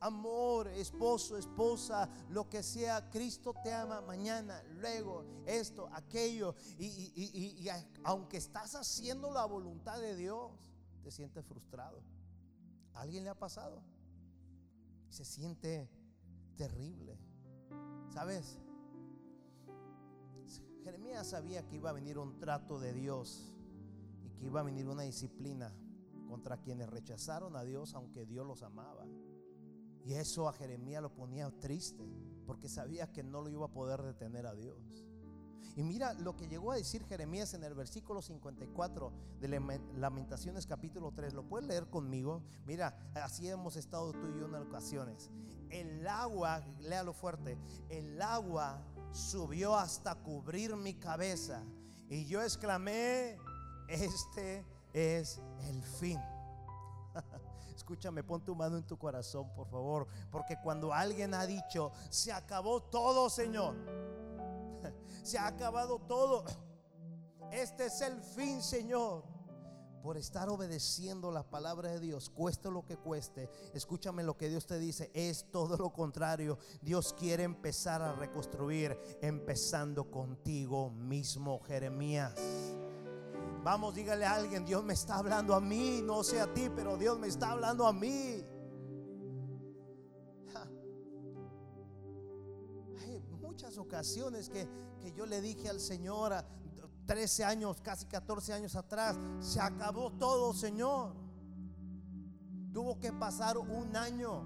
Amor, 0.00 0.68
esposo, 0.68 1.36
esposa, 1.36 2.08
lo 2.30 2.48
que 2.48 2.62
sea, 2.62 3.10
Cristo 3.10 3.54
te 3.62 3.72
ama 3.72 4.00
mañana, 4.00 4.62
luego, 4.80 5.24
esto, 5.46 5.88
aquello. 5.92 6.54
Y, 6.78 7.68
aunque 8.04 8.36
estás 8.36 8.74
haciendo 8.74 9.30
la 9.30 9.44
voluntad 9.44 10.00
de 10.00 10.16
Dios, 10.16 10.52
te 11.02 11.10
sientes 11.10 11.44
frustrado. 11.44 12.02
alguien 12.94 13.24
le 13.24 13.30
ha 13.30 13.38
pasado? 13.38 13.82
Se 15.10 15.24
siente 15.24 15.88
terrible. 16.56 17.18
¿Sabes? 18.12 18.58
Jeremías 20.84 21.28
sabía 21.28 21.66
que 21.66 21.76
iba 21.76 21.90
a 21.90 21.94
venir 21.94 22.18
un 22.18 22.38
trato 22.38 22.78
de 22.78 22.92
Dios 22.92 23.54
y 24.22 24.30
que 24.32 24.46
iba 24.46 24.60
a 24.60 24.62
venir 24.62 24.86
una 24.86 25.02
disciplina 25.02 25.72
contra 26.28 26.58
quienes 26.58 26.90
rechazaron 26.90 27.56
a 27.56 27.64
Dios 27.64 27.94
aunque 27.94 28.26
Dios 28.26 28.46
los 28.46 28.62
amaba. 28.62 29.06
Y 30.04 30.14
eso 30.14 30.48
a 30.48 30.52
Jeremías 30.52 31.02
lo 31.02 31.14
ponía 31.14 31.50
triste, 31.60 32.04
porque 32.46 32.68
sabía 32.68 33.10
que 33.10 33.22
no 33.22 33.40
lo 33.40 33.48
iba 33.48 33.66
a 33.66 33.72
poder 33.72 34.02
detener 34.02 34.46
a 34.46 34.54
Dios. 34.54 35.06
Y 35.76 35.82
mira 35.82 36.12
lo 36.14 36.36
que 36.36 36.46
llegó 36.46 36.70
a 36.70 36.76
decir 36.76 37.04
Jeremías 37.04 37.54
en 37.54 37.64
el 37.64 37.74
versículo 37.74 38.22
54 38.22 39.12
de 39.40 39.48
Lamentaciones 39.96 40.66
capítulo 40.66 41.10
3. 41.12 41.34
¿Lo 41.34 41.48
puedes 41.48 41.66
leer 41.66 41.88
conmigo? 41.88 42.42
Mira, 42.64 42.96
así 43.14 43.48
hemos 43.48 43.74
estado 43.74 44.12
tú 44.12 44.28
y 44.28 44.38
yo 44.38 44.46
en 44.46 44.54
ocasiones. 44.54 45.30
El 45.70 46.06
agua, 46.06 46.64
léalo 46.78 47.12
fuerte, 47.12 47.58
el 47.88 48.22
agua 48.22 48.80
subió 49.10 49.74
hasta 49.74 50.14
cubrir 50.14 50.76
mi 50.76 50.94
cabeza. 50.94 51.64
Y 52.08 52.26
yo 52.26 52.40
exclamé, 52.42 53.36
este 53.88 54.64
es 54.92 55.40
el 55.62 55.82
fin. 55.82 56.20
Escúchame, 57.74 58.22
pon 58.22 58.44
tu 58.44 58.54
mano 58.54 58.76
en 58.76 58.86
tu 58.86 58.96
corazón, 58.96 59.52
por 59.54 59.68
favor. 59.68 60.06
Porque 60.30 60.56
cuando 60.62 60.92
alguien 60.92 61.34
ha 61.34 61.46
dicho, 61.46 61.92
se 62.10 62.32
acabó 62.32 62.82
todo, 62.82 63.28
Señor. 63.28 63.74
Se 65.22 65.38
ha 65.38 65.46
acabado 65.46 65.98
todo. 66.00 66.44
Este 67.50 67.86
es 67.86 68.00
el 68.00 68.20
fin, 68.20 68.62
Señor. 68.62 69.24
Por 70.02 70.18
estar 70.18 70.50
obedeciendo 70.50 71.30
la 71.30 71.44
palabra 71.44 71.90
de 71.90 72.00
Dios, 72.00 72.28
cueste 72.28 72.70
lo 72.70 72.84
que 72.84 72.98
cueste. 72.98 73.48
Escúchame 73.72 74.22
lo 74.22 74.36
que 74.36 74.50
Dios 74.50 74.66
te 74.66 74.78
dice. 74.78 75.10
Es 75.14 75.46
todo 75.50 75.78
lo 75.78 75.92
contrario. 75.94 76.58
Dios 76.82 77.14
quiere 77.14 77.44
empezar 77.44 78.02
a 78.02 78.12
reconstruir, 78.12 78.98
empezando 79.22 80.10
contigo 80.10 80.90
mismo, 80.90 81.60
Jeremías. 81.60 82.34
Vamos, 83.64 83.94
dígale 83.94 84.26
a 84.26 84.34
alguien, 84.34 84.66
Dios 84.66 84.84
me 84.84 84.92
está 84.92 85.16
hablando 85.16 85.54
a 85.54 85.60
mí, 85.60 86.02
no 86.02 86.22
sé 86.22 86.38
a 86.38 86.52
ti, 86.52 86.68
pero 86.76 86.98
Dios 86.98 87.18
me 87.18 87.28
está 87.28 87.52
hablando 87.52 87.86
a 87.86 87.94
mí. 87.94 88.44
Hay 93.00 93.22
muchas 93.40 93.78
ocasiones 93.78 94.50
que, 94.50 94.68
yo 95.16 95.24
le 95.24 95.40
dije 95.40 95.70
al 95.70 95.80
Señor, 95.80 96.34
13 97.06 97.44
años, 97.44 97.80
casi 97.80 98.04
14 98.04 98.52
años 98.52 98.76
atrás, 98.76 99.16
se 99.40 99.58
acabó 99.62 100.12
todo, 100.12 100.52
Señor. 100.52 101.14
Tuvo 102.70 102.98
que 102.98 103.14
pasar 103.14 103.56
un 103.56 103.96
año 103.96 104.44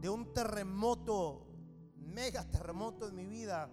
de 0.00 0.08
un 0.08 0.32
terremoto, 0.32 1.48
mega 1.96 2.48
terremoto 2.48 3.08
en 3.08 3.16
mi 3.16 3.26
vida 3.26 3.68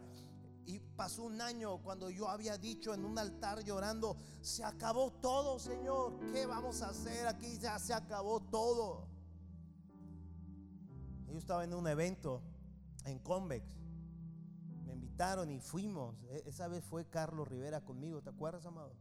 y 0.66 0.80
pasó 0.80 1.24
un 1.24 1.42
año 1.42 1.82
cuando 1.82 2.10
yo 2.10 2.30
había 2.30 2.58
dicho 2.58 2.94
en 2.94 3.06
un 3.06 3.18
altar 3.18 3.64
llorando, 3.64 4.18
se 4.42 4.64
acabó 4.64 5.12
todo, 5.14 5.60
Señor. 5.60 6.20
¿Qué 6.32 6.46
vamos 6.46 6.82
a 6.82 6.90
hacer? 6.90 7.28
Aquí 7.28 7.58
ya 7.58 7.80
se 7.80 7.94
acabó 7.94 8.40
todo. 8.40 9.08
Yo 11.28 11.38
estaba 11.38 11.64
en 11.64 11.74
un 11.74 11.88
evento 11.88 12.42
en 13.06 13.20
Convex. 13.20 13.66
Me 14.86 14.94
invitaron 14.94 15.50
y 15.52 15.60
fuimos. 15.60 16.16
E, 16.30 16.44
esa 16.46 16.68
vez 16.68 16.84
fue 16.84 17.06
Carlos 17.06 17.48
Rivera 17.48 17.82
conmigo. 17.82 18.22
¿Te 18.22 18.30
acuerdas, 18.30 18.66
amado? 18.66 18.96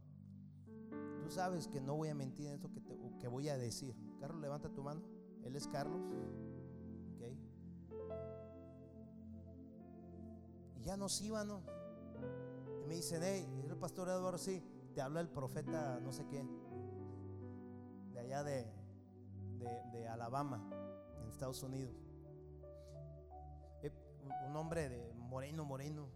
Tú 1.23 1.29
sabes 1.29 1.67
que 1.67 1.81
no 1.81 1.95
voy 1.95 2.09
a 2.09 2.15
mentir 2.15 2.47
en 2.47 2.53
esto 2.53 2.71
que, 2.71 2.81
que 3.19 3.27
voy 3.27 3.49
a 3.49 3.57
decir. 3.57 3.95
Carlos, 4.19 4.41
levanta 4.41 4.69
tu 4.69 4.83
mano. 4.83 5.01
Él 5.43 5.55
es 5.55 5.67
Carlos. 5.67 6.01
Y 10.79 10.83
ya 10.83 10.97
nos 10.97 11.21
íbamos. 11.21 11.63
Y 12.83 12.87
me 12.87 12.95
dicen, 12.95 13.21
hey, 13.23 13.47
el 13.67 13.77
pastor 13.77 14.09
Eduardo, 14.09 14.37
sí, 14.37 14.63
te 14.93 15.01
habla 15.01 15.21
el 15.21 15.29
profeta 15.29 15.99
no 15.99 16.11
sé 16.11 16.25
qué, 16.27 16.43
de 18.13 18.19
allá 18.19 18.43
de, 18.43 18.65
de, 19.91 20.07
Alabama, 20.07 20.61
en 21.21 21.29
Estados 21.29 21.61
Unidos. 21.63 21.93
Eh, 23.83 23.91
un 24.47 24.55
hombre 24.55 24.89
de 24.89 25.13
moreno, 25.13 25.65
moreno, 25.65 26.09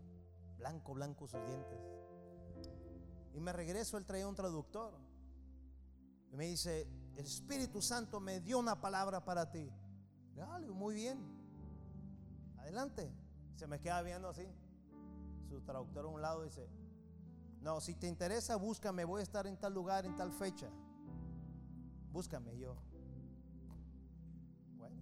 blanco, 0.57 0.93
blanco 0.93 1.27
sus 1.27 1.45
dientes. 1.45 1.79
Y 3.33 3.39
me 3.39 3.53
regreso, 3.53 3.97
él 3.97 4.05
traía 4.05 4.27
un 4.27 4.35
traductor. 4.35 4.93
Y 6.31 6.35
me 6.35 6.45
dice, 6.45 6.87
el 7.15 7.25
Espíritu 7.25 7.81
Santo 7.81 8.19
me 8.19 8.39
dio 8.39 8.57
una 8.57 8.79
palabra 8.79 9.23
para 9.23 9.51
ti. 9.51 9.71
Muy 10.73 10.95
bien. 10.95 11.19
Adelante. 12.57 13.22
Se 13.55 13.67
me 13.67 13.79
queda 13.79 14.01
viendo 14.01 14.29
así. 14.29 14.47
Su 15.49 15.61
traductor 15.61 16.05
a 16.05 16.07
un 16.07 16.21
lado 16.21 16.43
dice, 16.43 16.67
no, 17.63 17.79
si 17.79 17.95
te 17.95 18.07
interesa, 18.07 18.57
búscame, 18.57 19.05
voy 19.05 19.21
a 19.21 19.23
estar 19.23 19.47
en 19.47 19.57
tal 19.57 19.73
lugar, 19.73 20.05
en 20.05 20.15
tal 20.17 20.33
fecha. 20.33 20.69
Búscame 22.11 22.57
yo. 22.57 22.75
Bueno, 24.77 25.01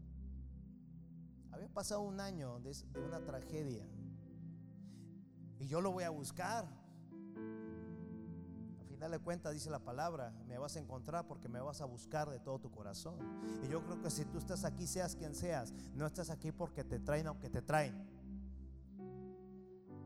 había 1.51 1.67
pasado 1.69 2.01
un 2.01 2.19
año 2.19 2.59
de, 2.59 2.71
una 3.03 3.19
tragedia. 3.25 3.83
Y 5.59 5.67
yo 5.67 5.81
lo 5.81 5.91
voy 5.91 6.03
a 6.03 6.11
buscar. 6.11 6.65
Al 8.79 8.87
final 8.87 9.11
de 9.11 9.19
cuentas 9.19 9.53
dice 9.53 9.71
la 9.71 9.79
palabra, 9.79 10.31
me 10.45 10.59
vas 10.59 10.75
a 10.75 10.79
encontrar 10.79 11.25
porque 11.25 11.49
me 11.49 11.59
vas 11.59 11.81
a 11.81 11.85
buscar 11.85 12.29
de 12.29 12.39
todo 12.39 12.59
tu 12.59 12.69
corazón. 12.69 13.17
Y 13.63 13.69
yo 13.69 13.83
creo 13.83 13.99
que 13.99 14.11
si 14.11 14.23
tú 14.25 14.37
estás 14.37 14.65
aquí, 14.65 14.85
seas 14.85 15.15
quien 15.15 15.33
seas, 15.33 15.73
no 15.95 16.05
estás 16.05 16.29
aquí 16.29 16.51
porque 16.51 16.83
te 16.83 16.99
traen 16.99 17.25
aunque 17.25 17.49
te 17.49 17.63
traen. 17.63 18.20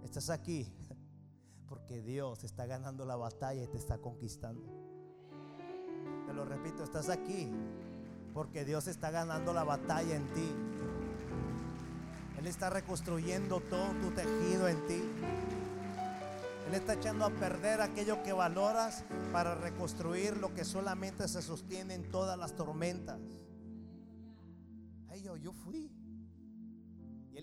Estás 0.05 0.29
aquí 0.29 0.71
porque 1.67 2.01
Dios 2.01 2.43
está 2.43 2.67
ganando 2.67 3.05
la 3.05 3.15
batalla 3.15 3.63
y 3.63 3.67
te 3.67 3.77
está 3.77 3.97
conquistando. 3.97 4.61
Te 6.27 6.33
lo 6.33 6.45
repito, 6.45 6.83
estás 6.83 7.09
aquí 7.09 7.51
porque 8.33 8.63
Dios 8.65 8.87
está 8.87 9.09
ganando 9.09 9.51
la 9.51 9.63
batalla 9.63 10.15
en 10.15 10.27
ti. 10.33 10.51
Él 12.37 12.45
está 12.47 12.69
reconstruyendo 12.69 13.59
todo 13.61 13.91
tu 14.01 14.11
tejido 14.11 14.67
en 14.67 14.85
ti. 14.85 15.01
Él 16.67 16.73
está 16.73 16.93
echando 16.93 17.25
a 17.25 17.31
perder 17.31 17.81
aquello 17.81 18.21
que 18.21 18.31
valoras 18.31 19.03
para 19.31 19.55
reconstruir 19.55 20.37
lo 20.37 20.53
que 20.53 20.65
solamente 20.65 21.27
se 21.27 21.41
sostiene 21.41 21.95
en 21.95 22.09
todas 22.11 22.37
las 22.37 22.55
tormentas. 22.55 23.19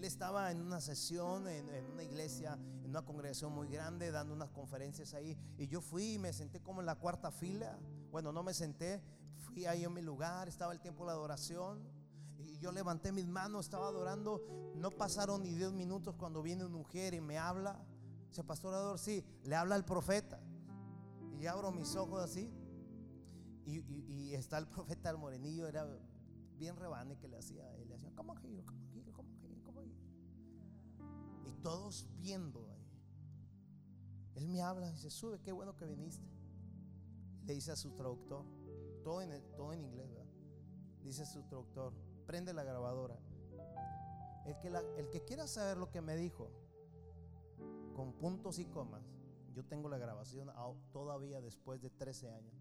Él 0.03 0.07
estaba 0.07 0.51
en 0.51 0.61
una 0.61 0.81
sesión, 0.81 1.47
en, 1.47 1.69
una 1.93 2.03
iglesia, 2.03 2.59
en 2.83 2.91
una 2.91 3.03
congregación 3.03 3.53
muy 3.53 3.69
grande, 3.69 4.11
dando 4.11 4.35
unas 4.35 4.51
conferencias 4.51 5.15
ahí. 5.15 5.39
Y 5.57 5.69
yo 5.69 5.81
fui 5.81 6.15
y 6.15 6.19
me 6.19 6.33
senté 6.33 6.61
como 6.61 6.81
en 6.81 6.87
la 6.87 6.97
cuarta 6.97 7.31
fila. 7.31 7.79
Bueno, 8.11 8.33
no 8.33 8.43
me 8.43 8.53
senté, 8.53 9.01
fui 9.37 9.65
ahí 9.65 9.85
en 9.85 9.95
mi 9.95 10.03
lugar, 10.03 10.49
estaba 10.49 10.73
el 10.73 10.81
tiempo 10.81 11.05
de 11.05 11.07
la 11.07 11.13
adoración. 11.13 11.89
Y 12.37 12.59
yo 12.59 12.73
levanté 12.73 13.13
mis 13.13 13.29
manos, 13.29 13.67
estaba 13.67 13.87
adorando. 13.87 14.43
No 14.75 14.91
pasaron 14.91 15.45
ni 15.45 15.55
10 15.55 15.71
minutos 15.71 16.17
cuando 16.17 16.43
viene 16.43 16.65
una 16.65 16.77
mujer 16.77 17.15
y 17.15 17.21
me 17.21 17.39
habla. 17.39 17.81
Dice, 18.29 18.43
pastor 18.43 18.75
Ador, 18.75 18.99
sí, 18.99 19.25
le 19.45 19.55
habla 19.55 19.77
al 19.77 19.85
profeta. 19.85 20.41
Y 21.39 21.47
abro 21.47 21.71
mis 21.71 21.95
ojos 21.95 22.21
así. 22.21 22.53
Y, 23.67 24.35
está 24.35 24.59
el 24.59 24.67
profeta 24.69 25.11
el 25.11 25.19
morenillo, 25.19 25.69
era 25.69 25.87
bien 26.59 26.75
rebane 26.75 27.17
que 27.19 27.29
le 27.29 27.39
hacía. 27.39 27.73
Él 27.77 27.89
le 27.89 27.95
hacía, 27.95 28.11
¿cómo 28.17 28.35
giro? 28.35 28.65
¿Cómo 28.67 28.82
todos 31.63 32.07
viendo 32.19 32.69
ahí. 32.69 32.83
Él 34.35 34.49
me 34.49 34.63
habla 34.63 34.89
y 34.89 34.93
dice, 34.93 35.11
sube, 35.11 35.41
qué 35.41 35.53
bueno 35.53 35.77
que 35.77 35.87
viniste. 35.87 36.27
Le 37.45 37.55
dice 37.55 37.73
a 37.73 37.77
su 37.77 37.93
traductor, 37.93 38.45
todo 39.03 39.23
en, 39.23 39.31
todo 39.57 39.73
en 39.73 39.85
inglés, 39.85 40.11
Dice 41.03 41.23
a 41.23 41.27
su 41.27 41.43
traductor, 41.43 41.93
prende 42.27 42.55
la 42.55 42.63
grabadora. 42.63 43.19
El 44.47 44.59
que, 44.59 44.69
el 44.69 45.11
que 45.11 45.25
quiera 45.25 45.49
saber 45.49 45.77
lo 45.77 45.91
que 45.91 46.01
me 46.01 46.17
dijo, 46.17 46.49
con 47.95 48.13
puntos 48.13 48.59
y 48.59 48.65
comas, 48.67 49.03
Yo 49.55 49.65
tengo 49.65 49.89
la 49.89 49.99
grabación 49.99 50.51
todavía 50.93 51.41
después 51.41 51.83
de 51.83 51.91
13 51.91 52.31
años. 52.31 52.55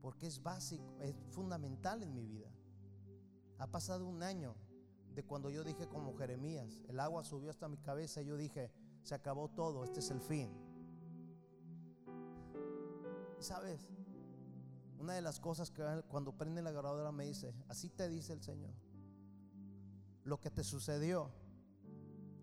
Porque 0.00 0.26
es 0.26 0.42
básico, 0.42 0.96
es 1.00 1.14
fundamental 1.30 2.02
en 2.02 2.14
mi 2.14 2.24
vida. 2.24 2.48
Ha 3.58 3.66
pasado 3.66 4.06
un 4.06 4.22
año 4.22 4.54
de 5.14 5.24
cuando 5.24 5.50
yo 5.50 5.64
dije 5.64 5.88
como 5.88 6.16
Jeremías, 6.16 6.82
el 6.88 7.00
agua 7.00 7.24
subió 7.24 7.50
hasta 7.50 7.68
mi 7.68 7.78
cabeza 7.78 8.22
y 8.22 8.26
yo 8.26 8.36
dije, 8.36 8.70
se 9.02 9.14
acabó 9.14 9.48
todo, 9.48 9.84
este 9.84 10.00
es 10.00 10.10
el 10.10 10.20
fin. 10.20 10.50
Sabes, 13.38 13.88
una 14.98 15.14
de 15.14 15.22
las 15.22 15.40
cosas 15.40 15.70
que 15.70 15.82
cuando 16.08 16.36
prende 16.36 16.62
la 16.62 16.72
grabadora 16.72 17.10
me 17.10 17.24
dice, 17.24 17.54
así 17.68 17.88
te 17.88 18.08
dice 18.08 18.34
el 18.34 18.42
Señor, 18.42 18.74
lo 20.24 20.40
que 20.40 20.50
te 20.50 20.62
sucedió 20.62 21.32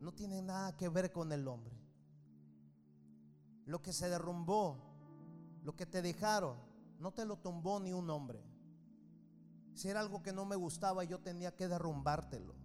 no 0.02 0.14
tiene 0.14 0.42
nada 0.42 0.76
que 0.76 0.90
ver 0.90 1.12
con 1.12 1.32
el 1.32 1.48
hombre. 1.48 1.76
Lo 3.66 3.82
que 3.82 3.94
se 3.94 4.10
derrumbó, 4.10 4.78
lo 5.64 5.76
que 5.76 5.86
te 5.86 6.02
dejaron, 6.02 6.58
no 7.00 7.14
te 7.14 7.26
lo 7.26 7.38
tumbó 7.38 7.80
ni 7.80 7.94
un 7.94 8.10
hombre. 8.10 8.44
Si 9.74 9.90
era 9.90 10.00
algo 10.00 10.24
que 10.24 10.34
no 10.34 10.46
me 10.46 10.56
gustaba, 10.56 11.04
yo 11.04 11.20
tenía 11.20 11.56
que 11.56 11.68
derrumbártelo. 11.68 12.56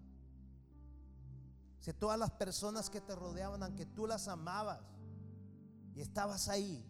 Si 1.82 1.92
todas 1.92 2.16
las 2.16 2.30
personas 2.30 2.88
que 2.88 3.00
te 3.00 3.16
rodeaban, 3.16 3.60
aunque 3.60 3.84
tú 3.84 4.06
las 4.06 4.28
amabas 4.28 4.80
y 5.96 6.00
estabas 6.00 6.48
ahí, 6.48 6.86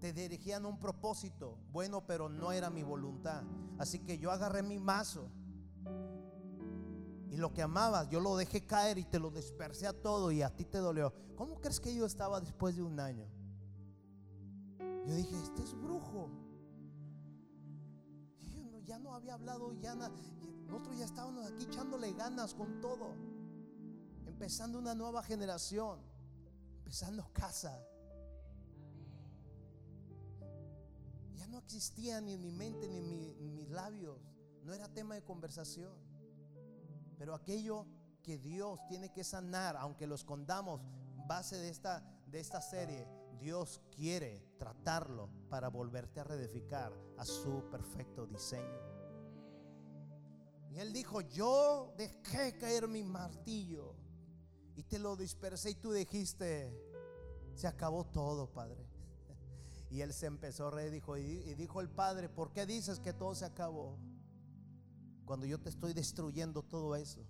te 0.00 0.14
dirigían 0.14 0.64
a 0.64 0.68
un 0.68 0.78
propósito, 0.78 1.58
bueno, 1.72 2.06
pero 2.06 2.30
no 2.30 2.52
era 2.52 2.70
mi 2.70 2.82
voluntad. 2.82 3.44
Así 3.78 3.98
que 3.98 4.16
yo 4.16 4.30
agarré 4.30 4.62
mi 4.62 4.78
mazo 4.78 5.28
y 7.28 7.36
lo 7.36 7.52
que 7.52 7.60
amabas, 7.60 8.08
yo 8.08 8.18
lo 8.18 8.34
dejé 8.38 8.64
caer 8.64 8.96
y 8.96 9.04
te 9.04 9.18
lo 9.18 9.30
dispersé 9.30 9.86
a 9.86 9.92
todo 9.92 10.32
y 10.32 10.40
a 10.40 10.56
ti 10.56 10.64
te 10.64 10.78
dolió. 10.78 11.12
¿Cómo 11.36 11.60
crees 11.60 11.78
que 11.78 11.94
yo 11.94 12.06
estaba 12.06 12.40
después 12.40 12.76
de 12.76 12.82
un 12.82 12.98
año? 12.98 13.28
Yo 15.06 15.14
dije, 15.14 15.36
este 15.42 15.62
es 15.62 15.74
brujo 15.74 16.30
ya 18.86 18.98
no 19.00 19.14
había 19.14 19.34
hablado, 19.34 19.72
ya 19.80 19.94
nosotros 19.94 20.96
ya 20.96 21.04
estábamos 21.04 21.44
aquí 21.46 21.64
echándole 21.64 22.12
ganas 22.12 22.54
con 22.54 22.80
todo, 22.80 23.14
empezando 24.36 24.78
una 24.78 24.94
nueva 24.94 25.22
generación, 25.22 25.98
empezando 26.80 27.26
casa. 27.32 27.82
Ya 31.34 31.46
no 31.46 31.56
existía 31.56 32.20
ni 32.20 32.34
en 32.34 32.42
mi 32.42 32.52
mente 32.52 32.86
ni 32.86 32.98
en, 32.98 33.54
mis 33.54 33.70
labios, 33.70 34.20
no 34.62 34.74
era 34.74 34.92
tema 34.92 35.14
de 35.14 35.24
conversación. 35.24 35.94
Pero 37.16 37.34
aquello 37.34 37.86
que 38.22 38.36
Dios 38.36 38.78
tiene 38.88 39.10
que 39.10 39.24
sanar, 39.24 39.74
aunque 39.78 40.06
lo 40.06 40.14
escondamos, 40.14 40.82
base 41.26 41.56
de 41.56 41.70
esta, 41.70 42.04
de 42.26 42.38
esta 42.38 42.60
serie, 42.60 43.08
Dios 43.40 43.80
quiere 43.90 44.52
tratarlo 44.58 45.30
para 45.48 45.68
volverte 45.68 46.20
a 46.20 46.24
reedificar 46.24 46.92
a 47.16 47.24
su 47.24 47.70
perfecto 47.70 48.26
diseño. 48.26 48.80
Y 50.68 50.78
él 50.78 50.92
dijo, 50.92 51.22
yo 51.22 51.94
dejé 51.96 52.58
caer 52.58 52.86
mi 52.86 53.02
martillo 53.02 54.04
y 54.76 54.82
te 54.84 54.98
lo 54.98 55.16
dispersé 55.16 55.70
y 55.70 55.74
tú 55.74 55.92
dijiste, 55.92 56.72
se 57.54 57.66
acabó 57.66 58.04
todo, 58.04 58.52
Padre. 58.52 58.86
Y 59.90 60.00
él 60.00 60.12
se 60.12 60.26
empezó 60.26 60.68
a 60.68 60.70
reír 60.72 61.02
y 61.18 61.54
dijo 61.54 61.80
el 61.80 61.88
Padre, 61.88 62.28
¿por 62.28 62.52
qué 62.52 62.66
dices 62.66 63.00
que 63.00 63.12
todo 63.12 63.34
se 63.34 63.44
acabó? 63.44 63.98
Cuando 65.24 65.46
yo 65.46 65.58
te 65.58 65.70
estoy 65.70 65.92
destruyendo 65.92 66.62
todo 66.62 66.96
eso, 66.96 67.24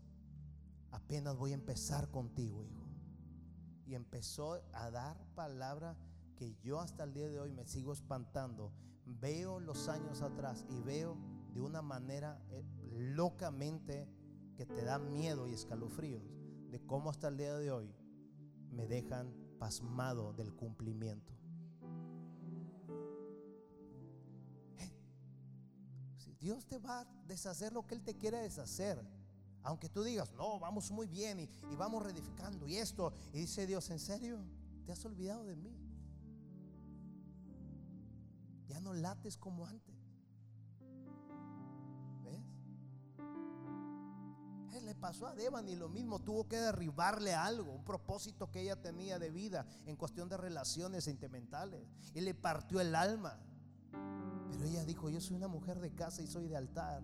apenas 0.91 1.37
voy 1.37 1.53
a 1.53 1.55
empezar 1.55 2.11
contigo, 2.11 2.65
hijo 2.65 2.87
y 3.87 3.95
empezó 3.95 4.61
a 4.73 4.91
dar 4.91 5.17
palabra 5.35 5.97
que 6.37 6.57
yo 6.63 6.81
hasta 6.81 7.05
el 7.05 7.15
día 7.15 7.29
de 7.29 7.41
hoy 7.41 7.53
me 7.53 7.65
sigo 7.67 7.93
espantando. 7.93 8.73
Veo 9.07 9.61
los 9.61 9.89
años 9.89 10.23
atrás 10.23 10.67
y 10.69 10.81
veo 10.81 11.17
de 11.55 11.61
una 11.61 11.83
manera 11.83 12.43
eh, 12.51 12.65
locamente 13.15 14.09
que 14.57 14.67
te 14.67 14.85
da 14.85 14.99
miedo 14.99 15.47
y 15.47 15.55
escalofríos 15.55 16.36
de 16.71 16.81
cómo 16.87 17.11
hasta 17.11 17.29
el 17.29 17.37
día 17.37 17.57
de 17.57 17.71
hoy 17.71 17.95
me 18.71 18.87
dejan 18.87 19.33
pasmado 19.59 20.33
del 20.33 20.55
cumplimiento. 20.55 21.33
Dios 26.41 26.67
te 26.67 26.79
va 26.79 27.01
a 27.01 27.05
deshacer 27.27 27.73
lo 27.73 27.87
que 27.87 27.95
Él 27.95 28.03
te 28.03 28.17
quiere 28.17 28.39
deshacer. 28.39 29.05
Aunque 29.63 29.89
tú 29.89 30.05
digas, 30.05 30.33
no, 30.35 30.61
vamos 30.61 30.93
muy 30.93 31.09
bien 31.09 31.41
y, 31.41 31.49
vamos 31.77 32.03
reedificando 32.03 32.69
y 32.69 32.77
esto. 32.77 33.13
Y 33.33 33.41
dice 33.41 33.67
Dios, 33.67 33.91
¿en 33.91 33.99
serio? 33.99 34.39
¿Te 34.85 34.93
has 34.93 35.05
olvidado 35.05 35.45
de 35.45 35.57
mí? 35.57 35.77
Ya 38.69 38.79
no 38.81 38.95
lates 38.95 39.37
como 39.37 39.67
antes. 39.67 39.96
Le 44.83 44.95
pasó 44.95 45.27
a 45.27 45.35
Devani 45.35 45.75
lo 45.75 45.89
mismo, 45.89 46.19
tuvo 46.21 46.49
que 46.49 46.57
derribarle 46.57 47.35
algo, 47.35 47.73
un 47.73 47.85
propósito 47.85 48.51
que 48.51 48.61
ella 48.61 48.77
tenía 48.81 49.19
de 49.19 49.31
vida 49.31 49.67
en 49.87 49.97
cuestión 49.97 50.29
de 50.29 50.37
relaciones 50.37 51.05
sentimentales. 51.05 51.87
Y 52.15 52.21
le 52.21 52.35
partió 52.35 52.81
el 52.81 52.95
alma. 52.95 53.39
Pero 54.51 54.65
ella 54.65 54.85
dijo, 54.85 55.11
yo 55.11 55.21
soy 55.21 55.37
una 55.37 55.49
mujer 55.49 55.81
de 55.81 55.95
casa 55.95 56.23
y 56.23 56.27
soy 56.27 56.49
de 56.49 56.57
altar. 56.57 57.03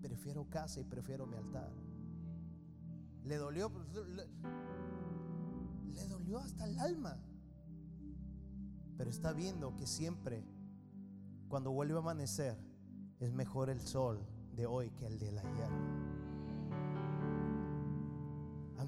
Prefiero 0.00 0.48
casa 0.48 0.80
y 0.80 0.84
prefiero 0.84 1.26
mi 1.26 1.36
altar. 1.36 1.70
Le 3.24 3.36
dolió, 3.36 3.70
pues, 3.70 3.86
le, 5.94 6.06
dolió 6.06 6.38
hasta 6.38 6.64
el 6.64 6.78
alma. 6.78 7.18
Pero 8.96 9.10
está 9.10 9.32
viendo 9.32 9.76
que 9.76 9.86
siempre, 9.86 10.44
cuando 11.48 11.70
vuelve 11.72 11.94
a 11.94 11.98
amanecer, 11.98 12.56
es 13.20 13.32
mejor 13.32 13.70
el 13.70 13.80
sol 13.80 14.24
de 14.54 14.66
hoy 14.66 14.90
que 14.90 15.06
el 15.06 15.18
de 15.18 15.28
ayer. 15.28 15.97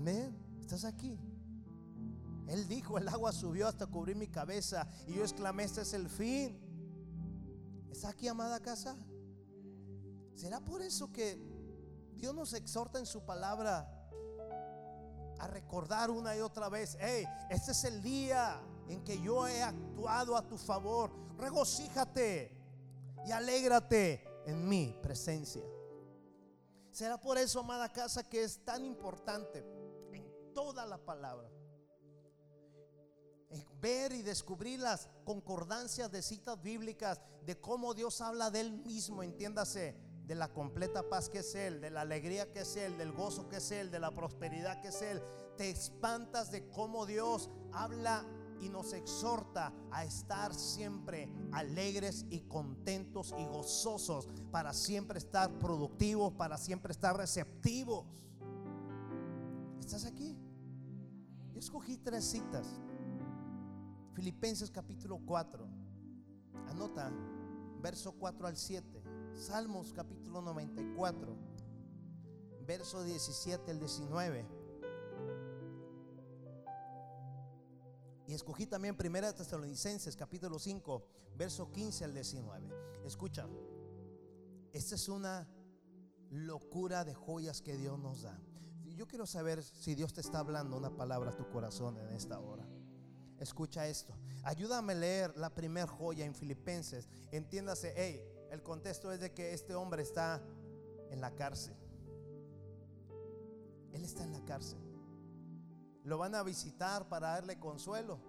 Amén. 0.00 0.34
¿Estás 0.62 0.86
aquí? 0.86 1.20
Él 2.48 2.66
dijo, 2.68 2.96
el 2.96 3.06
agua 3.06 3.32
subió 3.32 3.68
hasta 3.68 3.86
cubrir 3.86 4.16
mi 4.16 4.28
cabeza 4.28 4.88
y 5.06 5.12
yo 5.12 5.20
exclamé, 5.20 5.64
este 5.64 5.82
es 5.82 5.92
el 5.92 6.08
fin. 6.08 6.58
¿Está 7.90 8.08
aquí, 8.08 8.26
amada 8.26 8.60
casa? 8.60 8.96
¿Será 10.34 10.58
por 10.60 10.80
eso 10.80 11.12
que 11.12 11.38
Dios 12.16 12.34
nos 12.34 12.54
exhorta 12.54 12.98
en 12.98 13.04
su 13.04 13.26
palabra 13.26 13.94
a 15.38 15.46
recordar 15.48 16.10
una 16.10 16.34
y 16.34 16.40
otra 16.40 16.70
vez, 16.70 16.96
hey, 16.98 17.26
este 17.50 17.72
es 17.72 17.84
el 17.84 18.00
día 18.00 18.58
en 18.88 19.04
que 19.04 19.20
yo 19.20 19.46
he 19.46 19.62
actuado 19.62 20.34
a 20.34 20.48
tu 20.48 20.56
favor. 20.56 21.10
Regocíjate 21.36 22.56
y 23.26 23.32
alégrate 23.32 24.24
en 24.46 24.66
mi 24.66 24.96
presencia. 25.02 25.62
Será 26.90 27.20
por 27.20 27.36
eso, 27.36 27.60
amada 27.60 27.92
casa, 27.92 28.22
que 28.22 28.42
es 28.42 28.64
tan 28.64 28.86
importante 28.86 29.79
toda 30.52 30.86
la 30.86 30.98
palabra. 30.98 31.50
ver 33.80 34.12
y 34.12 34.22
descubrir 34.22 34.78
las 34.78 35.08
concordancias 35.24 36.12
de 36.12 36.20
citas 36.22 36.62
bíblicas 36.62 37.20
de 37.46 37.58
cómo 37.58 37.94
Dios 37.94 38.20
habla 38.20 38.50
de 38.50 38.60
Él 38.60 38.72
mismo, 38.72 39.22
entiéndase 39.22 39.96
de 40.26 40.36
la 40.36 40.52
completa 40.52 41.08
paz 41.08 41.28
que 41.28 41.38
es 41.38 41.54
Él, 41.56 41.80
de 41.80 41.90
la 41.90 42.02
alegría 42.02 42.52
que 42.52 42.60
es 42.60 42.76
Él, 42.76 42.96
del 42.96 43.10
gozo 43.10 43.48
que 43.48 43.56
es 43.56 43.70
Él, 43.72 43.90
de 43.90 43.98
la 43.98 44.12
prosperidad 44.12 44.80
que 44.80 44.88
es 44.88 45.02
Él. 45.02 45.20
Te 45.56 45.70
espantas 45.70 46.52
de 46.52 46.68
cómo 46.68 47.04
Dios 47.06 47.50
habla 47.72 48.24
y 48.60 48.68
nos 48.68 48.92
exhorta 48.92 49.72
a 49.90 50.04
estar 50.04 50.54
siempre 50.54 51.28
alegres 51.52 52.26
y 52.30 52.42
contentos 52.42 53.34
y 53.38 53.44
gozosos 53.46 54.28
para 54.52 54.72
siempre 54.72 55.18
estar 55.18 55.50
productivos, 55.58 56.32
para 56.34 56.58
siempre 56.58 56.92
estar 56.92 57.16
receptivos. 57.16 58.06
¿Estás 59.90 60.04
aquí? 60.04 60.38
Yo 61.52 61.58
escogí 61.58 61.96
tres 61.96 62.24
citas. 62.24 62.64
Filipenses 64.12 64.70
capítulo 64.70 65.18
4. 65.26 65.66
Anota 66.68 67.10
verso 67.82 68.12
4 68.12 68.46
al 68.46 68.56
7. 68.56 69.02
Salmos 69.34 69.92
capítulo 69.92 70.42
94, 70.42 71.36
verso 72.64 73.02
17 73.02 73.68
al 73.68 73.80
19. 73.80 74.46
Y 78.28 78.32
escogí 78.32 78.66
también 78.66 78.96
Primera 78.96 79.34
Tesalonicenses 79.34 80.14
capítulo 80.14 80.60
5, 80.60 81.04
verso 81.36 81.72
15 81.72 82.04
al 82.04 82.14
19. 82.14 82.68
Escucha, 83.04 83.48
esta 84.72 84.94
es 84.94 85.08
una 85.08 85.48
locura 86.30 87.04
de 87.04 87.12
joyas 87.12 87.60
que 87.60 87.76
Dios 87.76 87.98
nos 87.98 88.22
da. 88.22 88.40
Yo 89.00 89.08
quiero 89.08 89.24
saber 89.24 89.62
si 89.62 89.94
Dios 89.94 90.12
te 90.12 90.20
está 90.20 90.40
hablando 90.40 90.76
una 90.76 90.94
palabra 90.94 91.30
a 91.30 91.34
tu 91.34 91.48
corazón 91.48 91.96
en 91.96 92.12
esta 92.12 92.38
hora. 92.38 92.66
Escucha 93.38 93.86
esto. 93.86 94.14
Ayúdame 94.42 94.92
a 94.92 94.96
leer 94.96 95.36
la 95.38 95.54
primera 95.54 95.86
joya 95.86 96.26
en 96.26 96.34
Filipenses. 96.34 97.08
Entiéndase, 97.32 97.94
hey, 97.96 98.22
el 98.50 98.62
contexto 98.62 99.10
es 99.10 99.18
de 99.20 99.32
que 99.32 99.54
este 99.54 99.74
hombre 99.74 100.02
está 100.02 100.42
en 101.08 101.22
la 101.22 101.34
cárcel. 101.34 101.74
Él 103.94 104.04
está 104.04 104.22
en 104.22 104.32
la 104.32 104.44
cárcel. 104.44 104.78
lo 106.04 106.18
van 106.18 106.34
a 106.34 106.42
visitar 106.42 107.08
para 107.08 107.28
darle 107.28 107.58
consuelo. 107.58 108.20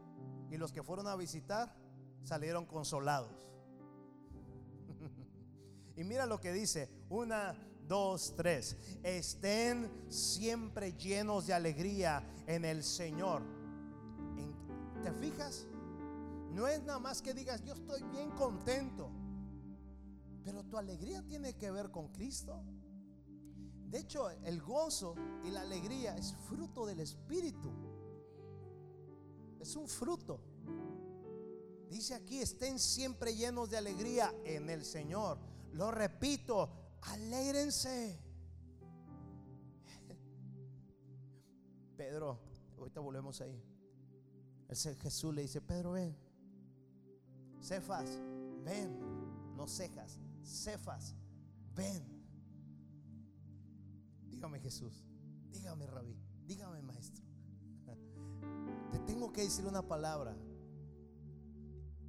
Y 0.51 0.55
los 0.55 0.71
que 0.71 0.83
fueron 0.83 1.05
a 1.09 1.17
visitar 1.17 1.75
salieron 2.23 2.65
consolados. 2.65 3.51
y 5.97 6.05
mira 6.05 6.25
lo 6.25 6.39
que 6.39 6.53
dice, 6.53 6.89
una, 7.09 7.57
dos, 7.87 8.33
tres. 8.35 8.77
Estén 9.03 9.89
siempre 10.09 10.93
llenos 10.93 11.47
de 11.47 11.53
alegría 11.53 12.23
en 12.47 12.65
el 12.65 12.83
Señor. 12.83 13.41
¿Te 15.03 15.11
fijas? 15.13 15.65
No 16.51 16.67
es 16.67 16.83
nada 16.83 16.99
más 16.99 17.21
que 17.21 17.33
digas, 17.33 17.63
yo 17.63 17.73
estoy 17.73 18.03
bien 18.03 18.29
contento. 18.31 19.09
Pero 20.43 20.63
tu 20.63 20.77
alegría 20.77 21.23
tiene 21.23 21.55
que 21.55 21.71
ver 21.71 21.91
con 21.91 22.09
Cristo. 22.09 22.63
De 23.89 23.99
hecho, 23.99 24.29
el 24.29 24.61
gozo 24.61 25.15
y 25.43 25.51
la 25.51 25.61
alegría 25.61 26.15
es 26.15 26.33
fruto 26.47 26.85
del 26.85 26.99
Espíritu. 26.99 27.69
Es 29.59 29.75
un 29.75 29.87
fruto. 29.87 30.39
Dice 31.89 32.15
aquí, 32.15 32.39
estén 32.39 32.79
siempre 32.79 33.35
llenos 33.35 33.69
de 33.69 33.77
alegría 33.77 34.33
en 34.45 34.69
el 34.69 34.85
Señor. 34.85 35.37
Lo 35.73 35.91
repito, 35.91 36.69
alégrense. 37.01 38.19
Pedro, 41.97 42.39
ahorita 42.77 42.99
volvemos 42.99 43.41
ahí. 43.41 43.61
Jesús 45.01 45.33
le 45.35 45.41
dice, 45.43 45.61
Pedro, 45.61 45.91
ven. 45.91 46.15
Cefas, 47.61 48.19
ven. 48.63 48.99
No 49.55 49.67
cejas, 49.67 50.17
Cefas, 50.43 51.15
ven. 51.75 52.03
Dígame 54.29 54.59
Jesús, 54.59 55.03
dígame 55.51 55.85
Rabí, 55.85 56.17
dígame 56.47 56.81
Maestro. 56.81 57.23
Te 58.91 58.99
tengo 58.99 59.31
que 59.31 59.41
decir 59.41 59.65
una 59.65 59.83
palabra. 59.87 60.35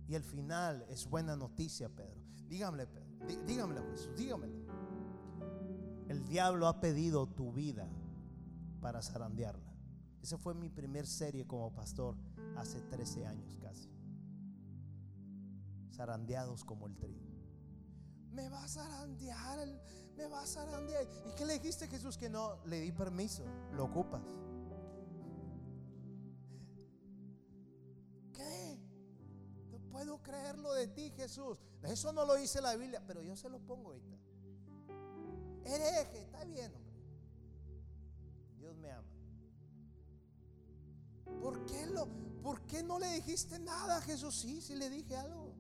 Y 0.09 0.14
el 0.14 0.24
final 0.24 0.84
es 0.88 1.07
buena 1.07 1.36
noticia, 1.36 1.88
Pedro. 1.88 2.20
Dígamelo, 2.49 2.88
Pedro. 2.88 3.45
Dígamelo, 3.47 3.82
Jesús, 3.90 4.16
dígamelo. 4.16 4.62
El 6.13 6.29
diablo 6.29 6.67
ha 6.67 6.79
pedido 6.79 7.27
tu 7.27 7.53
vida 7.53 7.89
para 8.83 9.01
zarandearla. 9.01 9.73
Esa 10.23 10.37
fue 10.37 10.53
mi 10.53 10.69
primer 10.69 11.07
serie 11.07 11.47
como 11.47 11.73
pastor 11.73 12.19
hace 12.55 12.83
13 12.83 13.25
años 13.25 13.57
casi. 13.63 13.89
Zarandeados 15.91 16.65
como 16.65 16.87
el 16.87 16.99
trigo. 16.99 17.25
Me 18.31 18.47
va 18.51 18.63
a 18.63 18.69
zarandear 18.69 19.67
me 20.15 20.27
vas 20.27 20.55
a 20.59 20.67
zarandear. 20.67 21.09
¿Y 21.31 21.35
qué 21.35 21.47
le 21.47 21.55
dijiste 21.55 21.89
Jesús? 21.89 22.19
Que 22.19 22.29
no, 22.29 22.63
le 22.67 22.79
di 22.81 22.93
permiso, 22.93 23.45
lo 23.73 23.85
ocupas. 23.85 24.21
¿Qué? 28.35 28.79
No 29.71 29.79
puedo 29.91 30.23
creerlo 30.23 30.75
de 30.75 30.89
ti, 30.89 31.11
Jesús. 31.17 31.59
Eso 31.83 32.13
no 32.13 32.27
lo 32.27 32.35
dice 32.35 32.61
la 32.61 32.77
Biblia, 32.77 33.03
pero 33.07 33.23
yo 33.23 33.35
se 33.35 33.49
lo 33.49 33.61
pongo 33.61 33.93
ahorita. 33.93 34.19
Hereje, 35.65 36.21
está 36.23 36.45
bien, 36.45 36.75
hombre. 36.75 36.93
Dios 38.59 38.77
me 38.77 38.91
ama. 38.91 39.09
¿Por 41.41 41.65
qué, 41.67 41.87
lo, 41.87 42.07
¿Por 42.43 42.61
qué 42.67 42.83
no 42.83 42.99
le 42.99 43.09
dijiste 43.15 43.59
nada 43.59 43.99
a 43.99 44.01
Jesús? 44.01 44.35
Sí, 44.35 44.61
sí 44.61 44.75
le 44.75 44.91
dije 44.91 45.17
algo. 45.17 45.55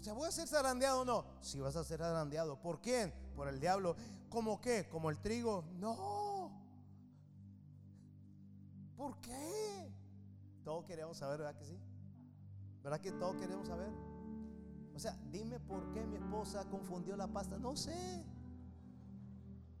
¿Se 0.00 0.12
voy 0.12 0.28
a 0.28 0.32
ser 0.32 0.46
zarandeado 0.46 1.00
o 1.00 1.04
no? 1.04 1.24
Si 1.40 1.58
vas 1.60 1.76
a 1.76 1.84
ser 1.84 1.98
zarandeado. 2.00 2.60
¿Por 2.60 2.80
quién? 2.82 3.12
Por 3.34 3.48
el 3.48 3.58
diablo. 3.58 3.96
¿Cómo 4.28 4.60
qué? 4.60 4.86
¿Como 4.88 5.08
el 5.08 5.18
trigo? 5.18 5.64
No. 5.76 6.52
¿Por 8.96 9.18
qué? 9.20 9.90
Todos 10.62 10.84
queremos 10.84 11.16
saber, 11.16 11.38
¿verdad 11.38 11.56
que 11.56 11.64
sí? 11.64 11.78
¿Verdad 12.82 13.00
que 13.00 13.12
todos 13.12 13.36
queremos 13.36 13.66
saber? 13.66 14.13
O 14.94 14.98
sea, 14.98 15.16
dime 15.32 15.58
por 15.58 15.92
qué 15.92 16.06
mi 16.06 16.16
esposa 16.16 16.64
confundió 16.70 17.16
la 17.16 17.26
pasta. 17.26 17.58
No 17.58 17.76
sé. 17.76 18.24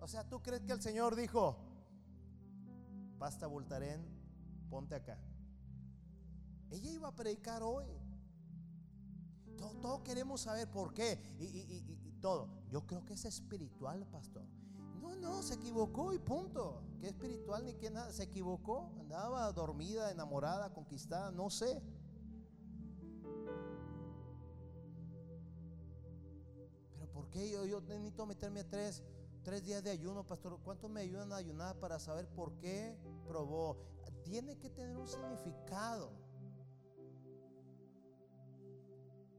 O 0.00 0.08
sea, 0.08 0.28
¿tú 0.28 0.42
crees 0.42 0.62
que 0.62 0.72
el 0.72 0.82
Señor 0.82 1.16
dijo, 1.16 1.56
pasta 3.18 3.46
voltarén, 3.46 4.04
ponte 4.68 4.94
acá? 4.94 5.18
Ella 6.70 6.90
iba 6.90 7.08
a 7.08 7.14
predicar 7.14 7.62
hoy. 7.62 7.86
Todos 9.80 10.00
queremos 10.00 10.42
saber 10.42 10.68
por 10.70 10.92
qué 10.92 11.18
y, 11.38 12.12
todo. 12.20 12.48
Yo 12.70 12.86
creo 12.86 13.04
que 13.04 13.14
es 13.14 13.24
espiritual, 13.24 14.06
pastor. 14.06 14.42
No, 15.00 15.14
no, 15.16 15.42
se 15.42 15.54
equivocó 15.54 16.12
y 16.12 16.18
punto. 16.18 16.82
¿Qué 17.00 17.08
espiritual 17.08 17.64
ni 17.64 17.74
qué 17.74 17.90
nada? 17.90 18.10
Se 18.12 18.24
equivocó. 18.24 18.90
Andaba 18.98 19.52
dormida, 19.52 20.10
enamorada, 20.10 20.72
conquistada, 20.72 21.30
no 21.30 21.50
sé. 21.50 21.82
Qué 27.34 27.50
yo, 27.50 27.80
necesito 27.80 28.26
meterme 28.26 28.60
a 28.60 28.70
tres, 28.70 29.02
tres 29.42 29.64
días 29.64 29.82
de 29.82 29.90
ayuno, 29.90 30.24
pastor? 30.24 30.60
¿Cuánto 30.62 30.88
me 30.88 31.00
ayudan 31.00 31.32
a 31.32 31.36
ayunar 31.36 31.76
para 31.80 31.98
saber 31.98 32.28
por 32.28 32.54
qué 32.58 32.96
probó? 33.26 33.76
Tiene 34.22 34.56
que 34.56 34.70
tener 34.70 34.96
un 34.96 35.08
significado. 35.08 36.12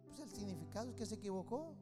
Pues, 0.06 0.20
el 0.20 0.30
significado 0.30 0.90
es 0.90 0.96
que 0.96 1.06
se 1.06 1.16
equivocó. 1.16 1.74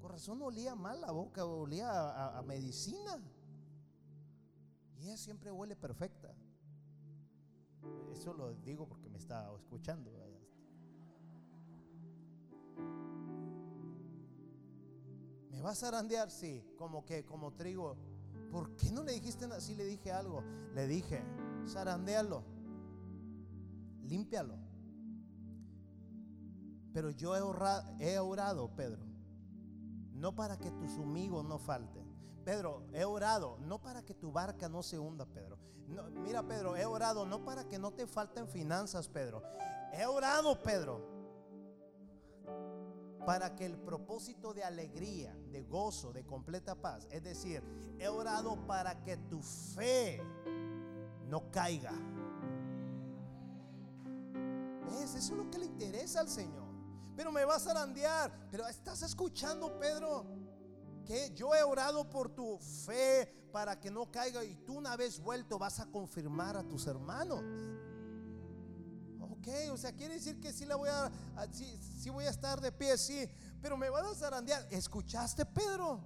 Corazón 0.00 0.42
olía 0.42 0.74
mal 0.74 1.00
la 1.00 1.12
boca, 1.12 1.44
olía 1.44 2.36
a, 2.36 2.42
medicina. 2.42 3.22
Y 4.98 5.04
ella 5.04 5.16
siempre 5.16 5.52
huele 5.52 5.76
perfecta. 5.76 6.34
Eso 8.12 8.34
lo 8.34 8.52
digo 8.54 8.88
porque 8.88 9.08
me 9.08 9.18
está 9.18 9.48
escuchando. 9.56 10.25
¿Me 15.56 15.62
vas 15.62 15.82
a 15.82 15.88
arandear? 15.88 16.30
Sí, 16.30 16.62
como 16.76 17.06
que, 17.06 17.24
como 17.24 17.54
trigo. 17.54 17.96
¿Por 18.52 18.76
qué 18.76 18.92
no 18.92 19.02
le 19.02 19.12
dijiste 19.12 19.48
nada? 19.48 19.58
Sí 19.60 19.74
le 19.74 19.86
dije 19.86 20.12
algo. 20.12 20.42
Le 20.74 20.86
dije, 20.86 21.24
zarandealo, 21.66 22.44
límpialo. 24.04 24.58
Pero 26.92 27.10
yo 27.10 27.34
he 27.34 28.18
orado, 28.18 28.70
Pedro, 28.76 29.02
no 30.12 30.34
para 30.34 30.58
que 30.58 30.70
tus 30.70 30.92
amigos 30.98 31.44
no 31.44 31.58
falten. 31.58 32.04
Pedro, 32.44 32.86
he 32.92 33.04
orado 33.04 33.58
no 33.60 33.80
para 33.80 34.04
que 34.04 34.14
tu 34.14 34.32
barca 34.32 34.68
no 34.68 34.82
se 34.82 34.98
hunda, 34.98 35.24
Pedro. 35.24 35.58
mira, 36.22 36.42
Pedro, 36.42 36.76
he 36.76 36.84
orado 36.84 37.24
no 37.24 37.44
para 37.44 37.66
que 37.66 37.78
no 37.78 37.92
te 37.92 38.06
falten 38.06 38.46
finanzas, 38.46 39.08
Pedro. 39.08 39.42
He 39.94 40.04
orado, 40.04 40.62
Pedro, 40.62 41.15
para 43.26 43.54
que 43.54 43.66
el 43.66 43.76
propósito 43.76 44.54
de 44.54 44.64
alegría, 44.64 45.36
de 45.50 45.64
gozo, 45.64 46.12
de 46.12 46.24
completa 46.24 46.74
paz, 46.74 47.06
es 47.10 47.22
decir, 47.22 47.62
he 47.98 48.08
orado 48.08 48.66
para 48.66 49.02
que 49.02 49.18
tu 49.18 49.42
fe 49.42 50.22
no 51.28 51.50
caiga. 51.50 51.92
Eso 55.02 55.18
es 55.18 55.30
lo 55.30 55.50
que 55.50 55.58
le 55.58 55.66
interesa 55.66 56.20
al 56.20 56.28
Señor 56.28 56.66
pero 57.16 57.32
me 57.32 57.44
vas 57.44 57.62
a 57.62 57.70
zarandear. 57.70 58.30
Pero 58.50 58.68
estás 58.68 59.02
escuchando, 59.02 59.78
Pedro, 59.78 60.26
que 61.06 61.32
yo 61.34 61.54
he 61.54 61.62
orado 61.62 62.08
por 62.08 62.28
tu 62.28 62.58
fe 62.58 63.48
para 63.50 63.80
que 63.80 63.90
no 63.90 64.10
caiga 64.10 64.44
y 64.44 64.54
tú 64.56 64.74
una 64.74 64.96
vez 64.96 65.18
vuelto 65.18 65.58
vas 65.58 65.80
a 65.80 65.86
confirmar 65.86 66.56
a 66.58 66.62
tus 66.62 66.86
hermanos. 66.86 67.42
O 69.72 69.76
sea, 69.76 69.92
quiere 69.92 70.14
decir 70.14 70.40
que 70.40 70.52
sí 70.52 70.64
la 70.64 70.74
voy 70.74 70.88
a, 70.88 71.10
sí, 71.52 72.10
voy 72.10 72.24
a 72.24 72.30
estar 72.30 72.60
de 72.60 72.72
pie, 72.72 72.98
sí, 72.98 73.28
pero 73.62 73.76
me 73.76 73.88
vas 73.90 74.04
a 74.06 74.14
zarandear. 74.14 74.66
¿Escuchaste, 74.70 75.46
Pedro? 75.46 76.02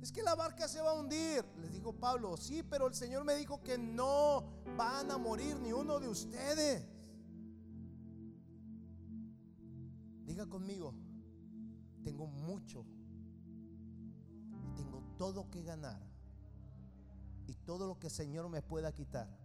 Es 0.00 0.10
que 0.10 0.20
la 0.22 0.34
barca 0.34 0.66
se 0.66 0.80
va 0.80 0.90
a 0.90 0.94
hundir. 0.94 1.44
Les 1.60 1.70
dijo 1.72 1.92
Pablo, 1.92 2.36
sí, 2.36 2.64
pero 2.64 2.88
el 2.88 2.94
Señor 2.94 3.24
me 3.24 3.36
dijo 3.36 3.62
que 3.62 3.78
no 3.78 4.44
van 4.76 5.12
a 5.12 5.18
morir 5.18 5.60
ni 5.60 5.72
uno 5.72 6.00
de 6.00 6.08
ustedes. 6.08 6.84
Diga 10.24 10.46
conmigo, 10.46 10.92
tengo 12.02 12.26
mucho 12.26 12.84
y 14.64 14.74
tengo 14.74 15.04
todo 15.16 15.48
que 15.50 15.62
ganar 15.62 16.02
y 17.46 17.54
todo 17.54 17.86
lo 17.86 17.98
que 18.00 18.08
el 18.08 18.12
Señor 18.12 18.48
me 18.48 18.60
pueda 18.60 18.92
quitar. 18.92 19.41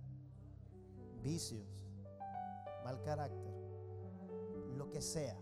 Vicios, 1.21 1.87
mal 2.83 3.01
carácter, 3.01 3.53
lo 4.75 4.89
que 4.89 5.01
sea. 5.01 5.37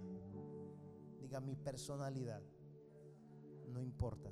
Diga 1.20 1.40
mi 1.40 1.56
personalidad, 1.56 2.42
no 3.68 3.82
importa, 3.82 4.32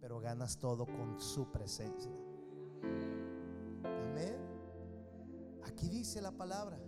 pero 0.00 0.20
ganas 0.20 0.58
todo 0.58 0.86
con 0.86 1.20
su 1.20 1.50
presencia. 1.50 2.12
Amén. 3.82 4.36
Aquí 5.64 5.88
dice 5.88 6.20
la 6.20 6.32
palabra 6.32 6.78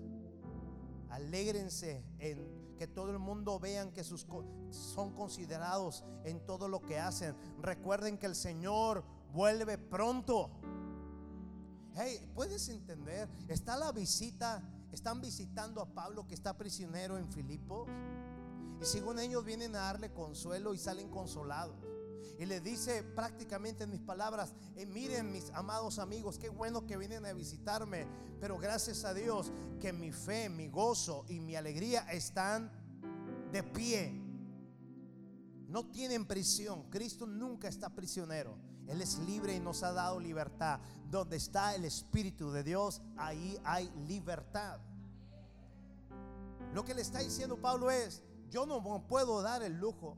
Alégrense 1.17 2.05
en 2.19 2.77
que 2.77 2.87
todo 2.87 3.11
el 3.11 3.19
mundo 3.19 3.59
vean 3.59 3.91
que 3.93 4.05
sus 4.05 4.27
son 4.71 5.15
considerados 5.15 6.05
en 6.25 6.45
todo 6.45 6.69
lo 6.69 6.83
que 6.83 6.99
hacen. 6.99 7.35
Recuerden 7.63 8.19
que 8.19 8.27
el 8.27 8.35
Señor 8.35 9.03
vuelve 9.33 9.79
pronto. 9.79 10.51
Hey, 11.99 12.21
¿puedes 12.35 12.69
entender? 12.69 13.27
Está 13.49 13.79
la 13.79 13.91
visita, 13.91 14.63
están 14.93 15.23
visitando 15.23 15.81
a 15.81 15.95
Pablo 15.95 16.27
que 16.27 16.35
está 16.35 16.55
prisionero 16.55 17.17
en 17.17 17.27
Filipos. 17.33 17.89
Y 18.83 18.85
según 18.85 19.19
ellos 19.19 19.43
vienen 19.47 19.75
a 19.75 19.79
darle 19.79 20.13
consuelo 20.13 20.75
y 20.75 20.79
salen 20.79 21.09
consolados. 21.09 21.75
Y 22.39 22.45
le 22.45 22.61
dice 22.61 23.03
prácticamente 23.03 23.85
en 23.85 23.91
mis 23.93 24.03
palabras, 24.03 24.53
eh, 24.77 24.85
miren 24.85 25.33
mis 25.33 25.49
amados 25.55 25.99
amigos, 25.99 26.37
qué 26.39 26.51
bueno 26.51 26.87
que 26.87 26.99
vienen 26.99 27.25
a 27.25 27.33
visitarme, 27.33 28.07
pero 28.41 28.59
gracias 28.59 29.07
a 29.07 29.15
Dios 29.15 29.51
que 29.81 29.95
mi 29.95 30.13
fe, 30.13 30.51
mi 30.51 30.69
gozo 30.69 31.25
y 31.31 31.41
mi 31.41 31.57
alegría 31.57 32.01
están 32.13 32.71
de 33.53 33.63
pie. 33.63 34.13
No 35.67 35.87
tienen 35.91 36.27
prisión. 36.27 36.91
Cristo 36.91 37.27
nunca 37.27 37.69
está 37.69 37.89
prisionero. 37.89 38.76
Él 38.89 39.03
es 39.03 39.19
libre 39.19 39.55
y 39.55 39.61
nos 39.61 39.83
ha 39.83 39.93
dado 39.93 40.21
libertad. 40.21 40.81
Donde 41.11 41.37
está 41.37 41.75
el 41.75 41.85
Espíritu 41.85 42.51
de 42.51 42.63
Dios, 42.63 43.03
ahí 43.17 43.59
hay 43.65 43.91
libertad. 44.07 44.81
Lo 46.73 46.85
que 46.85 46.95
le 46.95 47.03
está 47.03 47.21
diciendo 47.21 47.61
Pablo 47.61 47.91
es, 47.91 48.23
yo 48.51 48.67
no 48.67 49.07
puedo 49.07 49.43
dar 49.43 49.63
el 49.63 49.79
lujo 49.79 50.17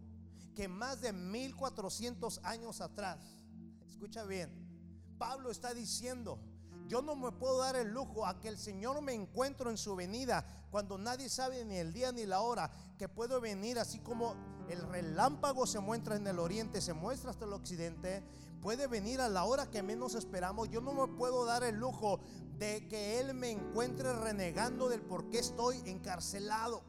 que 0.55 0.67
más 0.67 1.01
de 1.01 1.13
1400 1.13 2.41
años 2.43 2.81
atrás, 2.81 3.39
escucha 3.87 4.25
bien, 4.25 4.51
Pablo 5.17 5.53
está 5.53 5.73
diciendo, 5.73 6.41
yo 6.89 7.01
no 7.01 7.15
me 7.15 7.31
puedo 7.31 7.59
dar 7.59 7.77
el 7.77 7.93
lujo 7.93 8.27
a 8.27 8.41
que 8.41 8.49
el 8.49 8.59
Señor 8.59 9.01
me 9.03 9.13
encuentro 9.13 9.71
en 9.71 9.77
su 9.77 9.95
venida 9.95 10.45
cuando 10.71 10.99
nadie 10.99 11.29
sabe 11.29 11.65
ni 11.65 11.77
el 11.77 11.93
día 11.93 12.11
ni 12.11 12.27
la 12.27 12.41
hora, 12.41 12.73
que 12.99 13.09
puedo 13.09 13.41
venir 13.41 13.79
así 13.79 14.01
como 14.01 14.35
el 14.69 14.83
relámpago 14.83 15.67
se 15.67 15.81
muestra 15.81 16.17
en 16.17 16.27
el 16.27 16.39
oriente, 16.39 16.81
se 16.81 16.93
muestra 16.93 17.31
hasta 17.31 17.45
el 17.45 17.53
occidente, 17.53 18.25
puede 18.61 18.87
venir 18.87 19.21
a 19.21 19.29
la 19.29 19.45
hora 19.45 19.71
que 19.71 19.83
menos 19.83 20.15
esperamos. 20.15 20.69
Yo 20.69 20.81
no 20.81 20.93
me 20.93 21.13
puedo 21.17 21.45
dar 21.45 21.63
el 21.65 21.77
lujo 21.77 22.21
de 22.59 22.89
que 22.89 23.21
Él 23.21 23.35
me 23.35 23.51
encuentre 23.51 24.13
renegando 24.13 24.89
del 24.89 25.03
por 25.03 25.31
qué 25.31 25.39
estoy 25.39 25.83
encarcelado. 25.87 26.83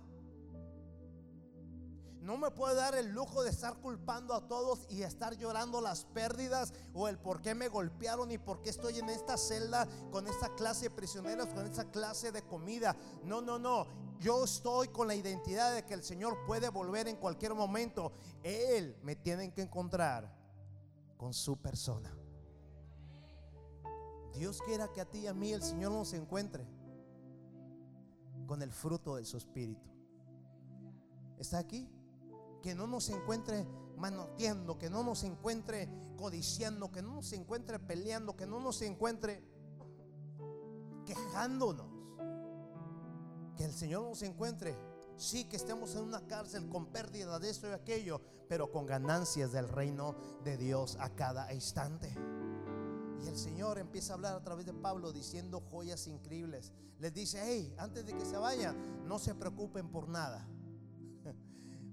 No 2.21 2.37
me 2.37 2.51
puedo 2.51 2.75
dar 2.75 2.95
el 2.95 3.07
lujo 3.07 3.43
de 3.43 3.49
estar 3.49 3.77
culpando 3.77 4.35
a 4.35 4.47
todos 4.47 4.85
y 4.89 5.01
estar 5.01 5.35
llorando 5.35 5.81
las 5.81 6.05
pérdidas 6.05 6.73
o 6.93 7.07
el 7.07 7.17
por 7.17 7.41
qué 7.41 7.55
me 7.55 7.69
golpearon 7.69 8.31
y 8.31 8.37
por 8.37 8.61
qué 8.61 8.69
estoy 8.69 8.99
en 8.99 9.09
esta 9.09 9.37
celda 9.37 9.87
con 10.11 10.27
esta 10.27 10.53
clase 10.53 10.89
de 10.89 10.95
prisioneros, 10.95 11.47
con 11.47 11.65
esta 11.65 11.89
clase 11.89 12.31
de 12.31 12.43
comida. 12.43 12.95
No, 13.23 13.41
no, 13.41 13.57
no. 13.57 13.87
Yo 14.19 14.43
estoy 14.43 14.89
con 14.89 15.07
la 15.07 15.15
identidad 15.15 15.73
de 15.73 15.85
que 15.85 15.93
el 15.93 16.03
Señor 16.03 16.37
puede 16.45 16.69
volver 16.69 17.07
en 17.07 17.15
cualquier 17.15 17.55
momento. 17.55 18.11
Él 18.43 18.95
me 19.01 19.15
tiene 19.15 19.51
que 19.53 19.61
encontrar 19.61 20.38
con 21.19 21.35
su 21.35 21.57
persona. 21.57 22.11
Dios 24.33 24.59
quiera 24.65 24.91
que 24.91 25.01
a 25.01 25.05
ti 25.05 25.19
y 25.19 25.27
a 25.27 25.35
mí 25.35 25.51
el 25.51 25.61
Señor 25.61 25.91
nos 25.91 26.13
encuentre 26.13 26.65
con 28.47 28.63
el 28.63 28.71
fruto 28.71 29.17
de 29.17 29.25
su 29.25 29.37
espíritu. 29.37 29.87
¿Está 31.37 31.59
aquí? 31.59 31.87
que 32.61 32.75
no 32.75 32.87
nos 32.87 33.09
encuentre 33.09 33.65
manoteando, 33.97 34.77
que 34.77 34.89
no 34.89 35.03
nos 35.03 35.23
encuentre 35.23 35.89
codiciando, 36.17 36.91
que 36.91 37.01
no 37.01 37.15
nos 37.15 37.31
encuentre 37.33 37.79
peleando, 37.79 38.35
que 38.35 38.45
no 38.45 38.59
nos 38.59 38.81
encuentre 38.81 39.43
quejándonos. 41.05 41.87
Que 43.55 43.65
el 43.65 43.73
Señor 43.73 44.03
nos 44.03 44.21
encuentre, 44.21 44.77
sí, 45.19 45.45
que 45.45 45.57
estemos 45.57 45.95
en 45.95 46.03
una 46.03 46.25
cárcel 46.27 46.67
con 46.69 46.87
pérdida 46.87 47.39
de 47.39 47.49
esto 47.49 47.67
y 47.69 47.73
aquello, 47.73 48.21
pero 48.47 48.71
con 48.71 48.85
ganancias 48.85 49.51
del 49.51 49.67
reino 49.67 50.15
de 50.43 50.57
Dios 50.57 50.97
a 50.99 51.09
cada 51.09 51.53
instante. 51.53 52.15
Y 53.21 53.27
el 53.27 53.37
Señor 53.37 53.77
empieza 53.77 54.13
a 54.13 54.15
hablar 54.15 54.35
a 54.35 54.43
través 54.43 54.65
de 54.65 54.73
Pablo 54.73 55.11
diciendo 55.11 55.61
joyas 55.69 56.07
increíbles. 56.07 56.71
Les 56.99 57.13
dice, 57.13 57.41
hey, 57.43 57.73
antes 57.77 58.05
de 58.05 58.15
que 58.15 58.25
se 58.25 58.37
vayan, 58.37 59.05
no 59.07 59.19
se 59.19 59.35
preocupen 59.35 59.89
por 59.89 60.07
nada. 60.07 60.47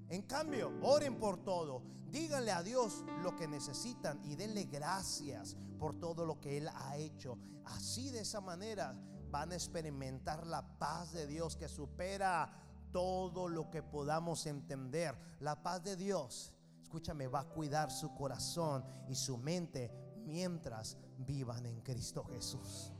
En 0.09 0.23
cambio, 0.23 0.73
oren 0.83 1.19
por 1.19 1.43
todo. 1.43 1.83
Díganle 2.13 2.53
a 2.53 2.63
Dios 2.63 3.05
lo 3.25 3.35
que 3.35 3.49
necesitan 3.49 4.25
y 4.25 4.37
denle 4.37 4.65
gracias 4.65 5.57
por 5.81 5.99
todo 5.99 6.25
lo 6.25 6.41
que 6.41 6.59
Él 6.59 6.69
ha 6.73 6.97
hecho. 6.97 7.37
Así 7.65 8.11
de 8.11 8.21
esa 8.21 8.41
manera 8.41 8.95
van 9.31 9.51
a 9.51 9.57
experimentar 9.57 10.47
la 10.47 10.79
paz 10.79 11.13
de 11.13 11.27
Dios 11.27 11.57
que 11.57 11.69
supera 11.69 12.66
todo 12.93 13.49
lo 13.49 13.71
que 13.71 13.83
podamos 13.83 14.47
entender. 14.47 15.17
La 15.41 15.63
paz 15.63 15.83
de 15.83 15.97
Dios, 15.97 16.53
escúchame, 16.83 17.29
va 17.29 17.41
a 17.41 17.49
cuidar 17.49 17.91
su 17.91 18.15
corazón 18.15 18.85
y 19.09 19.15
su 19.15 19.37
mente 19.37 19.91
mientras 20.25 20.97
vivan 21.19 21.67
en 21.67 21.81
Cristo 21.81 22.25
Jesús. 22.25 22.93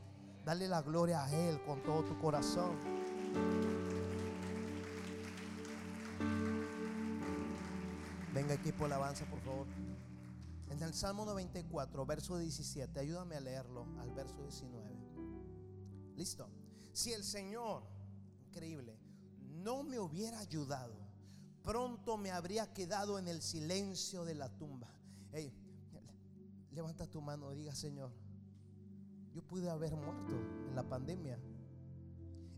Dale 0.45 0.67
la 0.67 0.81
gloria 0.81 1.25
a 1.25 1.31
Él 1.31 1.61
con 1.65 1.83
todo 1.83 2.03
tu 2.03 2.17
corazón. 2.19 2.77
Venga 8.33 8.53
equipo 8.53 8.85
alabanza, 8.85 9.25
por 9.25 9.39
favor. 9.41 9.67
En 10.69 10.83
el 10.83 10.93
Salmo 10.93 11.25
94, 11.25 12.05
verso 12.05 12.37
17, 12.37 12.99
ayúdame 12.99 13.35
a 13.35 13.39
leerlo 13.39 13.85
al 13.99 14.11
verso 14.11 14.41
19. 14.43 14.85
Listo. 16.15 16.49
Si 16.93 17.13
el 17.13 17.23
Señor, 17.23 17.83
increíble, 18.47 18.96
no 19.63 19.83
me 19.83 19.99
hubiera 19.99 20.39
ayudado, 20.39 20.95
pronto 21.63 22.17
me 22.17 22.31
habría 22.31 22.73
quedado 22.73 23.19
en 23.19 23.27
el 23.27 23.41
silencio 23.41 24.25
de 24.25 24.35
la 24.35 24.49
tumba. 24.49 24.89
Hey, 25.31 25.53
levanta 26.71 27.07
tu 27.07 27.21
mano, 27.21 27.51
diga 27.51 27.75
Señor, 27.75 28.11
yo 29.33 29.41
pude 29.41 29.69
haber 29.69 29.95
muerto 29.95 30.33
en 30.67 30.75
la 30.75 30.83
pandemia. 30.83 31.39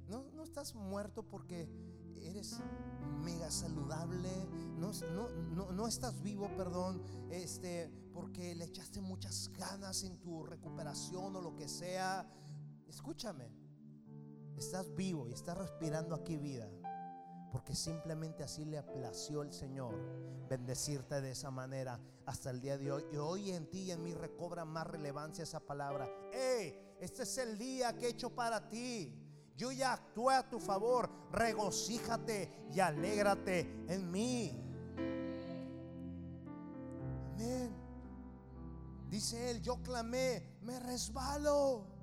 No, 0.08 0.26
no 0.34 0.44
estás 0.44 0.74
muerto 0.74 1.24
porque 1.24 1.70
eres 2.22 2.60
mega 3.24 3.52
saludable, 3.52 4.30
no, 4.78 4.92
no, 5.54 5.72
no, 5.72 5.88
estás 5.88 6.22
vivo, 6.22 6.50
perdón, 6.56 7.02
este, 7.30 7.92
porque 8.14 8.56
le 8.56 8.66
echaste 8.66 9.02
muchas 9.02 9.50
ganas 9.50 10.04
en 10.04 10.18
tu 10.20 10.44
recuperación 10.44 11.36
o 11.36 11.42
lo 11.42 11.56
que 11.56 11.68
sea. 11.68 12.28
Escúchame, 12.88 13.52
estás 14.58 14.94
vivo 14.96 15.28
y 15.28 15.34
estás 15.34 15.58
respirando 15.58 16.16
aquí 16.16 16.38
vida, 16.38 16.70
porque 17.52 17.76
simplemente 17.76 18.44
así 18.44 18.66
le 18.66 18.78
aplació 18.78 19.42
el 19.42 19.52
Señor 19.52 19.96
bendecirte 20.48 21.22
de 21.22 21.32
esa 21.32 21.52
manera 21.52 22.00
hasta 22.26 22.50
el 22.50 22.62
día 22.62 22.78
de 22.78 22.92
hoy. 22.92 23.06
Y 23.12 23.18
hoy 23.18 23.52
en 23.52 23.70
ti 23.70 23.84
y 23.84 23.92
en 23.92 24.04
mí 24.04 24.14
recobra 24.14 24.66
más 24.66 24.88
relevancia 24.88 25.44
esa 25.44 25.60
palabra. 25.60 26.10
Hey, 26.32 26.96
este 27.00 27.24
es 27.24 27.38
el 27.38 27.58
día 27.58 27.96
que 27.96 28.08
he 28.08 28.10
hecho 28.10 28.30
para 28.30 28.68
ti. 28.68 29.16
Yo 29.56 29.72
ya 29.72 29.94
actué 29.94 30.36
a 30.36 30.50
tu 30.50 30.60
favor. 30.60 31.10
Regocíjate 31.32 32.68
y 32.72 32.80
alégrate 32.80 33.86
en 33.88 34.12
mí. 34.12 34.64
Amén. 37.34 37.76
Dice 39.10 39.50
él, 39.50 39.62
yo 39.62 39.82
clamé, 39.82 40.60
me 40.62 40.80
resbalo. 40.80 41.99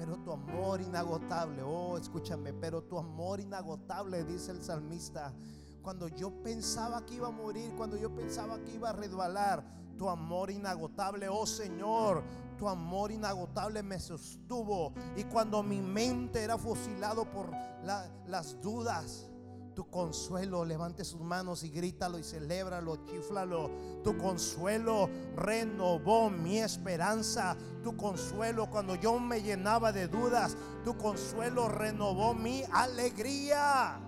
Pero 0.00 0.16
tu 0.16 0.32
amor 0.32 0.80
inagotable, 0.80 1.62
oh, 1.62 1.98
escúchame, 1.98 2.54
pero 2.54 2.82
tu 2.82 2.96
amor 2.96 3.38
inagotable, 3.38 4.24
dice 4.24 4.50
el 4.50 4.62
salmista. 4.62 5.34
Cuando 5.82 6.08
yo 6.08 6.42
pensaba 6.42 7.04
que 7.04 7.16
iba 7.16 7.28
a 7.28 7.30
morir, 7.30 7.70
cuando 7.76 7.98
yo 7.98 8.08
pensaba 8.14 8.58
que 8.60 8.72
iba 8.76 8.88
a 8.88 8.92
resbalar, 8.94 9.62
tu 9.98 10.08
amor 10.08 10.50
inagotable, 10.50 11.28
oh 11.28 11.44
Señor, 11.46 12.24
tu 12.56 12.66
amor 12.66 13.12
inagotable 13.12 13.82
me 13.82 13.98
sostuvo. 14.00 14.94
Y 15.18 15.24
cuando 15.24 15.62
mi 15.62 15.82
mente 15.82 16.42
era 16.42 16.56
fusilado 16.56 17.30
por 17.30 17.50
las 17.84 18.58
dudas, 18.62 19.29
tu 19.74 19.88
consuelo, 19.88 20.64
levante 20.64 21.04
sus 21.04 21.20
manos 21.20 21.64
y 21.64 21.70
grítalo 21.70 22.18
y 22.18 22.22
celébralo, 22.22 23.04
chiflalo. 23.06 23.70
Tu 24.02 24.16
consuelo 24.18 25.08
renovó 25.36 26.30
mi 26.30 26.58
esperanza. 26.58 27.56
Tu 27.82 27.96
consuelo 27.96 28.70
cuando 28.70 28.94
yo 28.94 29.18
me 29.18 29.42
llenaba 29.42 29.92
de 29.92 30.08
dudas, 30.08 30.56
tu 30.84 30.96
consuelo 30.96 31.68
renovó 31.68 32.34
mi 32.34 32.62
alegría. 32.72 34.00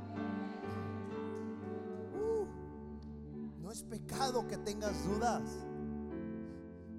Uh, 2.14 2.46
no 3.60 3.70
es 3.70 3.82
pecado 3.82 4.46
que 4.46 4.58
tengas 4.58 5.04
dudas 5.04 5.42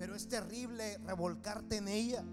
pero 0.04 0.16
es 0.16 0.28
terrible 0.28 0.98
revolcarte 1.06 1.78
en 1.78 1.88
ellas. 1.88 2.26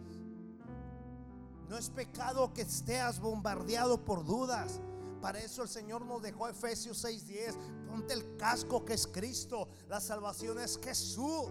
No 1.68 1.78
es 1.78 1.88
pecado 1.88 2.52
que 2.52 2.62
estés 2.62 3.20
bombardeado 3.20 4.04
por 4.04 4.24
dudas. 4.24 4.80
Para 5.20 5.38
eso 5.38 5.62
el 5.62 5.68
Señor 5.68 6.04
nos 6.06 6.22
dejó 6.22 6.48
Efesios 6.48 7.04
6:10. 7.04 7.56
Ponte 7.86 8.14
el 8.14 8.36
casco 8.36 8.84
que 8.84 8.94
es 8.94 9.06
Cristo. 9.06 9.68
La 9.88 10.00
salvación 10.00 10.58
es 10.58 10.78
Jesús. 10.82 11.48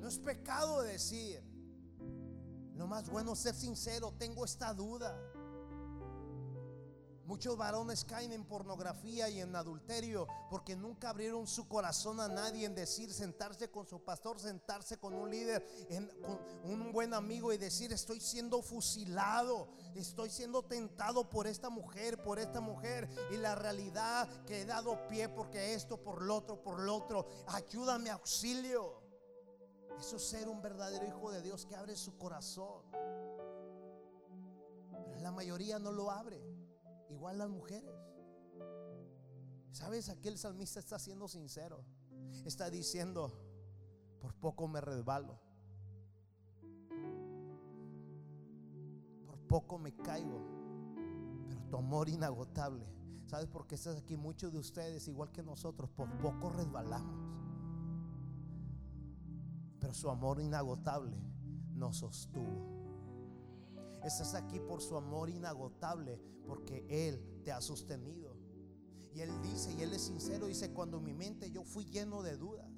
No 0.00 0.08
es 0.08 0.18
pecado 0.18 0.82
decir. 0.82 1.42
Lo 2.74 2.86
más 2.86 3.08
bueno 3.08 3.34
es 3.34 3.38
ser 3.38 3.54
sincero. 3.54 4.14
Tengo 4.18 4.44
esta 4.44 4.72
duda. 4.72 5.16
Muchos 7.26 7.56
varones 7.56 8.04
caen 8.04 8.32
en 8.32 8.44
pornografía 8.44 9.30
y 9.30 9.40
en 9.40 9.56
adulterio 9.56 10.28
porque 10.50 10.76
nunca 10.76 11.08
abrieron 11.08 11.46
su 11.46 11.66
corazón 11.66 12.20
a 12.20 12.28
nadie 12.28 12.66
en 12.66 12.74
decir, 12.74 13.12
sentarse 13.12 13.70
con 13.70 13.86
su 13.86 14.04
pastor, 14.04 14.38
sentarse 14.38 14.98
con 14.98 15.14
un 15.14 15.30
líder, 15.30 15.66
con 16.22 16.38
un 16.70 16.92
buen 16.92 17.14
amigo 17.14 17.52
y 17.52 17.56
decir, 17.56 17.92
estoy 17.92 18.20
siendo 18.20 18.60
fusilado, 18.60 19.68
estoy 19.94 20.28
siendo 20.28 20.62
tentado 20.64 21.30
por 21.30 21.46
esta 21.46 21.70
mujer, 21.70 22.22
por 22.22 22.38
esta 22.38 22.60
mujer 22.60 23.08
y 23.32 23.38
la 23.38 23.54
realidad 23.54 24.28
que 24.44 24.60
he 24.60 24.64
dado 24.66 25.08
pie 25.08 25.30
porque 25.30 25.72
esto, 25.74 25.96
por 25.96 26.20
lo 26.20 26.36
otro, 26.36 26.62
por 26.62 26.78
lo 26.80 26.94
otro, 26.94 27.26
ayúdame, 27.46 28.10
auxilio. 28.10 29.02
Eso 29.98 30.16
es 30.16 30.28
ser 30.28 30.48
un 30.48 30.60
verdadero 30.60 31.06
hijo 31.06 31.30
de 31.30 31.40
Dios 31.40 31.64
que 31.64 31.74
abre 31.74 31.96
su 31.96 32.18
corazón. 32.18 32.82
Pero 34.90 35.20
la 35.20 35.30
mayoría 35.30 35.78
no 35.78 35.92
lo 35.92 36.10
abre. 36.10 36.43
Igual 37.14 37.38
las 37.38 37.48
mujeres. 37.48 37.94
¿Sabes? 39.70 40.08
Aquí 40.08 40.28
el 40.28 40.36
salmista 40.36 40.80
está 40.80 40.98
siendo 40.98 41.28
sincero. 41.28 41.84
Está 42.44 42.70
diciendo, 42.70 43.32
por 44.20 44.34
poco 44.34 44.66
me 44.66 44.80
resbalo. 44.80 45.38
Por 49.26 49.38
poco 49.46 49.78
me 49.78 49.94
caigo. 49.94 50.40
Pero 51.48 51.62
tu 51.70 51.76
amor 51.76 52.08
inagotable. 52.08 52.84
¿Sabes 53.26 53.46
por 53.46 53.66
qué 53.68 53.76
estás 53.76 53.96
aquí? 53.96 54.16
Muchos 54.16 54.52
de 54.52 54.58
ustedes, 54.58 55.06
igual 55.06 55.30
que 55.30 55.42
nosotros, 55.42 55.88
por 55.90 56.10
poco 56.18 56.50
resbalamos. 56.50 57.16
Pero 59.78 59.94
su 59.94 60.10
amor 60.10 60.40
inagotable 60.40 61.16
nos 61.74 61.98
sostuvo. 61.98 62.73
Estás 64.04 64.34
aquí 64.34 64.60
por 64.60 64.82
su 64.82 64.96
amor 64.96 65.30
inagotable, 65.30 66.20
porque 66.46 66.84
Él 66.88 67.40
te 67.42 67.52
ha 67.52 67.62
sostenido. 67.62 68.36
Y 69.14 69.20
Él 69.20 69.30
dice, 69.42 69.72
y 69.72 69.80
Él 69.80 69.94
es 69.94 70.02
sincero, 70.02 70.46
dice, 70.46 70.72
cuando 70.72 70.98
en 70.98 71.04
mi 71.04 71.14
mente 71.14 71.50
yo 71.50 71.64
fui 71.64 71.86
lleno 71.86 72.22
de 72.22 72.36
dudas. 72.36 72.68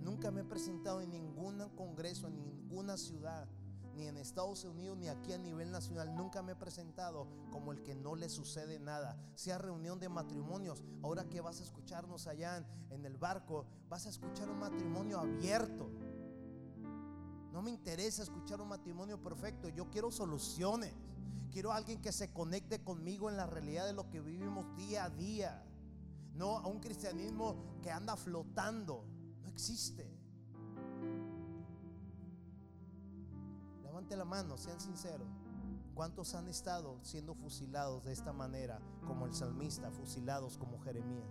Nunca 0.00 0.30
me 0.30 0.42
he 0.42 0.44
presentado 0.44 1.02
en 1.02 1.10
ningún 1.10 1.58
congreso, 1.76 2.28
en 2.28 2.36
ninguna 2.36 2.96
ciudad, 2.96 3.48
ni 3.94 4.06
en 4.06 4.16
Estados 4.16 4.64
Unidos, 4.64 4.96
ni 4.96 5.08
aquí 5.08 5.32
a 5.32 5.38
nivel 5.38 5.70
nacional. 5.70 6.14
Nunca 6.14 6.42
me 6.42 6.52
he 6.52 6.56
presentado 6.56 7.28
como 7.50 7.72
el 7.72 7.82
que 7.82 7.94
no 7.94 8.14
le 8.14 8.30
sucede 8.30 8.78
nada. 8.78 9.18
Sea 9.34 9.58
reunión 9.58 9.98
de 10.00 10.08
matrimonios. 10.08 10.82
Ahora 11.02 11.28
que 11.28 11.40
vas 11.40 11.60
a 11.60 11.64
escucharnos 11.64 12.26
allá 12.26 12.66
en 12.90 13.04
el 13.04 13.18
barco, 13.18 13.66
vas 13.88 14.06
a 14.06 14.10
escuchar 14.10 14.48
un 14.48 14.58
matrimonio 14.58 15.18
abierto 15.18 15.90
no 17.54 17.62
me 17.62 17.70
interesa 17.70 18.24
escuchar 18.24 18.60
un 18.60 18.66
matrimonio 18.66 19.22
perfecto. 19.22 19.68
Yo 19.68 19.88
quiero 19.88 20.10
soluciones. 20.10 20.92
Quiero 21.52 21.70
alguien 21.70 22.02
que 22.02 22.10
se 22.10 22.32
conecte 22.32 22.82
conmigo 22.82 23.30
en 23.30 23.36
la 23.36 23.46
realidad 23.46 23.86
de 23.86 23.92
lo 23.92 24.10
que 24.10 24.20
vivimos 24.20 24.76
día 24.76 25.04
a 25.04 25.10
día. 25.10 25.64
No 26.34 26.58
a 26.58 26.66
un 26.66 26.80
cristianismo 26.80 27.54
que 27.80 27.92
anda 27.92 28.16
flotando. 28.16 29.04
No 29.40 29.48
existe. 29.50 30.04
Levante 33.84 34.16
la 34.16 34.24
mano, 34.24 34.58
sean 34.58 34.80
sinceros. 34.80 35.28
¿Cuántos 35.94 36.34
han 36.34 36.48
estado 36.48 36.98
siendo 37.04 37.36
fusilados 37.36 38.02
de 38.04 38.14
esta 38.14 38.32
manera, 38.32 38.80
como 39.06 39.26
el 39.26 39.32
salmista, 39.32 39.92
fusilados 39.92 40.58
como 40.58 40.80
Jeremías? 40.80 41.30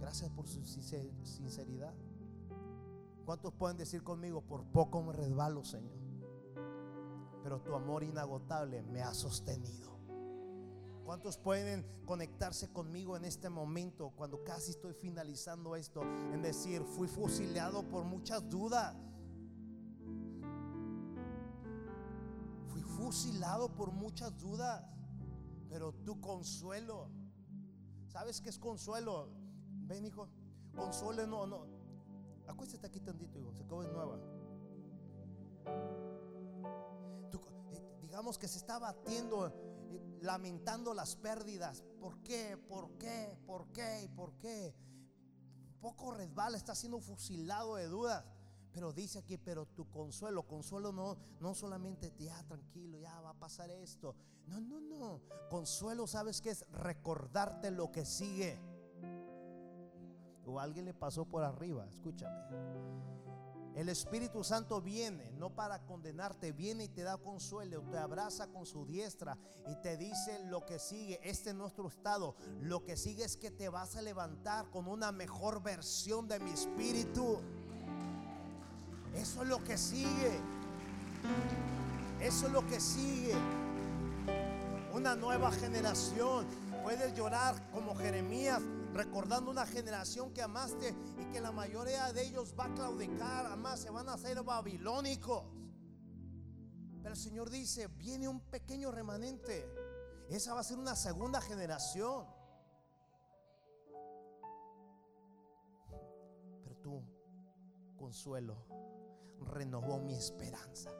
Gracias 0.00 0.30
por 0.30 0.48
su 0.48 0.64
sinceridad. 0.64 1.94
¿Cuántos 3.32 3.54
pueden 3.54 3.78
decir 3.78 4.02
conmigo, 4.02 4.42
por 4.42 4.62
poco 4.62 5.02
me 5.02 5.14
resbalo, 5.14 5.64
Señor? 5.64 5.96
Pero 7.42 7.62
tu 7.62 7.74
amor 7.74 8.04
inagotable 8.04 8.82
me 8.82 9.00
ha 9.00 9.14
sostenido. 9.14 9.98
¿Cuántos 11.06 11.38
pueden 11.38 11.82
conectarse 12.04 12.70
conmigo 12.74 13.16
en 13.16 13.24
este 13.24 13.48
momento, 13.48 14.12
cuando 14.16 14.44
casi 14.44 14.72
estoy 14.72 14.92
finalizando 14.92 15.76
esto, 15.76 16.02
en 16.02 16.42
decir, 16.42 16.82
fui 16.84 17.08
fusilado 17.08 17.88
por 17.88 18.04
muchas 18.04 18.46
dudas? 18.50 18.94
Fui 22.68 22.82
fusilado 22.82 23.74
por 23.74 23.92
muchas 23.92 24.38
dudas, 24.38 24.84
pero 25.70 25.94
tu 26.04 26.20
consuelo, 26.20 27.08
¿sabes 28.08 28.42
qué 28.42 28.50
es 28.50 28.58
consuelo? 28.58 29.30
Ven, 29.86 30.04
hijo, 30.04 30.28
consuelo 30.76 31.26
no, 31.26 31.46
no, 31.46 31.81
Acuéstate 32.46 32.86
aquí 32.86 33.00
tantito, 33.00 33.38
hijo. 33.38 33.52
Se 33.54 33.62
acabó 33.62 33.82
de 33.82 33.92
nueva. 33.92 34.18
Eh, 37.72 37.98
digamos 38.00 38.38
que 38.38 38.48
se 38.48 38.58
está 38.58 38.78
batiendo, 38.78 39.48
eh, 39.48 40.18
lamentando 40.20 40.94
las 40.94 41.16
pérdidas. 41.16 41.82
¿Por 42.00 42.22
qué? 42.22 42.56
¿Por 42.68 42.98
qué? 42.98 43.36
¿Por 43.46 43.72
qué? 43.72 44.10
¿Por 44.14 44.34
qué? 44.38 44.74
Poco 45.80 46.12
resbala, 46.12 46.56
está 46.56 46.74
siendo 46.74 47.00
fusilado 47.00 47.76
de 47.76 47.86
dudas. 47.86 48.24
Pero 48.72 48.92
dice 48.92 49.18
aquí, 49.18 49.36
pero 49.36 49.66
tu 49.66 49.90
consuelo, 49.90 50.46
consuelo 50.46 50.92
no, 50.92 51.18
no 51.40 51.54
solamente 51.54 52.14
ya 52.18 52.42
tranquilo, 52.44 52.98
ya 52.98 53.20
va 53.20 53.30
a 53.30 53.38
pasar 53.38 53.70
esto. 53.70 54.14
No, 54.46 54.60
no, 54.60 54.80
no. 54.80 55.20
Consuelo, 55.50 56.06
¿sabes 56.06 56.40
qué 56.40 56.50
es? 56.50 56.64
Recordarte 56.70 57.70
lo 57.70 57.92
que 57.92 58.06
sigue 58.06 58.58
o 60.46 60.60
alguien 60.60 60.84
le 60.84 60.94
pasó 60.94 61.24
por 61.24 61.44
arriba, 61.44 61.86
escúchame. 61.88 62.36
El 63.74 63.88
Espíritu 63.88 64.44
Santo 64.44 64.82
viene 64.82 65.32
no 65.32 65.48
para 65.50 65.78
condenarte, 65.86 66.52
viene 66.52 66.84
y 66.84 66.88
te 66.88 67.02
da 67.02 67.16
consuelo, 67.16 67.82
te 67.90 67.96
abraza 67.96 68.46
con 68.48 68.66
su 68.66 68.84
diestra 68.84 69.38
y 69.66 69.74
te 69.76 69.96
dice 69.96 70.44
lo 70.46 70.66
que 70.66 70.78
sigue. 70.78 71.18
Este 71.22 71.50
es 71.50 71.56
nuestro 71.56 71.88
estado. 71.88 72.36
Lo 72.60 72.84
que 72.84 72.98
sigue 72.98 73.24
es 73.24 73.36
que 73.38 73.50
te 73.50 73.70
vas 73.70 73.96
a 73.96 74.02
levantar 74.02 74.68
con 74.70 74.88
una 74.88 75.10
mejor 75.10 75.62
versión 75.62 76.28
de 76.28 76.38
mi 76.38 76.50
espíritu. 76.50 77.38
Eso 79.14 79.42
es 79.42 79.48
lo 79.48 79.64
que 79.64 79.78
sigue. 79.78 80.38
Eso 82.20 82.46
es 82.46 82.52
lo 82.52 82.66
que 82.66 82.78
sigue. 82.78 83.34
Una 84.92 85.16
nueva 85.16 85.50
generación. 85.50 86.46
Puedes 86.82 87.14
llorar 87.14 87.54
como 87.70 87.94
Jeremías 87.94 88.60
recordando 88.92 89.50
una 89.50 89.66
generación 89.66 90.32
que 90.32 90.42
amaste 90.42 90.94
y 91.18 91.24
que 91.32 91.40
la 91.40 91.52
mayoría 91.52 92.12
de 92.12 92.26
ellos 92.26 92.54
va 92.58 92.66
a 92.66 92.74
claudicar, 92.74 93.46
además 93.46 93.80
se 93.80 93.90
van 93.90 94.08
a 94.08 94.14
hacer 94.14 94.42
babilónicos. 94.42 95.44
Pero 97.02 97.14
el 97.14 97.20
Señor 97.20 97.50
dice, 97.50 97.88
viene 97.88 98.28
un 98.28 98.40
pequeño 98.40 98.90
remanente. 98.90 99.66
Esa 100.28 100.54
va 100.54 100.60
a 100.60 100.64
ser 100.64 100.78
una 100.78 100.94
segunda 100.94 101.40
generación. 101.40 102.26
Pero 106.62 106.76
tú, 106.80 107.02
consuelo, 107.96 108.66
renovó 109.40 109.98
mi 109.98 110.14
esperanza. 110.14 110.90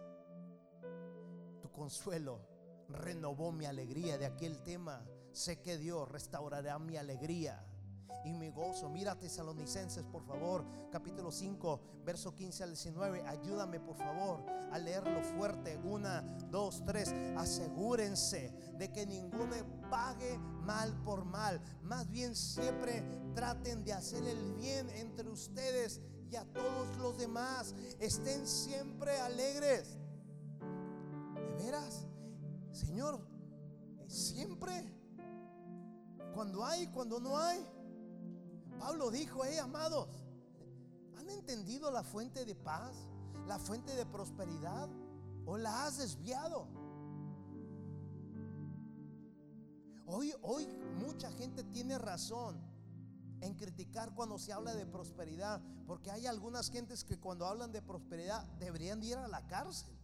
Tu 1.60 1.70
consuelo 1.70 2.40
renovó 2.88 3.52
mi 3.52 3.64
alegría 3.64 4.18
de 4.18 4.26
aquel 4.26 4.62
tema. 4.62 5.06
Sé 5.32 5.60
que 5.60 5.78
Dios 5.78 6.08
restaurará 6.10 6.78
mi 6.78 6.96
alegría 6.96 7.64
y 8.24 8.32
mi 8.32 8.50
gozo. 8.50 8.88
Mira 8.88 9.18
Tesalonicenses, 9.18 10.04
por 10.04 10.22
favor, 10.24 10.64
capítulo 10.90 11.30
5, 11.30 11.80
verso 12.04 12.34
15 12.34 12.64
al 12.64 12.70
19. 12.70 13.22
Ayúdame, 13.26 13.80
por 13.80 13.96
favor, 13.96 14.44
a 14.70 14.78
leerlo 14.78 15.22
fuerte. 15.22 15.78
Una, 15.84 16.22
dos, 16.50 16.82
tres. 16.84 17.12
Asegúrense 17.36 18.52
de 18.78 18.92
que 18.92 19.06
ninguno 19.06 19.54
pague 19.90 20.38
mal 20.38 20.94
por 21.04 21.24
mal. 21.24 21.60
Más 21.82 22.08
bien 22.08 22.34
siempre 22.34 23.04
traten 23.34 23.84
de 23.84 23.92
hacer 23.92 24.24
el 24.24 24.54
bien 24.54 24.88
entre 24.90 25.28
ustedes 25.28 26.00
y 26.30 26.36
a 26.36 26.44
todos 26.52 26.96
los 26.98 27.18
demás. 27.18 27.74
Estén 27.98 28.46
siempre 28.46 29.18
alegres. 29.20 29.98
¿De 31.58 31.64
veras? 31.64 32.06
Señor, 32.72 33.20
siempre. 34.06 34.90
Cuando 36.34 36.64
hay, 36.64 36.86
cuando 36.88 37.20
no 37.20 37.38
hay. 37.38 37.66
Pablo 38.82 39.12
dijo, 39.12 39.44
hey 39.44 39.58
amados, 39.58 40.08
¿han 41.16 41.30
entendido 41.30 41.92
la 41.92 42.02
fuente 42.02 42.44
de 42.44 42.56
paz? 42.56 42.96
¿La 43.46 43.60
fuente 43.60 43.94
de 43.94 44.04
prosperidad? 44.04 44.88
¿O 45.46 45.56
la 45.56 45.86
has 45.86 45.98
desviado? 45.98 46.66
Hoy, 50.04 50.34
hoy 50.42 50.66
mucha 50.98 51.30
gente 51.30 51.62
tiene 51.62 51.96
razón 51.96 52.60
en 53.40 53.54
criticar 53.54 54.16
cuando 54.16 54.36
se 54.36 54.52
habla 54.52 54.74
de 54.74 54.84
prosperidad, 54.84 55.62
porque 55.86 56.10
hay 56.10 56.26
algunas 56.26 56.68
gentes 56.68 57.04
que 57.04 57.20
cuando 57.20 57.46
hablan 57.46 57.70
de 57.70 57.82
prosperidad 57.82 58.44
deberían 58.58 59.00
ir 59.04 59.16
a 59.16 59.28
la 59.28 59.46
cárcel. 59.46 59.96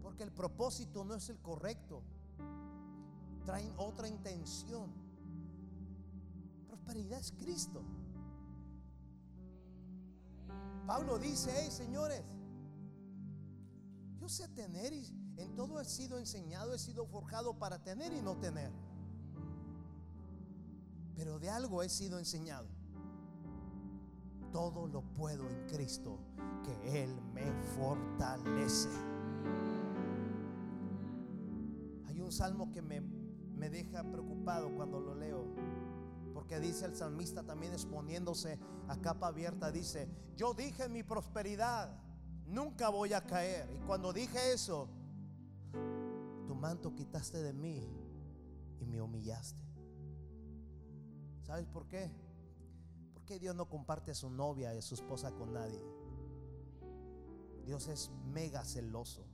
Porque 0.00 0.22
el 0.22 0.30
propósito 0.30 1.04
no 1.04 1.14
es 1.14 1.28
el 1.28 1.40
correcto. 1.40 2.04
Traen 3.44 3.74
otra 3.78 4.06
intención 4.06 5.09
prosperidad 6.90 7.20
es 7.20 7.32
Cristo. 7.32 7.82
Pablo 10.86 11.18
dice, 11.18 11.52
hey 11.54 11.70
señores, 11.70 12.22
yo 14.18 14.28
sé 14.28 14.48
tener 14.48 14.92
y 14.92 15.06
en 15.36 15.54
todo 15.54 15.80
he 15.80 15.84
sido 15.84 16.18
enseñado, 16.18 16.74
he 16.74 16.78
sido 16.78 17.06
forjado 17.06 17.58
para 17.58 17.82
tener 17.82 18.12
y 18.12 18.20
no 18.20 18.36
tener. 18.38 18.72
Pero 21.14 21.38
de 21.38 21.48
algo 21.48 21.82
he 21.82 21.88
sido 21.88 22.18
enseñado. 22.18 22.66
Todo 24.52 24.88
lo 24.88 25.02
puedo 25.14 25.48
en 25.48 25.66
Cristo, 25.68 26.18
que 26.64 27.04
Él 27.04 27.14
me 27.32 27.52
fortalece. 27.76 28.88
Hay 32.08 32.20
un 32.20 32.32
salmo 32.32 32.72
que 32.72 32.82
me, 32.82 33.00
me 33.00 33.70
deja 33.70 34.02
preocupado 34.02 34.74
cuando 34.74 34.98
lo 34.98 35.14
leo. 35.14 35.44
Porque 36.50 36.66
dice 36.66 36.84
el 36.84 36.96
salmista 36.96 37.44
también 37.44 37.72
exponiéndose 37.72 38.58
a 38.88 39.00
capa 39.00 39.28
abierta, 39.28 39.70
dice, 39.70 40.08
yo 40.36 40.52
dije 40.52 40.88
mi 40.88 41.04
prosperidad, 41.04 41.96
nunca 42.44 42.88
voy 42.88 43.12
a 43.12 43.24
caer. 43.24 43.70
Y 43.70 43.78
cuando 43.86 44.12
dije 44.12 44.52
eso, 44.52 44.88
tu 46.48 46.56
manto 46.56 46.92
quitaste 46.92 47.40
de 47.40 47.52
mí 47.52 47.86
y 48.80 48.84
me 48.84 49.00
humillaste. 49.00 49.62
¿Sabes 51.42 51.68
por 51.68 51.86
qué? 51.86 52.10
Porque 53.14 53.38
Dios 53.38 53.54
no 53.54 53.68
comparte 53.68 54.10
a 54.10 54.14
su 54.16 54.28
novia 54.28 54.74
y 54.74 54.82
su 54.82 54.96
esposa 54.96 55.30
con 55.30 55.52
nadie. 55.52 55.80
Dios 57.64 57.86
es 57.86 58.10
mega 58.32 58.64
celoso. 58.64 59.24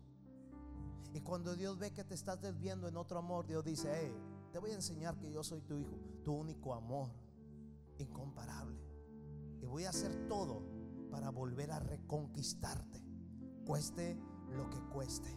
Y 1.14 1.22
cuando 1.22 1.56
Dios 1.56 1.78
ve 1.78 1.94
que 1.94 2.04
te 2.04 2.12
estás 2.12 2.42
desviando 2.42 2.88
en 2.88 2.98
otro 2.98 3.18
amor, 3.18 3.46
Dios 3.46 3.64
dice, 3.64 3.90
hey, 3.90 4.12
te 4.56 4.60
voy 4.60 4.70
a 4.70 4.76
enseñar 4.76 5.18
que 5.18 5.30
yo 5.30 5.44
soy 5.44 5.60
tu 5.60 5.78
hijo, 5.78 5.98
tu 6.24 6.32
único 6.32 6.72
amor, 6.72 7.10
incomparable. 7.98 8.80
Y 9.60 9.66
voy 9.66 9.84
a 9.84 9.90
hacer 9.90 10.28
todo 10.28 10.62
para 11.10 11.28
volver 11.28 11.70
a 11.70 11.78
reconquistarte, 11.78 13.04
cueste 13.66 14.18
lo 14.56 14.70
que 14.70 14.80
cueste. 14.94 15.28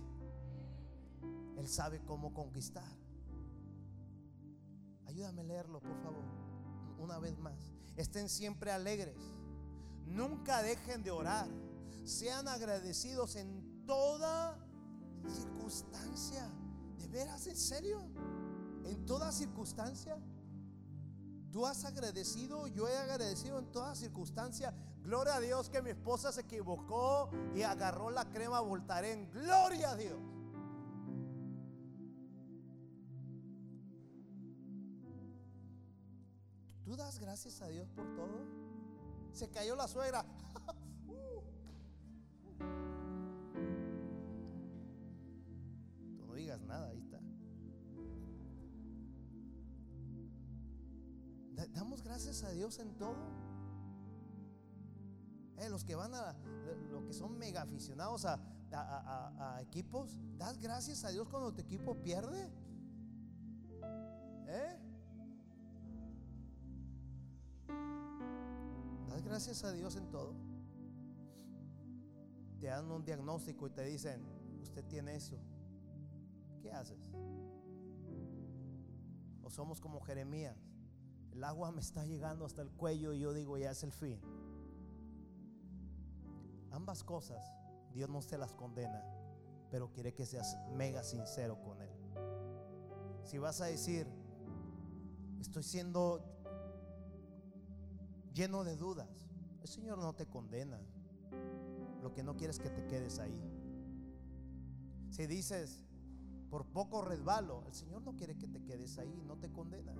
Él 1.57 1.67
sabe 1.67 2.01
cómo 2.05 2.33
conquistar. 2.33 2.97
Ayúdame 5.05 5.41
a 5.41 5.43
leerlo, 5.43 5.81
por 5.81 6.01
favor, 6.01 6.23
una 6.97 7.19
vez 7.19 7.37
más. 7.39 7.73
Estén 7.97 8.29
siempre 8.29 8.71
alegres. 8.71 9.19
Nunca 10.05 10.63
dejen 10.63 11.03
de 11.03 11.11
orar. 11.11 11.49
Sean 12.05 12.47
agradecidos 12.47 13.35
en 13.35 13.83
toda 13.85 14.65
circunstancia. 15.27 16.49
¿De 16.97 17.07
veras? 17.09 17.47
¿En 17.47 17.57
serio? 17.57 18.09
En 18.89 19.05
toda 19.05 19.31
circunstancia. 19.31 20.17
Tú 21.51 21.65
has 21.65 21.83
agradecido, 21.85 22.67
yo 22.67 22.87
he 22.87 22.97
agradecido 22.97 23.59
en 23.59 23.71
toda 23.71 23.95
circunstancia. 23.95 24.73
Gloria 25.01 25.35
a 25.35 25.39
Dios 25.39 25.69
que 25.69 25.81
mi 25.81 25.89
esposa 25.91 26.31
se 26.31 26.41
equivocó 26.41 27.29
y 27.55 27.63
agarró 27.63 28.11
la 28.11 28.29
crema 28.29 28.59
Voltaren. 28.59 29.29
Gloria 29.31 29.91
a 29.91 29.95
Dios. 29.95 30.19
¿Tú 36.83 36.95
das 36.95 37.19
gracias 37.19 37.61
a 37.61 37.67
Dios 37.67 37.87
por 37.89 38.05
todo? 38.15 38.45
Se 39.31 39.49
cayó 39.49 39.75
la 39.75 39.87
suegra. 39.87 40.25
a 52.43 52.51
Dios 52.51 52.79
en 52.79 52.95
todo. 52.95 53.15
Eh, 55.57 55.69
los 55.69 55.83
que 55.83 55.95
van 55.95 56.13
a, 56.13 56.35
los 56.91 57.03
que 57.03 57.13
son 57.13 57.37
mega 57.37 57.61
aficionados 57.63 58.25
a, 58.25 58.39
a, 58.71 59.61
equipos, 59.61 60.17
das 60.37 60.57
gracias 60.57 61.03
a 61.03 61.09
Dios 61.09 61.27
cuando 61.27 61.51
tu 61.53 61.61
equipo 61.61 61.95
pierde. 61.95 62.49
¿Eh? 64.47 64.79
Das 69.09 69.23
gracias 69.23 69.63
a 69.63 69.71
Dios 69.71 69.95
en 69.95 70.09
todo. 70.09 70.33
Te 72.59 72.67
dan 72.67 72.89
un 72.91 73.03
diagnóstico 73.03 73.67
y 73.67 73.71
te 73.71 73.83
dicen, 73.83 74.21
usted 74.61 74.85
tiene 74.85 75.15
eso. 75.15 75.37
¿Qué 76.61 76.71
haces? 76.71 76.99
O 79.43 79.49
somos 79.49 79.81
como 79.81 79.99
Jeremías. 80.01 80.68
El 81.39 81.45
agua 81.45 81.71
me 81.71 81.79
está 81.79 82.03
llegando 82.03 82.43
hasta 82.43 82.61
el 82.61 82.69
cuello 82.69 83.13
y 83.13 83.19
yo 83.21 83.31
digo, 83.31 83.57
ya 83.57 83.71
es 83.71 83.81
el 83.83 83.93
fin. 83.93 84.19
Ambas 86.69 87.01
cosas, 87.01 87.41
Dios 87.93 88.09
no 88.09 88.21
se 88.21 88.37
las 88.37 88.51
condena, 88.51 89.01
pero 89.71 89.89
quiere 89.93 90.13
que 90.13 90.25
seas 90.25 90.57
mega 90.75 91.01
sincero 91.01 91.57
con 91.61 91.81
Él. 91.81 91.89
Si 93.23 93.37
vas 93.37 93.61
a 93.61 93.67
decir, 93.67 94.05
estoy 95.39 95.63
siendo 95.63 96.21
lleno 98.33 98.65
de 98.65 98.75
dudas, 98.75 99.29
el 99.61 99.69
Señor 99.69 99.97
no 99.99 100.11
te 100.11 100.25
condena. 100.25 100.77
Lo 102.01 102.13
que 102.13 102.21
no 102.21 102.35
quiere 102.35 102.51
es 102.51 102.59
que 102.59 102.69
te 102.69 102.85
quedes 102.85 103.17
ahí. 103.17 103.41
Si 105.09 105.25
dices, 105.25 105.85
por 106.49 106.65
poco 106.65 107.01
resbalo, 107.01 107.63
el 107.65 107.73
Señor 107.73 108.01
no 108.01 108.17
quiere 108.17 108.37
que 108.37 108.49
te 108.49 108.61
quedes 108.61 108.97
ahí, 108.97 109.23
no 109.25 109.37
te 109.37 109.49
condena. 109.49 109.93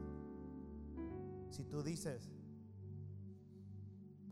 Si 1.50 1.64
tú 1.64 1.84
dices, 1.84 2.30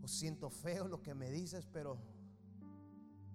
pues 0.00 0.12
siento 0.12 0.50
feo 0.50 0.88
lo 0.88 1.02
que 1.02 1.14
me 1.14 1.30
dices, 1.30 1.66
pero 1.72 1.98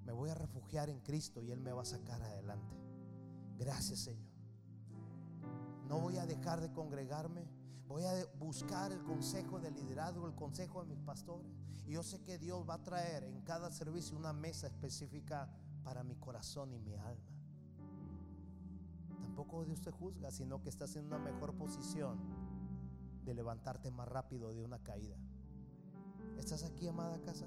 me 0.06 0.12
voy 0.12 0.30
a 0.30 0.36
refugiar 0.36 0.90
en 0.90 1.00
Cristo 1.02 1.42
y 1.42 1.52
Él 1.52 1.60
me 1.60 1.72
va 1.72 1.82
a 1.82 1.86
sacar 1.86 2.22
adelante. 2.22 2.76
Gracias 3.58 4.00
Señor. 4.00 4.32
No 5.88 6.00
voy 6.00 6.18
a 6.18 6.26
dejar 6.26 6.62
de 6.62 6.72
congregarme. 6.72 7.48
Voy 7.88 8.04
a 8.04 8.26
buscar 8.40 8.92
el 8.92 9.04
consejo 9.04 9.60
de 9.60 9.70
liderazgo, 9.72 10.28
el 10.28 10.36
consejo 10.36 10.84
de 10.84 10.96
mis 10.96 11.04
pastores. 11.04 11.52
Y 11.86 11.92
yo 11.92 12.04
sé 12.04 12.22
que 12.22 12.40
Dios 12.40 12.68
va 12.68 12.76
a 12.76 12.84
traer 12.84 13.24
en 13.26 13.42
cada 13.42 13.72
servicio 13.72 14.18
una 14.18 14.34
mesa 14.34 14.68
específica 14.68 15.50
para 15.84 16.04
mi 16.04 16.16
corazón 16.16 16.74
y 16.74 16.80
mi 16.80 16.96
alma. 16.96 17.34
Tampoco 19.22 19.66
Dios 19.66 19.82
te 19.82 19.92
juzga, 19.92 20.32
sino 20.32 20.62
que 20.62 20.70
estás 20.70 20.96
en 20.96 21.06
una 21.06 21.20
mejor 21.20 21.56
posición 21.56 22.18
de 23.26 23.34
levantarte 23.34 23.92
más 23.92 24.08
rápido 24.08 24.54
de 24.54 24.62
una 24.62 24.80
caída. 24.80 25.18
¿Estás 26.38 26.64
aquí, 26.64 26.88
amada 26.88 27.20
casa? 27.22 27.46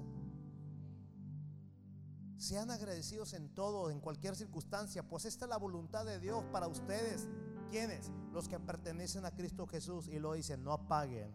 Sean 2.37 2.69
agradecidos 2.69 3.33
en 3.33 3.49
todo, 3.49 3.89
en 3.89 3.99
cualquier 3.99 4.35
circunstancia, 4.35 5.07
pues 5.07 5.25
esta 5.25 5.45
es 5.45 5.49
la 5.49 5.57
voluntad 5.57 6.05
de 6.05 6.19
Dios 6.19 6.43
para 6.51 6.67
ustedes. 6.67 7.27
¿Quiénes? 7.71 8.11
Los 8.31 8.47
que 8.47 8.59
pertenecen 8.59 9.25
a 9.25 9.31
Cristo 9.31 9.67
Jesús. 9.67 10.07
Y 10.07 10.19
lo 10.19 10.33
dicen, 10.33 10.63
no 10.63 10.71
apaguen 10.71 11.31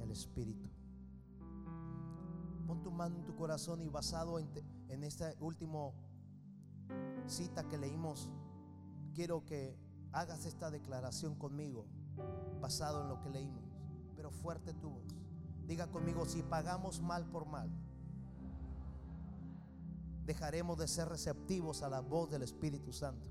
el 0.00 0.10
Espíritu. 0.10 0.68
Pon 2.66 2.82
tu 2.82 2.90
mano 2.90 3.16
en 3.16 3.24
tu 3.24 3.36
corazón 3.36 3.80
y 3.80 3.88
basado 3.88 4.38
en, 4.38 4.50
en 4.88 5.04
esta 5.04 5.32
última 5.40 5.92
cita 7.26 7.66
que 7.68 7.78
leímos, 7.78 8.28
quiero 9.14 9.44
que 9.44 9.78
hagas 10.12 10.46
esta 10.46 10.70
declaración 10.70 11.36
conmigo 11.36 11.86
basado 12.60 13.02
en 13.02 13.08
lo 13.08 13.20
que 13.20 13.30
leímos, 13.30 13.64
pero 14.16 14.30
fuerte 14.30 14.74
tu 14.74 14.90
voz. 14.90 15.14
Diga 15.66 15.88
conmigo, 15.88 16.26
si 16.26 16.42
pagamos 16.42 17.00
mal 17.00 17.24
por 17.26 17.46
mal, 17.46 17.70
dejaremos 20.24 20.78
de 20.78 20.88
ser 20.88 21.08
receptivos 21.08 21.82
a 21.82 21.88
la 21.88 22.00
voz 22.00 22.30
del 22.30 22.42
Espíritu 22.42 22.92
Santo. 22.92 23.28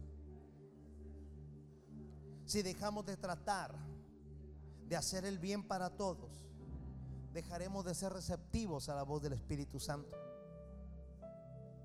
Si 2.45 2.61
dejamos 2.61 3.05
de 3.05 3.17
tratar 3.17 3.75
de 4.87 4.95
hacer 4.95 5.25
el 5.25 5.39
bien 5.39 5.67
para 5.67 5.89
todos, 5.89 6.45
dejaremos 7.33 7.83
de 7.85 7.95
ser 7.95 8.13
receptivos 8.13 8.87
a 8.87 8.95
la 8.95 9.03
voz 9.03 9.21
del 9.21 9.33
Espíritu 9.33 9.79
Santo. 9.79 10.15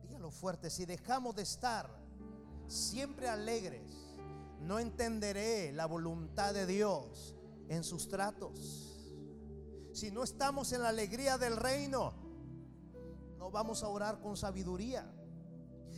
Dígalo 0.02 0.30
fuerte, 0.30 0.70
si 0.70 0.84
dejamos 0.84 1.34
de 1.34 1.42
estar 1.42 1.90
siempre 2.68 3.28
alegres, 3.28 4.09
no 4.60 4.78
entenderé 4.78 5.72
la 5.72 5.86
voluntad 5.86 6.54
de 6.54 6.66
Dios 6.66 7.34
en 7.68 7.84
sus 7.84 8.08
tratos. 8.08 8.86
Si 9.92 10.10
no 10.10 10.22
estamos 10.22 10.72
en 10.72 10.82
la 10.82 10.90
alegría 10.90 11.38
del 11.38 11.56
reino, 11.56 12.12
no 13.38 13.50
vamos 13.50 13.82
a 13.82 13.88
orar 13.88 14.20
con 14.20 14.36
sabiduría. 14.36 15.10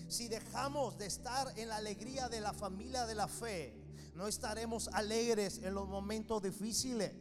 Si 0.09 0.29
dejamos 0.29 0.99
de 0.99 1.07
estar 1.07 1.59
en 1.59 1.69
la 1.69 1.77
alegría 1.77 2.29
de 2.29 2.41
la 2.41 2.53
familia 2.53 3.07
de 3.07 3.15
la 3.15 3.29
fe, 3.29 3.79
no 4.15 4.29
estaremos 4.29 4.89
alegres 4.89 5.59
en 5.63 5.75
los 5.75 5.89
momentos 5.89 6.43
difíciles. 6.43 7.13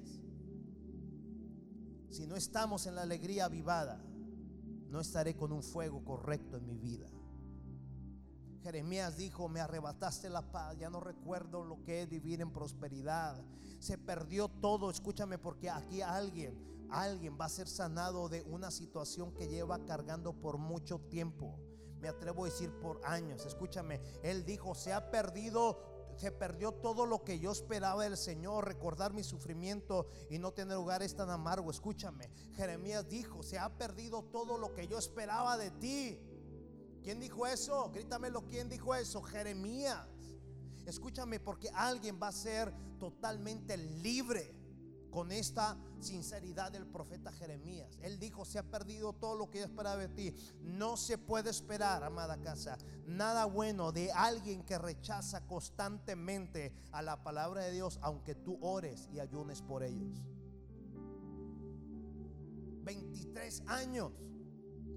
Si 2.10 2.28
no 2.28 2.36
estamos 2.36 2.86
en 2.86 2.96
la 2.96 3.04
alegría 3.04 3.46
avivada, 3.46 4.04
no 4.90 5.00
estaré 5.00 5.36
con 5.36 5.54
un 5.54 5.64
fuego 5.64 6.04
correcto 6.04 6.58
en 6.58 6.66
mi 6.66 6.78
vida. 6.78 7.08
Jeremías 8.64 9.18
dijo, 9.18 9.50
me 9.50 9.60
arrebataste 9.60 10.30
la 10.30 10.52
paz, 10.52 10.78
ya 10.78 10.90
no 10.90 11.00
recuerdo 11.00 11.64
lo 11.64 11.84
que 11.84 12.02
es 12.02 12.10
vivir 12.10 12.42
en 12.42 12.52
prosperidad. 12.52 13.44
Se 13.80 13.98
perdió 13.98 14.48
todo, 14.48 14.90
escúchame 14.90 15.38
porque 15.38 15.70
aquí 15.70 16.02
alguien, 16.02 16.58
alguien 16.90 17.38
va 17.40 17.46
a 17.46 17.50
ser 17.50 17.68
sanado 17.68 18.30
de 18.30 18.44
una 18.44 18.70
situación 18.70 19.34
que 19.34 19.48
lleva 19.48 19.84
cargando 19.86 20.34
por 20.34 20.58
mucho 20.58 21.00
tiempo. 21.00 21.60
me 22.00 22.08
atrevo 22.08 22.46
a 22.46 22.50
decir 22.50 22.72
por 22.80 23.00
años. 23.06 23.46
Escúchame, 23.46 24.02
él 24.24 24.44
dijo, 24.44 24.74
se 24.74 24.92
ha 24.92 25.12
perdido 25.12 25.78
se 26.16 26.32
perdió 26.32 26.72
todo 26.72 27.06
lo 27.06 27.24
que 27.24 27.40
yo 27.40 27.52
esperaba 27.52 28.04
del 28.04 28.18
Señor, 28.18 28.68
recordar 28.68 29.14
mi 29.14 29.24
sufrimiento 29.24 30.08
y 30.30 30.38
no 30.38 30.52
tener 30.52 30.78
lugares 30.78 31.16
tan 31.16 31.30
amargo. 31.30 31.72
Escúchame, 31.72 32.30
Jeremías 32.56 33.10
dijo, 33.10 33.44
se 33.44 33.58
ha 33.58 33.70
perdido 33.78 34.24
todo 34.24 34.58
lo 34.58 34.74
que 34.74 34.88
yo 34.88 34.98
esperaba 34.98 35.58
de 35.58 35.72
ti. 35.72 36.20
¿Quién 37.04 37.20
dijo 37.20 37.48
eso? 37.48 37.90
Grítamelo, 37.92 38.46
¿quién 38.46 38.70
dijo 38.70 38.94
eso? 38.96 39.22
Jeremías. 39.22 40.08
Escúchame, 40.86 41.40
porque 41.40 41.70
alguien 41.70 42.20
va 42.22 42.30
a 42.30 42.32
ser 42.32 42.74
totalmente 43.00 43.78
libre 43.78 44.56
con 45.12 45.32
esta 45.32 45.78
sinceridad 46.00 46.72
del 46.72 46.88
profeta 46.88 47.32
Jeremías. 47.32 47.98
Él 48.02 48.18
dijo, 48.18 48.46
se 48.46 48.58
ha 48.58 48.64
perdido 48.64 49.14
todo 49.14 49.36
lo 49.36 49.52
que 49.52 49.60
yo 49.60 49.66
esperaba 49.66 49.98
de 49.98 50.08
ti. 50.08 50.34
No 50.62 50.98
se 50.98 51.18
puede 51.18 51.50
esperar, 51.50 52.04
amada 52.04 52.42
casa, 52.42 52.78
nada 53.06 53.46
bueno 53.46 53.92
de 53.92 54.12
alguien 54.12 54.64
que 54.64 54.78
rechaza 54.78 55.46
constantemente 55.46 56.74
a 56.92 57.02
la 57.02 57.22
palabra 57.22 57.64
de 57.64 57.74
Dios, 57.74 58.00
aunque 58.02 58.34
tú 58.36 58.58
ores 58.62 59.10
y 59.14 59.20
ayunes 59.20 59.62
por 59.62 59.84
ellos. 59.84 60.24
23 62.84 63.64
años. 63.68 64.12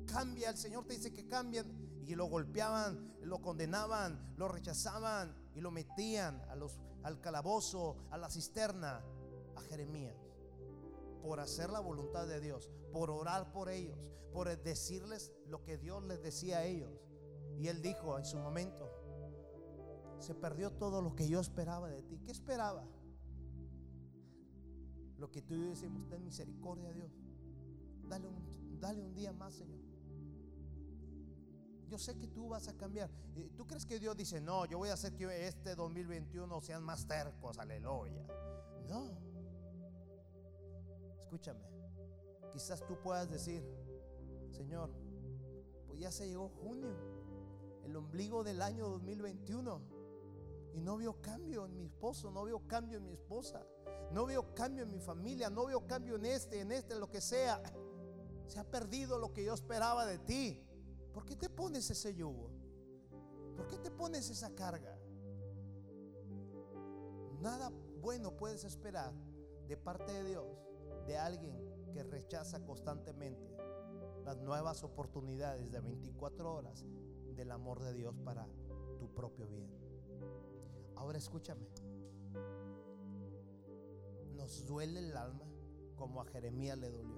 Cambia, 0.06 0.50
el 0.50 0.56
Señor 0.56 0.84
te 0.86 0.94
dice 0.94 1.12
que 1.12 1.26
cambien 1.26 1.83
y 2.06 2.14
lo 2.14 2.26
golpeaban, 2.26 3.14
lo 3.22 3.40
condenaban, 3.40 4.34
lo 4.36 4.48
rechazaban 4.48 5.34
y 5.54 5.60
lo 5.60 5.70
metían 5.70 6.40
a 6.48 6.54
los, 6.54 6.80
al 7.02 7.20
calabozo, 7.20 7.96
a 8.10 8.18
la 8.18 8.30
cisterna, 8.30 9.02
a 9.56 9.60
Jeremías, 9.62 10.16
por 11.22 11.40
hacer 11.40 11.70
la 11.70 11.80
voluntad 11.80 12.26
de 12.26 12.40
Dios, 12.40 12.70
por 12.92 13.10
orar 13.10 13.52
por 13.52 13.68
ellos, 13.68 13.98
por 14.32 14.48
decirles 14.62 15.32
lo 15.46 15.62
que 15.62 15.78
Dios 15.78 16.02
les 16.04 16.22
decía 16.22 16.58
a 16.58 16.64
ellos. 16.64 16.90
Y 17.56 17.68
él 17.68 17.80
dijo 17.80 18.18
en 18.18 18.24
su 18.24 18.38
momento, 18.38 18.90
se 20.18 20.34
perdió 20.34 20.72
todo 20.72 21.00
lo 21.00 21.14
que 21.14 21.28
yo 21.28 21.40
esperaba 21.40 21.88
de 21.88 22.02
ti. 22.02 22.18
¿Qué 22.24 22.32
esperaba? 22.32 22.86
Lo 25.18 25.30
que 25.30 25.40
tú 25.40 25.54
y 25.54 25.60
yo 25.60 25.68
decimos, 25.68 26.08
ten 26.08 26.24
misericordia, 26.24 26.92
Dios. 26.92 27.12
Dale 28.08 28.28
un, 28.28 28.80
dale 28.80 29.02
un 29.02 29.14
día 29.14 29.32
más, 29.32 29.54
Señor. 29.54 29.83
Yo 31.88 31.98
sé 31.98 32.16
que 32.16 32.26
tú 32.26 32.48
vas 32.48 32.68
a 32.68 32.74
cambiar. 32.74 33.10
¿Tú 33.56 33.66
crees 33.66 33.86
que 33.86 33.98
Dios 33.98 34.16
dice, 34.16 34.40
no, 34.40 34.66
yo 34.66 34.78
voy 34.78 34.88
a 34.88 34.94
hacer 34.94 35.14
que 35.14 35.46
este 35.46 35.74
2021 35.74 36.60
sean 36.60 36.82
más 36.82 37.06
tercos, 37.06 37.58
aleluya? 37.58 38.26
No. 38.88 39.10
Escúchame. 41.18 41.64
Quizás 42.52 42.86
tú 42.86 42.96
puedas 43.02 43.30
decir, 43.30 43.64
Señor, 44.50 44.90
pues 45.86 45.98
ya 45.98 46.10
se 46.10 46.28
llegó 46.28 46.48
junio, 46.48 46.94
el 47.84 47.96
ombligo 47.96 48.44
del 48.44 48.62
año 48.62 48.88
2021. 48.88 49.80
Y 50.74 50.80
no 50.80 50.96
veo 50.96 51.20
cambio 51.20 51.66
en 51.66 51.76
mi 51.76 51.84
esposo, 51.84 52.30
no 52.30 52.44
veo 52.44 52.66
cambio 52.66 52.98
en 52.98 53.04
mi 53.04 53.12
esposa, 53.12 53.64
no 54.10 54.26
veo 54.26 54.54
cambio 54.54 54.82
en 54.82 54.90
mi 54.90 54.98
familia, 54.98 55.48
no 55.48 55.66
veo 55.66 55.86
cambio 55.86 56.16
en 56.16 56.26
este, 56.26 56.60
en 56.60 56.72
este, 56.72 56.94
en 56.94 57.00
lo 57.00 57.08
que 57.08 57.20
sea. 57.20 57.62
Se 58.48 58.58
ha 58.58 58.64
perdido 58.64 59.18
lo 59.18 59.32
que 59.32 59.44
yo 59.44 59.54
esperaba 59.54 60.04
de 60.04 60.18
ti. 60.18 60.63
¿Por 61.14 61.24
qué 61.24 61.36
te 61.36 61.48
pones 61.48 61.88
ese 61.90 62.12
yugo? 62.12 62.50
¿Por 63.56 63.68
qué 63.68 63.78
te 63.78 63.90
pones 63.92 64.28
esa 64.30 64.52
carga? 64.52 64.98
Nada 67.40 67.70
bueno 68.00 68.36
puedes 68.36 68.64
esperar 68.64 69.14
de 69.68 69.76
parte 69.76 70.12
de 70.12 70.24
Dios, 70.24 70.66
de 71.06 71.16
alguien 71.16 71.56
que 71.92 72.02
rechaza 72.02 72.64
constantemente 72.64 73.56
las 74.24 74.38
nuevas 74.38 74.82
oportunidades 74.82 75.70
de 75.70 75.80
24 75.80 76.52
horas 76.52 76.84
del 77.36 77.52
amor 77.52 77.80
de 77.80 77.94
Dios 77.94 78.16
para 78.24 78.48
tu 78.98 79.08
propio 79.14 79.46
bien. 79.46 79.70
Ahora 80.96 81.18
escúchame. 81.18 81.68
Nos 84.34 84.66
duele 84.66 84.98
el 84.98 85.16
alma 85.16 85.46
como 85.94 86.20
a 86.20 86.24
Jeremías 86.24 86.76
le 86.76 86.90
dolió. 86.90 87.13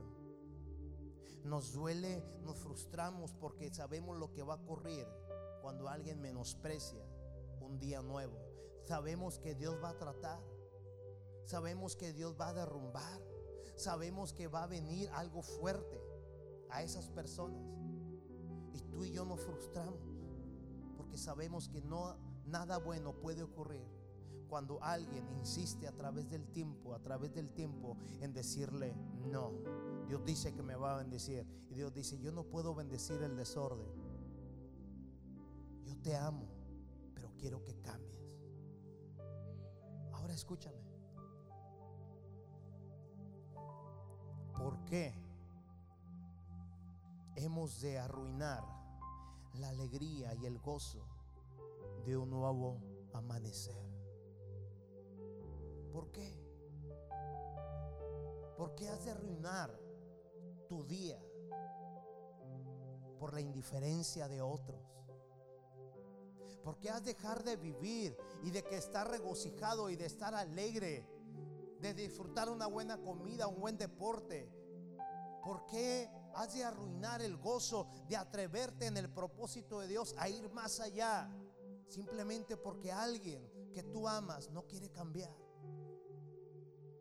Nos 1.45 1.73
duele, 1.73 2.23
nos 2.43 2.59
frustramos 2.59 3.33
porque 3.35 3.73
sabemos 3.73 4.17
lo 4.19 4.33
que 4.33 4.43
va 4.43 4.55
a 4.55 4.57
ocurrir 4.57 5.07
cuando 5.63 5.89
alguien 5.89 6.21
menosprecia 6.21 7.05
un 7.61 7.79
día 7.79 8.03
nuevo. 8.03 8.37
Sabemos 8.83 9.39
que 9.39 9.55
Dios 9.55 9.77
va 9.83 9.91
a 9.91 9.99
tratar. 9.99 10.41
Sabemos 11.45 11.97
que 11.97 12.13
Dios 12.13 12.37
va 12.41 12.49
a 12.49 12.55
derrumbar. 12.55 13.21
Sabemos 13.77 14.33
que 14.33 14.49
va 14.49 14.65
a 14.65 14.67
venir 14.67 15.09
algo 15.11 15.43
fuerte 15.43 16.01
a 16.71 16.83
esas 16.83 17.09
personas. 17.09 17.63
Y 18.73 18.81
tú 18.83 19.05
y 19.05 19.13
yo 19.13 19.25
nos 19.25 19.41
frustramos 19.41 20.01
porque 20.97 21.19
sabemos 21.19 21.69
que 21.69 21.81
no 21.81 22.17
nada 22.47 22.79
bueno 22.79 23.13
puede 23.13 23.43
ocurrir 23.43 23.87
cuando 24.49 24.83
alguien 24.83 25.29
insiste 25.37 25.87
a 25.87 25.93
través 25.93 26.29
del 26.31 26.47
tiempo, 26.49 26.95
a 26.95 27.01
través 27.01 27.35
del 27.35 27.51
tiempo 27.51 27.97
en 28.21 28.33
decirle 28.33 28.95
no. 29.31 29.53
Dios 30.07 30.25
dice 30.25 30.55
que 30.55 30.63
me 30.63 30.77
va 30.77 30.95
a 30.95 30.97
bendecir. 30.99 31.47
Y 31.69 31.75
Dios 31.75 31.93
dice, 31.93 32.19
yo 32.19 32.31
no 32.33 32.45
puedo 32.45 32.75
bendecir 32.75 33.21
el 33.23 33.37
desorden. 33.37 33.89
Yo 35.85 35.97
te 35.99 36.17
amo, 36.17 36.47
pero 37.15 37.33
quiero 37.37 37.63
que 37.65 37.75
cambies. 37.81 38.21
Ahora 40.13 40.33
escúchame. 40.33 40.85
¿Por 44.57 44.85
qué 44.85 45.13
hemos 47.37 47.81
de 47.81 47.99
arruinar 47.99 48.65
la 49.55 49.69
alegría 49.69 50.35
y 50.35 50.47
el 50.47 50.59
gozo 50.59 51.07
de 52.05 52.17
un 52.17 52.31
nuevo 52.31 52.81
amanecer? 53.13 53.77
¿Por 55.93 56.11
qué? 56.11 56.47
¿Por 58.57 58.75
qué 58.75 58.89
has 58.89 59.05
de 59.05 59.11
arruinar 59.11 59.86
tu 60.67 60.85
día 60.85 61.19
por 63.19 63.33
la 63.35 63.41
indiferencia 63.41 64.29
de 64.29 64.41
otros? 64.43 64.81
¿Por 66.63 66.79
qué 66.79 66.91
has 66.91 67.05
de 67.05 67.15
dejar 67.15 67.45
de 67.45 67.57
vivir 67.57 68.17
y 68.43 68.51
de 68.51 68.65
que 68.65 68.77
estar 68.77 69.09
regocijado 69.09 69.89
y 69.89 69.97
de 69.97 70.07
estar 70.07 70.35
alegre, 70.35 71.07
de 71.81 71.95
disfrutar 71.95 72.49
una 72.49 72.67
buena 72.67 72.99
comida, 72.99 73.47
un 73.47 73.61
buen 73.61 73.79
deporte? 73.79 74.51
¿Por 75.45 75.65
qué 75.67 76.11
has 76.35 76.55
de 76.55 76.65
arruinar 76.65 77.23
el 77.23 77.37
gozo 77.37 77.87
de 78.09 78.17
atreverte 78.17 78.87
en 78.87 78.97
el 78.97 79.09
propósito 79.09 79.81
de 79.81 79.89
Dios 79.89 80.15
a 80.19 80.29
ir 80.29 80.51
más 80.51 80.81
allá? 80.81 81.31
Simplemente 81.89 82.57
porque 82.57 82.91
alguien 82.91 83.49
que 83.73 83.85
tú 83.85 84.09
amas 84.09 84.51
no 84.51 84.67
quiere 84.67 84.91
cambiar. 84.91 85.35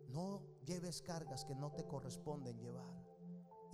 No 0.10 0.44
lleves 0.64 1.02
cargas 1.02 1.44
que 1.44 1.56
no 1.56 1.72
te 1.72 1.86
corresponden 1.86 2.60
llevar 2.60 3.05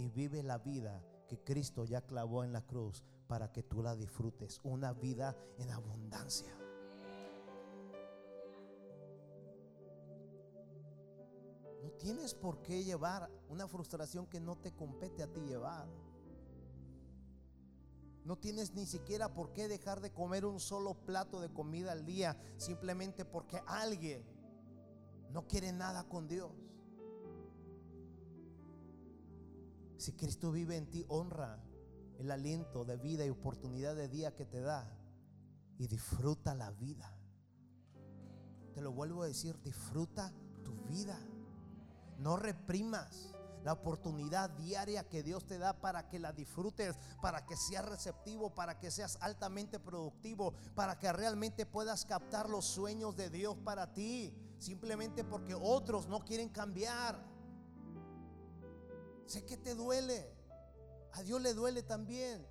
y 0.02 0.10
vive 0.10 0.42
la 0.42 0.58
vida 0.58 1.00
que 1.28 1.44
Cristo 1.44 1.86
ya 1.86 2.02
clavó 2.02 2.44
en 2.44 2.52
la 2.52 2.66
cruz 2.66 3.04
para 3.28 3.52
que 3.52 3.62
tú 3.62 3.84
la 3.84 3.96
disfrutes. 3.96 4.60
Una 4.64 4.94
vida 4.94 5.38
en 5.60 5.70
abundancia. 5.70 6.52
No 11.84 11.92
tienes 12.00 12.34
por 12.34 12.64
qué 12.64 12.84
llevar 12.84 13.30
una 13.48 13.68
frustración 13.68 14.26
que 14.26 14.40
no 14.40 14.58
te 14.58 14.74
compete 14.74 15.22
a 15.22 15.32
ti 15.32 15.42
llevar. 15.42 15.88
No 18.26 18.40
tienes 18.40 18.74
ni 18.74 18.88
siquiera 18.88 19.36
por 19.36 19.54
qué 19.54 19.68
dejar 19.68 20.02
de 20.02 20.12
comer 20.12 20.46
un 20.46 20.60
solo 20.60 20.96
plato 20.96 21.40
de 21.42 21.54
comida 21.54 21.92
al 21.92 22.06
día 22.08 22.42
simplemente 22.58 23.24
porque 23.24 23.62
alguien 23.68 24.24
no 25.30 25.48
quiere 25.48 25.72
nada 25.72 26.04
con 26.10 26.28
Dios. 26.28 26.52
Si 30.02 30.14
Cristo 30.14 30.52
vive 30.52 30.78
en 30.78 30.90
ti, 30.90 31.06
honra 31.10 31.60
el 32.18 32.32
aliento 32.32 32.86
de 32.86 32.98
vida 32.98 33.24
y 33.24 33.30
oportunidad 33.30 33.96
de 33.96 34.10
día 34.10 34.34
que 34.34 34.48
te 34.48 34.60
da 34.60 34.92
y 35.78 35.86
disfruta 35.86 36.56
la 36.56 36.72
vida. 36.72 37.16
Te 38.74 38.82
lo 38.82 38.94
vuelvo 38.94 39.22
a 39.22 39.28
decir, 39.28 39.62
disfruta 39.62 40.34
tu 40.64 40.74
vida. 40.86 41.20
No 42.18 42.36
reprimas 42.36 43.36
la 43.64 43.74
oportunidad 43.74 44.50
diaria 44.50 45.08
que 45.08 45.22
Dios 45.22 45.46
te 45.46 45.60
da 45.60 45.80
para 45.80 46.10
que 46.10 46.18
la 46.18 46.34
disfrutes, 46.34 46.98
para 47.22 47.46
que 47.46 47.56
seas 47.56 47.86
receptivo, 47.86 48.56
para 48.56 48.80
que 48.80 48.90
seas 48.90 49.20
altamente 49.22 49.80
productivo, 49.80 50.56
para 50.74 50.98
que 50.98 51.14
realmente 51.14 51.68
puedas 51.68 52.06
captar 52.06 52.50
los 52.50 52.66
sueños 52.66 53.16
de 53.16 53.30
Dios 53.30 53.56
para 53.64 53.94
ti, 53.94 54.34
simplemente 54.58 55.24
porque 55.24 55.54
otros 55.54 56.08
no 56.08 56.26
quieren 56.26 56.50
cambiar. 56.50 57.31
Sé 59.32 59.46
que 59.46 59.56
te 59.56 59.76
duele. 59.76 60.30
A 61.14 61.24
Dios 61.24 61.42
le 61.42 61.54
duele 61.54 61.84
también. 61.84 62.46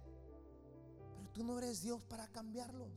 Pero 1.14 1.28
tú 1.34 1.44
no 1.44 1.58
eres 1.58 1.82
Dios 1.82 2.02
para 2.04 2.26
cambiarlos. 2.28 2.88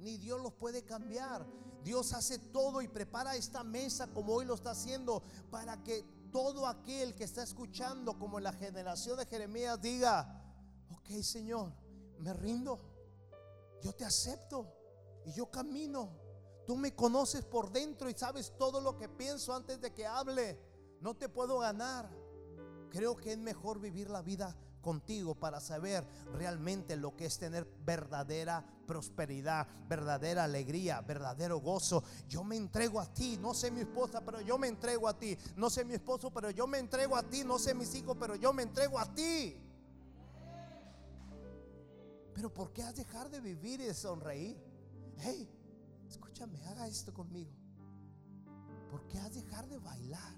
Ni 0.00 0.18
Dios 0.18 0.42
los 0.42 0.54
puede 0.54 0.84
cambiar. 0.84 1.46
Dios 1.84 2.12
hace 2.14 2.40
todo 2.40 2.82
y 2.82 2.88
prepara 2.88 3.36
esta 3.36 3.62
mesa 3.62 4.08
como 4.08 4.34
hoy 4.34 4.44
lo 4.44 4.54
está 4.54 4.72
haciendo 4.72 5.22
para 5.52 5.80
que 5.84 6.02
todo 6.32 6.66
aquel 6.66 7.14
que 7.14 7.22
está 7.22 7.44
escuchando 7.44 8.18
como 8.18 8.40
la 8.40 8.52
generación 8.52 9.16
de 9.16 9.26
Jeremías 9.26 9.80
diga, 9.80 10.42
ok 10.90 11.22
Señor, 11.22 11.72
me 12.18 12.32
rindo. 12.32 12.80
Yo 13.80 13.92
te 13.92 14.04
acepto 14.04 14.66
y 15.24 15.32
yo 15.32 15.48
camino. 15.48 16.10
Tú 16.66 16.74
me 16.74 16.92
conoces 16.92 17.44
por 17.44 17.70
dentro 17.70 18.10
y 18.10 18.14
sabes 18.14 18.52
todo 18.58 18.80
lo 18.80 18.98
que 18.98 19.08
pienso 19.08 19.54
antes 19.54 19.80
de 19.80 19.94
que 19.94 20.08
hable. 20.08 20.58
No 21.00 21.14
te 21.14 21.28
puedo 21.28 21.60
ganar. 21.60 22.17
Creo 22.90 23.16
que 23.16 23.32
es 23.32 23.38
mejor 23.38 23.80
vivir 23.80 24.10
la 24.10 24.22
vida 24.22 24.54
contigo 24.80 25.34
para 25.34 25.60
saber 25.60 26.06
realmente 26.32 26.96
lo 26.96 27.14
que 27.16 27.26
es 27.26 27.38
tener 27.38 27.66
verdadera 27.84 28.64
prosperidad, 28.86 29.66
verdadera 29.86 30.44
alegría, 30.44 31.00
verdadero 31.02 31.60
gozo. 31.60 32.02
Yo 32.28 32.42
me 32.44 32.56
entrego 32.56 33.00
a 33.00 33.12
ti, 33.12 33.36
no 33.38 33.52
sé 33.52 33.70
mi 33.70 33.80
esposa, 33.80 34.24
pero 34.24 34.40
yo 34.40 34.56
me 34.58 34.68
entrego 34.68 35.08
a 35.08 35.18
ti. 35.18 35.36
No 35.56 35.68
sé 35.68 35.84
mi 35.84 35.94
esposo, 35.94 36.30
pero 36.30 36.50
yo 36.50 36.66
me 36.66 36.78
entrego 36.78 37.16
a 37.16 37.22
ti. 37.22 37.44
No 37.44 37.58
sé 37.58 37.74
mis 37.74 37.94
hijos, 37.94 38.16
pero 38.18 38.36
yo 38.36 38.52
me 38.52 38.62
entrego 38.62 38.98
a 38.98 39.12
ti. 39.14 39.56
Pero 42.34 42.54
¿por 42.54 42.72
qué 42.72 42.82
has 42.82 42.94
dejar 42.94 43.28
de 43.30 43.40
vivir 43.40 43.80
y 43.80 43.84
de 43.84 43.94
sonreír? 43.94 44.56
Hey, 45.18 45.50
escúchame, 46.08 46.64
haga 46.66 46.86
esto 46.86 47.12
conmigo. 47.12 47.50
¿Por 48.90 49.06
qué 49.08 49.18
has 49.18 49.34
dejar 49.34 49.68
de 49.68 49.78
bailar? 49.78 50.37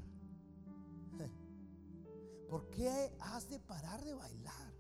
¿Por 2.51 2.68
qué 2.68 3.12
has 3.20 3.48
de 3.48 3.60
parar 3.60 4.02
de 4.02 4.12
bailar? 4.12 4.74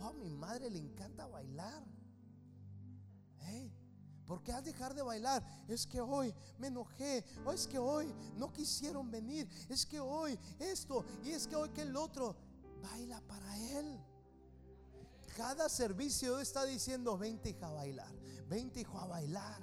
Oh, 0.00 0.06
a 0.06 0.12
mi 0.12 0.30
madre 0.30 0.70
le 0.70 0.78
encanta 0.78 1.26
bailar. 1.26 1.84
¿Eh? 3.48 3.70
¿Por 4.24 4.40
qué 4.44 4.52
has 4.52 4.64
de 4.64 4.72
dejar 4.72 4.94
de 4.94 5.02
bailar? 5.02 5.44
Es 5.66 5.84
que 5.84 6.00
hoy 6.00 6.32
me 6.58 6.68
enojé. 6.68 7.24
O 7.44 7.52
es 7.52 7.66
que 7.66 7.80
hoy 7.80 8.14
no 8.36 8.52
quisieron 8.52 9.10
venir. 9.10 9.48
Es 9.68 9.84
que 9.84 9.98
hoy 9.98 10.38
esto. 10.60 11.04
Y 11.24 11.30
es 11.30 11.48
que 11.48 11.56
hoy 11.56 11.70
que 11.70 11.82
el 11.82 11.96
otro. 11.96 12.36
Baila 12.80 13.20
para 13.22 13.58
él. 13.78 13.98
Cada 15.36 15.68
servicio 15.68 16.38
está 16.38 16.64
diciendo, 16.64 17.18
vente 17.18 17.50
hija 17.50 17.66
a 17.66 17.72
bailar. 17.72 18.14
Vente 18.48 18.80
hijo 18.80 18.96
a 18.98 19.06
bailar. 19.06 19.60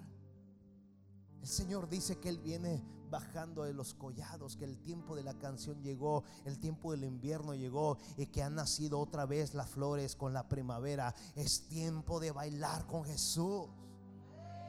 El 1.42 1.48
Señor 1.48 1.88
dice 1.88 2.20
que 2.20 2.28
Él 2.28 2.40
viene 2.40 2.84
bajando 3.10 3.64
de 3.64 3.74
los 3.74 3.94
collados, 3.94 4.56
que 4.56 4.66
el 4.66 4.78
tiempo 4.80 5.16
de 5.16 5.24
la 5.24 5.34
canción 5.34 5.82
llegó, 5.82 6.24
el 6.46 6.60
tiempo 6.60 6.92
del 6.92 7.04
invierno 7.04 7.56
llegó 7.56 7.98
y 8.18 8.28
que 8.28 8.44
han 8.44 8.56
nacido 8.56 9.00
otra 9.00 9.26
vez 9.26 9.54
las 9.54 9.70
flores 9.70 10.16
con 10.16 10.34
la 10.34 10.48
primavera. 10.48 11.14
Es 11.36 11.68
tiempo 11.68 12.20
de 12.20 12.32
bailar 12.32 12.86
con 12.86 13.04
Jesús. 13.04 13.68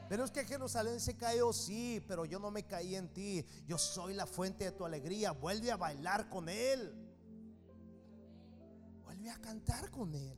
Pero 0.09 0.23
es 0.23 0.31
que 0.31 0.43
Jerusalén 0.43 0.99
se 0.99 1.15
cayó, 1.15 1.53
sí, 1.53 2.03
pero 2.07 2.25
yo 2.25 2.39
no 2.39 2.49
me 2.49 2.63
caí 2.63 2.95
en 2.95 3.13
ti. 3.13 3.45
Yo 3.67 3.77
soy 3.77 4.15
la 4.15 4.25
fuente 4.25 4.65
de 4.65 4.71
tu 4.71 4.83
alegría. 4.83 5.31
Vuelve 5.31 5.71
a 5.71 5.77
bailar 5.77 6.29
con 6.29 6.49
Él. 6.49 6.91
Vuelve 9.03 9.29
a 9.29 9.39
cantar 9.39 9.91
con 9.91 10.15
Él. 10.15 10.35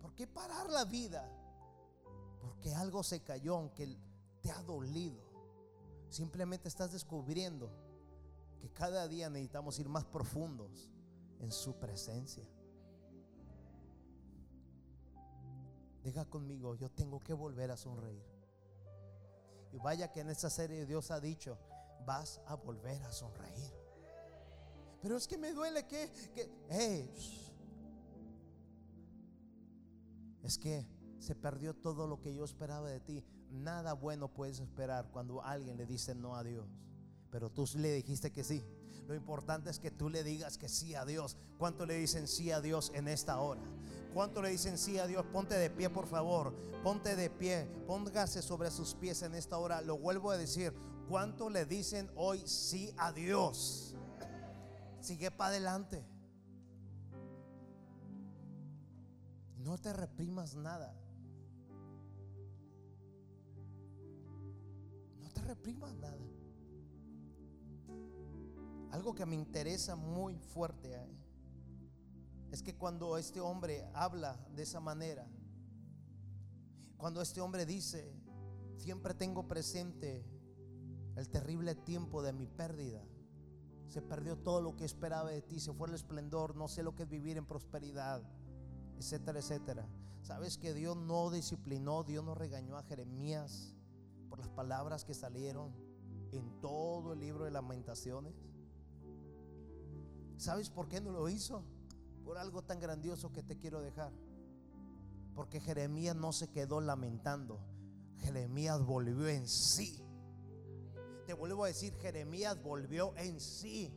¿Por 0.00 0.14
qué 0.14 0.26
parar 0.26 0.70
la 0.70 0.86
vida? 0.86 1.30
Porque 2.40 2.74
algo 2.74 3.02
se 3.02 3.22
cayó, 3.22 3.56
aunque 3.56 3.98
te 4.40 4.50
ha 4.50 4.62
dolido. 4.62 5.29
Simplemente 6.10 6.68
estás 6.68 6.90
descubriendo 6.92 7.70
que 8.60 8.68
cada 8.68 9.06
día 9.06 9.30
necesitamos 9.30 9.78
ir 9.78 9.88
más 9.88 10.04
profundos 10.04 10.90
en 11.38 11.52
su 11.52 11.78
presencia. 11.78 12.44
Diga 16.02 16.24
conmigo, 16.24 16.74
yo 16.74 16.90
tengo 16.90 17.20
que 17.20 17.32
volver 17.32 17.70
a 17.70 17.76
sonreír. 17.76 18.24
Y 19.72 19.78
vaya 19.78 20.10
que 20.10 20.20
en 20.20 20.30
esta 20.30 20.50
serie 20.50 20.84
Dios 20.84 21.12
ha 21.12 21.20
dicho, 21.20 21.56
vas 22.04 22.40
a 22.46 22.56
volver 22.56 23.00
a 23.04 23.12
sonreír. 23.12 23.72
Pero 25.00 25.16
es 25.16 25.28
que 25.28 25.38
me 25.38 25.52
duele 25.52 25.86
que, 25.86 26.10
que 26.34 26.50
es 30.42 30.58
que 30.58 30.86
se 31.20 31.36
perdió 31.36 31.74
todo 31.74 32.08
lo 32.08 32.20
que 32.20 32.34
yo 32.34 32.44
esperaba 32.44 32.88
de 32.88 32.98
ti 32.98 33.24
nada 33.50 33.92
bueno 33.92 34.28
puedes 34.28 34.60
esperar 34.60 35.10
cuando 35.10 35.42
alguien 35.42 35.76
le 35.76 35.86
dice 35.86 36.14
no 36.14 36.36
a 36.36 36.42
Dios. 36.44 36.66
Pero 37.30 37.50
tú 37.50 37.68
le 37.76 37.92
dijiste 37.92 38.32
que 38.32 38.44
sí. 38.44 38.64
Lo 39.06 39.14
importante 39.14 39.70
es 39.70 39.78
que 39.78 39.90
tú 39.90 40.08
le 40.08 40.22
digas 40.22 40.58
que 40.58 40.68
sí 40.68 40.94
a 40.94 41.04
Dios. 41.04 41.36
¿Cuánto 41.58 41.86
le 41.86 41.94
dicen 41.94 42.28
sí 42.28 42.50
a 42.52 42.60
Dios 42.60 42.92
en 42.94 43.08
esta 43.08 43.40
hora? 43.40 43.60
¿Cuánto 44.14 44.42
le 44.42 44.50
dicen 44.50 44.78
sí 44.78 44.98
a 44.98 45.06
Dios? 45.06 45.24
Ponte 45.32 45.56
de 45.56 45.70
pie, 45.70 45.90
por 45.90 46.06
favor. 46.06 46.54
Ponte 46.82 47.16
de 47.16 47.30
pie. 47.30 47.66
Póngase 47.86 48.42
sobre 48.42 48.70
sus 48.70 48.94
pies 48.94 49.22
en 49.22 49.34
esta 49.34 49.58
hora. 49.58 49.80
Lo 49.82 49.98
vuelvo 49.98 50.30
a 50.30 50.36
decir. 50.36 50.72
¿Cuánto 51.08 51.50
le 51.50 51.66
dicen 51.66 52.08
hoy 52.14 52.46
sí 52.46 52.94
a 52.96 53.12
Dios? 53.12 53.96
Sigue 55.00 55.30
para 55.32 55.50
adelante. 55.50 56.04
No 59.58 59.76
te 59.76 59.92
reprimas 59.92 60.54
nada. 60.54 60.94
Reprimas 65.50 65.92
nada. 65.96 66.16
Algo 68.92 69.16
que 69.16 69.26
me 69.26 69.34
interesa 69.34 69.96
muy 69.96 70.36
fuerte 70.38 70.94
¿eh? 70.94 71.08
es 72.52 72.62
que 72.62 72.76
cuando 72.76 73.18
este 73.18 73.40
hombre 73.40 73.84
habla 73.92 74.36
de 74.54 74.62
esa 74.62 74.78
manera, 74.78 75.26
cuando 76.96 77.20
este 77.20 77.40
hombre 77.40 77.66
dice, 77.66 78.14
siempre 78.76 79.12
tengo 79.14 79.48
presente 79.48 80.24
el 81.16 81.28
terrible 81.28 81.74
tiempo 81.74 82.22
de 82.22 82.32
mi 82.32 82.46
pérdida, 82.46 83.02
se 83.88 84.02
perdió 84.02 84.38
todo 84.38 84.60
lo 84.60 84.76
que 84.76 84.84
esperaba 84.84 85.30
de 85.30 85.42
ti, 85.42 85.58
se 85.58 85.72
fue 85.72 85.88
el 85.88 85.94
esplendor, 85.94 86.54
no 86.54 86.68
sé 86.68 86.84
lo 86.84 86.94
que 86.94 87.02
es 87.02 87.08
vivir 87.08 87.36
en 87.36 87.46
prosperidad, 87.46 88.22
etcétera, 88.98 89.40
etcétera. 89.40 89.88
¿Sabes 90.22 90.58
que 90.58 90.74
Dios 90.74 90.96
no 90.96 91.30
disciplinó, 91.30 92.04
Dios 92.04 92.24
no 92.24 92.36
regañó 92.36 92.76
a 92.76 92.84
Jeremías? 92.84 93.74
Por 94.30 94.38
las 94.38 94.48
palabras 94.48 95.04
que 95.04 95.12
salieron 95.12 95.74
en 96.32 96.60
todo 96.60 97.12
el 97.12 97.20
libro 97.20 97.44
de 97.44 97.50
lamentaciones. 97.50 98.32
¿Sabes 100.38 100.70
por 100.70 100.88
qué 100.88 101.00
no 101.00 101.10
lo 101.10 101.28
hizo? 101.28 101.64
Por 102.24 102.38
algo 102.38 102.62
tan 102.62 102.80
grandioso 102.80 103.32
que 103.32 103.42
te 103.42 103.58
quiero 103.58 103.82
dejar. 103.82 104.12
Porque 105.34 105.60
Jeremías 105.60 106.16
no 106.16 106.32
se 106.32 106.48
quedó 106.48 106.80
lamentando. 106.80 107.58
Jeremías 108.18 108.82
volvió 108.82 109.28
en 109.28 109.48
sí. 109.48 110.02
Te 111.26 111.34
vuelvo 111.34 111.64
a 111.64 111.68
decir, 111.68 111.92
Jeremías 111.98 112.62
volvió 112.62 113.14
en 113.16 113.40
sí 113.40 113.92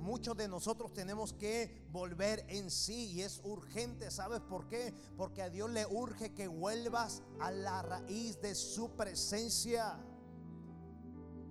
muchos 0.00 0.36
de 0.36 0.48
nosotros 0.48 0.92
tenemos 0.92 1.32
que 1.32 1.86
volver 1.90 2.44
en 2.48 2.70
sí 2.70 3.12
y 3.12 3.22
es 3.22 3.40
urgente. 3.44 4.10
¿Sabes 4.10 4.40
por 4.40 4.66
qué? 4.68 4.94
Porque 5.16 5.42
a 5.42 5.50
Dios 5.50 5.70
le 5.70 5.86
urge 5.86 6.34
que 6.34 6.48
vuelvas 6.48 7.22
a 7.38 7.50
la 7.50 7.82
raíz 7.82 8.40
de 8.40 8.54
su 8.54 8.90
presencia. 8.96 9.98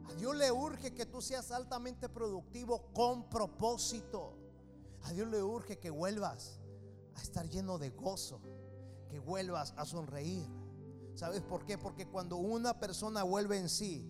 A 0.06 0.14
Dios 0.18 0.36
le 0.36 0.52
urge 0.52 0.94
que 0.94 1.06
tú 1.06 1.22
seas 1.22 1.52
altamente 1.52 2.10
productivo 2.10 2.92
con 2.94 3.30
propósito. 3.30 4.36
A 5.04 5.14
Dios 5.14 5.28
le 5.30 5.42
urge 5.42 5.78
que 5.78 5.90
vuelvas 5.90 6.60
a 7.16 7.22
estar 7.22 7.48
lleno 7.48 7.78
de 7.78 7.92
gozo, 7.92 8.42
que 9.10 9.20
vuelvas 9.20 9.74
a 9.78 9.86
sonreír. 9.86 10.48
¿Sabes 11.16 11.42
por 11.42 11.66
qué? 11.66 11.78
Porque 11.78 12.08
cuando 12.08 12.38
una 12.38 12.80
persona 12.80 13.24
vuelve 13.24 13.58
en 13.58 13.70
sí, 13.70 14.10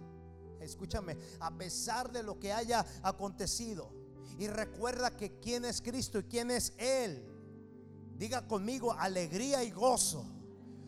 escúchame, 0.62 1.18
a 1.40 1.52
pesar 1.58 2.12
de 2.12 2.24
lo 2.24 2.40
que 2.40 2.54
haya 2.54 2.86
acontecido, 3.04 3.99
y 4.40 4.48
recuerda 4.48 5.18
que 5.18 5.38
quién 5.42 5.66
es 5.66 5.82
Cristo 5.82 6.20
y 6.20 6.24
quién 6.24 6.50
es 6.50 6.74
Él. 6.78 7.22
Diga 8.18 8.48
conmigo, 8.48 8.94
alegría 8.94 9.66
y 9.66 9.70
gozo. 9.70 10.26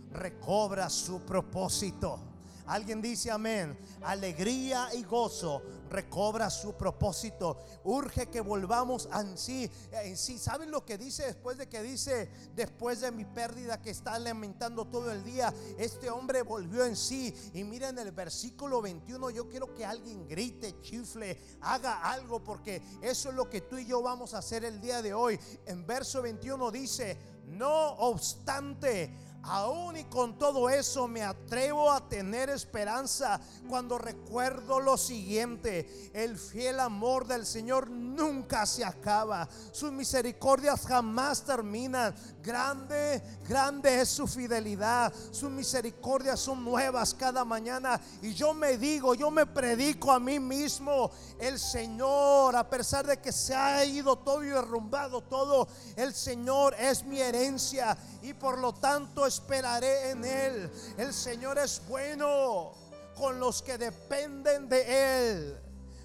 Recobra 0.09 0.89
su 0.89 1.19
propósito. 1.25 2.30
Alguien 2.71 3.01
dice 3.01 3.29
amén. 3.29 3.77
Alegría 4.01 4.87
y 4.93 5.03
gozo 5.03 5.61
recobra 5.89 6.49
su 6.49 6.73
propósito. 6.73 7.57
Urge 7.83 8.27
que 8.27 8.39
volvamos 8.39 9.09
en 9.13 9.37
sí. 9.37 9.69
En 9.91 10.15
sí. 10.15 10.39
¿Saben 10.39 10.71
lo 10.71 10.85
que 10.85 10.97
dice 10.97 11.25
después 11.25 11.57
de 11.57 11.67
que 11.67 11.81
dice, 11.83 12.29
después 12.55 13.01
de 13.01 13.11
mi 13.11 13.25
pérdida 13.25 13.81
que 13.81 13.89
está 13.89 14.17
lamentando 14.17 14.85
todo 14.85 15.11
el 15.11 15.21
día? 15.25 15.53
Este 15.77 16.09
hombre 16.09 16.43
volvió 16.43 16.85
en 16.85 16.95
sí. 16.95 17.35
Y 17.53 17.65
miren 17.65 17.99
el 17.99 18.13
versículo 18.13 18.81
21. 18.81 19.31
Yo 19.31 19.49
quiero 19.49 19.75
que 19.75 19.85
alguien 19.85 20.25
grite, 20.29 20.79
chifle, 20.79 21.37
haga 21.59 22.09
algo, 22.09 22.41
porque 22.41 22.81
eso 23.01 23.31
es 23.31 23.35
lo 23.35 23.49
que 23.49 23.59
tú 23.59 23.79
y 23.79 23.85
yo 23.85 24.01
vamos 24.01 24.33
a 24.33 24.37
hacer 24.37 24.63
el 24.63 24.79
día 24.79 25.01
de 25.01 25.13
hoy. 25.13 25.37
En 25.65 25.85
verso 25.85 26.21
21 26.21 26.71
dice, 26.71 27.17
no 27.47 27.95
obstante 27.97 29.13
Aún 29.43 29.97
y 29.97 30.03
con 30.03 30.37
todo 30.37 30.69
eso 30.69 31.07
me 31.07 31.23
atrevo 31.23 31.91
a 31.91 32.07
tener 32.07 32.51
esperanza 32.51 33.41
cuando 33.67 33.97
recuerdo 33.97 34.79
lo 34.79 34.97
siguiente. 34.97 36.11
El 36.13 36.37
fiel 36.37 36.79
amor 36.79 37.25
del 37.25 37.47
Señor 37.47 37.89
nunca 37.89 38.67
se 38.67 38.85
acaba. 38.85 39.49
Sus 39.71 39.91
misericordias 39.91 40.85
jamás 40.85 41.43
terminan. 41.43 42.13
Grande, 42.43 43.21
grande 43.47 44.01
es 44.01 44.09
su 44.09 44.27
fidelidad. 44.27 45.11
Sus 45.31 45.49
misericordias 45.49 46.39
son 46.39 46.63
nuevas 46.63 47.15
cada 47.15 47.43
mañana. 47.43 47.99
Y 48.21 48.33
yo 48.35 48.53
me 48.53 48.77
digo, 48.77 49.15
yo 49.15 49.31
me 49.31 49.47
predico 49.47 50.11
a 50.11 50.19
mí 50.19 50.39
mismo. 50.39 51.09
El 51.39 51.59
Señor, 51.59 52.55
a 52.55 52.69
pesar 52.69 53.07
de 53.07 53.17
que 53.17 53.31
se 53.31 53.55
ha 53.55 53.83
ido 53.85 54.17
todo 54.17 54.43
y 54.43 54.49
derrumbado 54.49 55.21
todo, 55.21 55.67
el 55.95 56.13
Señor 56.13 56.75
es 56.79 57.03
mi 57.03 57.19
herencia. 57.19 57.97
Y 58.21 58.33
por 58.33 58.59
lo 58.59 58.73
tanto 58.73 59.30
esperaré 59.31 60.11
en 60.11 60.25
Él. 60.25 60.71
El 60.97 61.13
Señor 61.13 61.57
es 61.57 61.81
bueno 61.87 62.73
con 63.15 63.39
los 63.39 63.61
que 63.61 63.77
dependen 63.77 64.67
de 64.67 65.29
Él, 65.29 65.57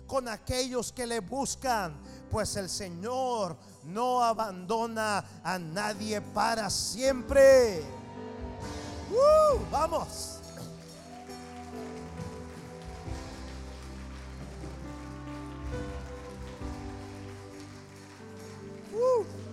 con 0.06 0.28
aquellos 0.28 0.92
que 0.92 1.06
le 1.06 1.20
buscan, 1.20 2.00
pues 2.30 2.54
el 2.56 2.68
Señor 2.68 3.56
no 3.84 4.22
abandona 4.22 5.24
a 5.42 5.58
nadie 5.58 6.20
para 6.20 6.70
siempre. 6.70 7.82
¡Uh! 9.10 9.58
vamos. 9.70 10.40
¡Uh! 18.92 19.45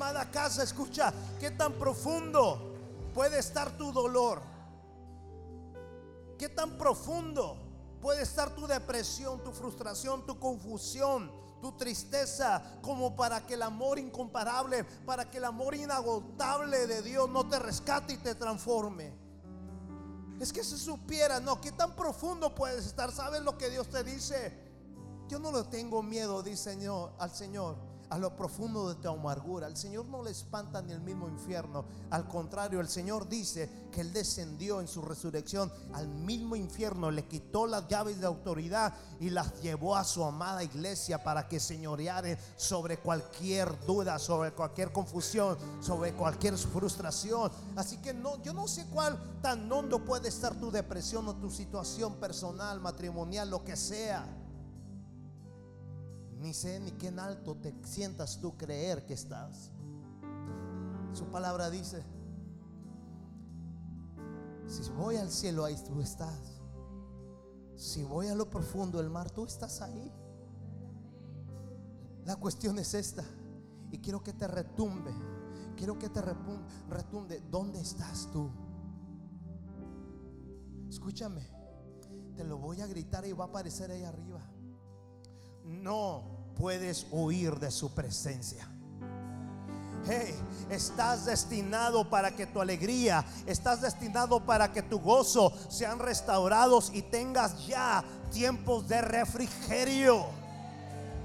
Amada 0.00 0.30
casa, 0.30 0.62
escucha, 0.62 1.12
qué 1.38 1.50
tan 1.50 1.74
profundo 1.74 2.72
puede 3.12 3.38
estar 3.38 3.76
tu 3.76 3.92
dolor. 3.92 4.40
¿Qué 6.38 6.48
tan 6.48 6.78
profundo 6.78 7.58
puede 8.00 8.22
estar 8.22 8.54
tu 8.54 8.66
depresión, 8.66 9.44
tu 9.44 9.52
frustración, 9.52 10.24
tu 10.24 10.40
confusión, 10.40 11.30
tu 11.60 11.72
tristeza, 11.72 12.62
como 12.80 13.14
para 13.14 13.46
que 13.46 13.52
el 13.52 13.62
amor 13.62 13.98
incomparable, 13.98 14.84
para 15.04 15.30
que 15.30 15.36
el 15.36 15.44
amor 15.44 15.74
inagotable 15.74 16.86
de 16.86 17.02
Dios 17.02 17.28
no 17.28 17.46
te 17.46 17.58
rescate 17.58 18.14
y 18.14 18.16
te 18.16 18.34
transforme? 18.34 19.12
Es 20.40 20.50
que 20.50 20.64
se 20.64 20.78
supiera, 20.78 21.40
no, 21.40 21.60
qué 21.60 21.72
tan 21.72 21.94
profundo 21.94 22.54
puedes 22.54 22.86
estar. 22.86 23.12
¿Sabes 23.12 23.42
lo 23.42 23.58
que 23.58 23.68
Dios 23.68 23.86
te 23.90 24.02
dice? 24.02 24.50
Yo 25.28 25.38
no 25.38 25.52
le 25.52 25.64
tengo 25.64 26.02
miedo, 26.02 26.42
dice 26.42 26.70
Señor, 26.70 27.12
al 27.18 27.30
Señor 27.30 27.89
a 28.10 28.18
lo 28.18 28.36
profundo 28.36 28.88
de 28.88 28.96
tu 28.96 29.08
amargura. 29.08 29.68
El 29.68 29.76
Señor 29.76 30.06
no 30.06 30.22
le 30.22 30.32
espanta 30.32 30.82
ni 30.82 30.92
el 30.92 31.00
mismo 31.00 31.28
infierno. 31.28 31.84
Al 32.10 32.26
contrario, 32.26 32.80
el 32.80 32.88
Señor 32.88 33.28
dice 33.28 33.70
que 33.92 34.00
Él 34.00 34.12
descendió 34.12 34.80
en 34.80 34.88
su 34.88 35.00
resurrección 35.00 35.72
al 35.94 36.08
mismo 36.08 36.56
infierno, 36.56 37.10
le 37.10 37.26
quitó 37.26 37.66
las 37.66 37.86
llaves 37.88 38.20
de 38.20 38.26
autoridad 38.26 38.94
y 39.20 39.30
las 39.30 39.60
llevó 39.62 39.96
a 39.96 40.04
su 40.04 40.24
amada 40.24 40.62
iglesia 40.64 41.22
para 41.22 41.48
que 41.48 41.60
señoreare 41.60 42.38
sobre 42.56 42.98
cualquier 42.98 43.78
duda, 43.86 44.18
sobre 44.18 44.52
cualquier 44.52 44.92
confusión, 44.92 45.56
sobre 45.80 46.12
cualquier 46.12 46.58
frustración. 46.58 47.50
Así 47.76 47.98
que 47.98 48.12
no, 48.12 48.42
yo 48.42 48.52
no 48.52 48.66
sé 48.66 48.86
cuál 48.92 49.18
tan 49.40 49.70
hondo 49.70 50.04
puede 50.04 50.28
estar 50.28 50.54
tu 50.56 50.70
depresión 50.70 51.28
o 51.28 51.36
tu 51.36 51.50
situación 51.50 52.14
personal, 52.16 52.80
matrimonial, 52.80 53.48
lo 53.48 53.64
que 53.64 53.76
sea 53.76 54.26
ni 56.40 56.54
sé 56.54 56.80
ni 56.80 56.92
qué 56.92 57.08
en 57.08 57.18
alto 57.18 57.54
te 57.56 57.74
sientas 57.84 58.40
tú 58.40 58.56
creer 58.56 59.04
que 59.04 59.12
estás. 59.12 59.70
Su 61.12 61.26
palabra 61.26 61.68
dice, 61.68 62.02
si 64.66 64.90
voy 64.92 65.16
al 65.16 65.30
cielo, 65.30 65.64
ahí 65.64 65.76
tú 65.86 66.00
estás. 66.00 66.60
Si 67.76 68.02
voy 68.04 68.28
a 68.28 68.34
lo 68.34 68.48
profundo 68.48 68.98
del 68.98 69.10
mar, 69.10 69.30
tú 69.30 69.44
estás 69.44 69.82
ahí. 69.82 70.12
La 72.24 72.36
cuestión 72.36 72.78
es 72.78 72.94
esta. 72.94 73.24
Y 73.90 73.98
quiero 73.98 74.22
que 74.22 74.32
te 74.32 74.46
retumbe. 74.46 75.12
Quiero 75.76 75.98
que 75.98 76.08
te 76.08 76.22
retumbe. 76.22 77.40
¿Dónde 77.50 77.80
estás 77.80 78.30
tú? 78.32 78.50
Escúchame. 80.88 81.46
Te 82.36 82.44
lo 82.44 82.58
voy 82.58 82.80
a 82.80 82.86
gritar 82.86 83.26
y 83.26 83.32
va 83.32 83.44
a 83.44 83.48
aparecer 83.48 83.90
ahí 83.90 84.04
arriba 84.04 84.39
no 85.70 86.22
puedes 86.56 87.06
huir 87.10 87.58
de 87.58 87.70
su 87.70 87.94
presencia. 87.94 88.68
Hey, 90.06 90.34
estás 90.70 91.26
destinado 91.26 92.08
para 92.08 92.34
que 92.34 92.46
tu 92.46 92.60
alegría, 92.60 93.24
estás 93.46 93.82
destinado 93.82 94.40
para 94.40 94.72
que 94.72 94.82
tu 94.82 94.98
gozo 94.98 95.52
sean 95.68 95.98
restaurados 95.98 96.90
y 96.94 97.02
tengas 97.02 97.66
ya 97.66 98.02
tiempos 98.32 98.88
de 98.88 99.02
refrigerio. 99.02 100.26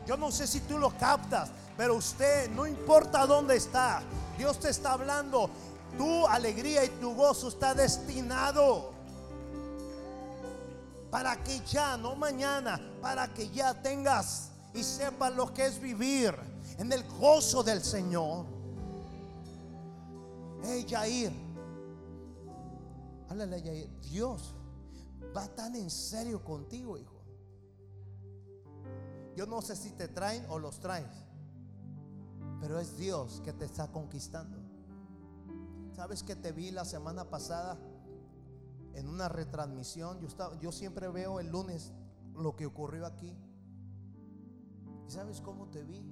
Yo 0.05 0.17
no 0.17 0.31
sé 0.31 0.45
si 0.45 0.59
tú 0.61 0.77
lo 0.77 0.95
captas, 0.97 1.49
pero 1.77 1.95
usted, 1.95 2.49
no 2.51 2.67
importa 2.67 3.25
dónde 3.25 3.55
está, 3.55 4.03
Dios 4.37 4.59
te 4.59 4.69
está 4.69 4.93
hablando. 4.93 5.49
Tu 5.97 6.27
alegría 6.27 6.83
y 6.83 6.89
tu 6.89 7.15
gozo 7.15 7.47
está 7.47 7.73
destinado 7.73 8.94
para 11.15 11.41
que 11.41 11.61
ya, 11.61 11.95
no 11.95 12.13
mañana, 12.13 12.77
para 13.01 13.33
que 13.33 13.49
ya 13.49 13.73
tengas 13.81 14.51
y 14.73 14.83
sepas 14.83 15.33
lo 15.33 15.53
que 15.53 15.65
es 15.65 15.79
vivir 15.79 16.35
en 16.77 16.91
el 16.91 17.05
gozo 17.05 17.63
del 17.63 17.81
Señor. 17.81 18.45
Hey, 20.61 20.85
Jair, 20.89 21.31
háblale 23.29 23.89
Dios 24.01 24.53
va 25.33 25.47
tan 25.47 25.77
en 25.77 25.89
serio 25.89 26.43
contigo, 26.43 26.97
hijo. 26.97 27.23
Yo 29.37 29.45
no 29.45 29.61
sé 29.61 29.77
si 29.77 29.91
te 29.91 30.09
traen 30.09 30.45
o 30.49 30.59
los 30.59 30.81
traes, 30.81 31.23
pero 32.59 32.77
es 32.77 32.97
Dios 32.97 33.41
que 33.45 33.53
te 33.53 33.63
está 33.63 33.87
conquistando. 33.87 34.57
¿Sabes 35.95 36.23
que 36.23 36.35
te 36.35 36.51
vi 36.51 36.71
la 36.71 36.83
semana 36.83 37.23
pasada? 37.29 37.77
En 38.95 39.07
una 39.07 39.29
retransmisión. 39.29 40.19
Yo, 40.19 40.27
estaba, 40.27 40.57
yo 40.59 40.71
siempre 40.71 41.07
veo 41.09 41.39
el 41.39 41.49
lunes 41.49 41.93
lo 42.33 42.55
que 42.55 42.65
ocurrió 42.65 43.05
aquí. 43.05 43.37
¿Y 45.07 45.11
sabes 45.11 45.41
cómo 45.41 45.69
te 45.69 45.83
vi? 45.83 46.03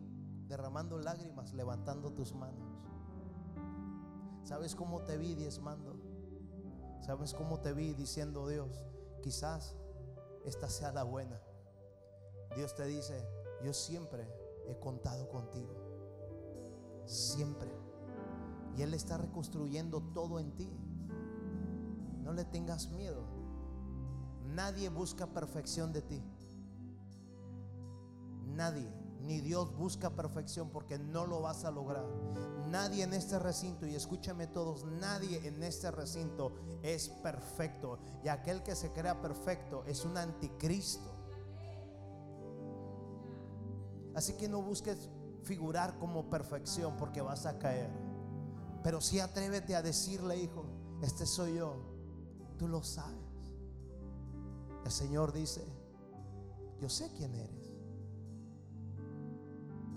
Derramando 0.47 0.99
lágrimas, 0.99 1.53
levantando 1.53 2.13
tus 2.13 2.33
manos. 2.33 2.83
¿Sabes 4.43 4.75
cómo 4.75 5.01
te 5.01 5.17
vi 5.17 5.33
diezmando? 5.35 5.97
¿Sabes 7.01 7.33
cómo 7.33 7.59
te 7.59 7.73
vi 7.73 7.93
diciendo 7.93 8.47
Dios? 8.47 8.85
Quizás 9.21 9.75
esta 10.45 10.69
sea 10.69 10.91
la 10.91 11.03
buena. 11.03 11.41
Dios 12.55 12.75
te 12.75 12.85
dice, 12.85 13.25
yo 13.63 13.73
siempre 13.73 14.27
he 14.67 14.77
contado 14.77 15.27
contigo. 15.29 15.73
Siempre. 17.05 17.71
Y 18.77 18.81
Él 18.81 18.93
está 18.93 19.17
reconstruyendo 19.17 20.01
todo 20.13 20.39
en 20.39 20.55
ti. 20.55 20.69
No 22.23 22.31
le 22.31 22.45
tengas 22.45 22.89
miedo. 22.89 23.21
Nadie 24.45 24.89
busca 24.89 25.27
perfección 25.27 25.91
de 25.91 26.01
ti. 26.01 26.23
Nadie, 28.45 28.89
ni 29.21 29.41
Dios 29.41 29.75
busca 29.75 30.11
perfección 30.11 30.69
porque 30.69 30.97
no 30.97 31.25
lo 31.25 31.41
vas 31.41 31.65
a 31.65 31.71
lograr. 31.71 32.05
Nadie 32.69 33.03
en 33.03 33.13
este 33.13 33.39
recinto, 33.39 33.85
y 33.85 33.95
escúchame 33.95 34.47
todos, 34.47 34.85
nadie 34.85 35.45
en 35.47 35.63
este 35.63 35.91
recinto 35.91 36.53
es 36.81 37.09
perfecto. 37.09 37.99
Y 38.23 38.29
aquel 38.29 38.63
que 38.63 38.75
se 38.75 38.91
crea 38.91 39.21
perfecto 39.21 39.83
es 39.85 40.05
un 40.05 40.17
anticristo. 40.17 41.11
Así 44.15 44.33
que 44.33 44.47
no 44.47 44.61
busques 44.61 45.09
figurar 45.43 45.97
como 45.97 46.29
perfección 46.29 46.95
porque 46.95 47.21
vas 47.21 47.45
a 47.45 47.57
caer. 47.57 47.89
Pero 48.83 49.01
sí 49.01 49.19
atrévete 49.19 49.75
a 49.75 49.81
decirle, 49.81 50.37
hijo, 50.37 50.65
este 51.01 51.25
soy 51.25 51.55
yo 51.55 51.92
Tú 52.63 52.69
lo 52.69 52.81
sabes. 52.81 53.51
El 54.85 54.91
Señor 54.91 55.33
dice, 55.33 55.67
yo 56.79 56.87
sé 56.87 57.11
quién 57.13 57.35
eres. 57.35 57.73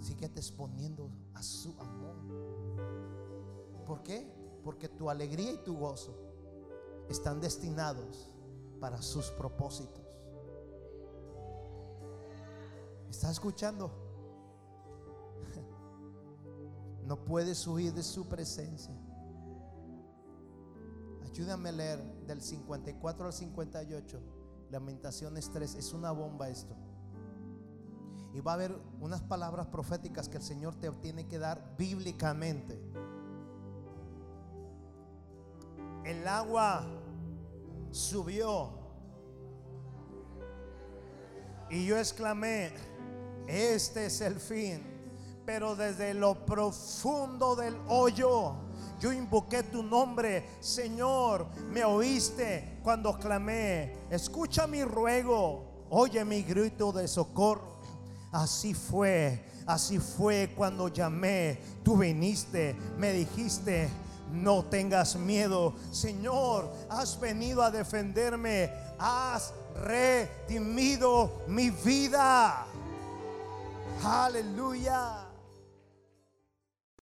Síguete 0.00 0.40
exponiendo 0.40 1.08
a 1.34 1.44
su 1.44 1.76
amor. 1.78 2.16
¿Por 3.86 4.02
qué? 4.02 4.28
Porque 4.64 4.88
tu 4.88 5.08
alegría 5.08 5.52
y 5.52 5.58
tu 5.58 5.78
gozo 5.78 6.12
están 7.08 7.40
destinados 7.40 8.32
para 8.80 9.00
sus 9.00 9.26
propósitos. 9.26 10.04
¿Estás 13.08 13.30
escuchando? 13.30 13.92
No 17.06 17.24
puedes 17.24 17.64
huir 17.68 17.94
de 17.94 18.02
su 18.02 18.26
presencia. 18.26 19.05
Ayúdame 21.36 21.68
a 21.68 21.72
leer 21.72 22.02
del 22.26 22.40
54 22.40 23.26
al 23.26 23.32
58. 23.34 24.20
Lamentaciones 24.70 25.50
3. 25.50 25.74
Es 25.74 25.92
una 25.92 26.10
bomba 26.10 26.48
esto. 26.48 26.74
Y 28.32 28.40
va 28.40 28.52
a 28.52 28.54
haber 28.54 28.74
unas 29.00 29.20
palabras 29.20 29.66
proféticas 29.66 30.30
que 30.30 30.38
el 30.38 30.42
Señor 30.42 30.76
te 30.76 30.90
tiene 30.92 31.28
que 31.28 31.38
dar 31.38 31.74
bíblicamente. 31.76 32.80
El 36.06 36.26
agua 36.26 36.86
subió. 37.90 38.70
Y 41.68 41.84
yo 41.84 41.98
exclamé, 41.98 42.72
este 43.46 44.06
es 44.06 44.22
el 44.22 44.40
fin. 44.40 44.82
Pero 45.44 45.76
desde 45.76 46.14
lo 46.14 46.46
profundo 46.46 47.56
del 47.56 47.76
hoyo, 47.88 48.65
yo 48.98 49.12
invoqué 49.12 49.62
tu 49.62 49.82
nombre, 49.82 50.48
Señor, 50.60 51.46
me 51.70 51.84
oíste 51.84 52.78
cuando 52.82 53.18
clamé. 53.18 53.96
Escucha 54.10 54.66
mi 54.66 54.82
ruego, 54.84 55.86
oye 55.90 56.24
mi 56.24 56.42
grito 56.42 56.92
de 56.92 57.06
socorro. 57.08 57.76
Así 58.32 58.74
fue, 58.74 59.44
así 59.66 59.98
fue 59.98 60.52
cuando 60.56 60.88
llamé. 60.88 61.58
Tú 61.82 61.96
viniste, 61.96 62.76
me 62.98 63.12
dijiste, 63.12 63.88
no 64.32 64.64
tengas 64.64 65.16
miedo. 65.16 65.74
Señor, 65.90 66.70
has 66.88 67.18
venido 67.18 67.62
a 67.62 67.70
defenderme. 67.70 68.70
Has 68.98 69.52
redimido 69.84 71.42
mi 71.48 71.70
vida. 71.70 72.66
Aleluya. 74.02 75.25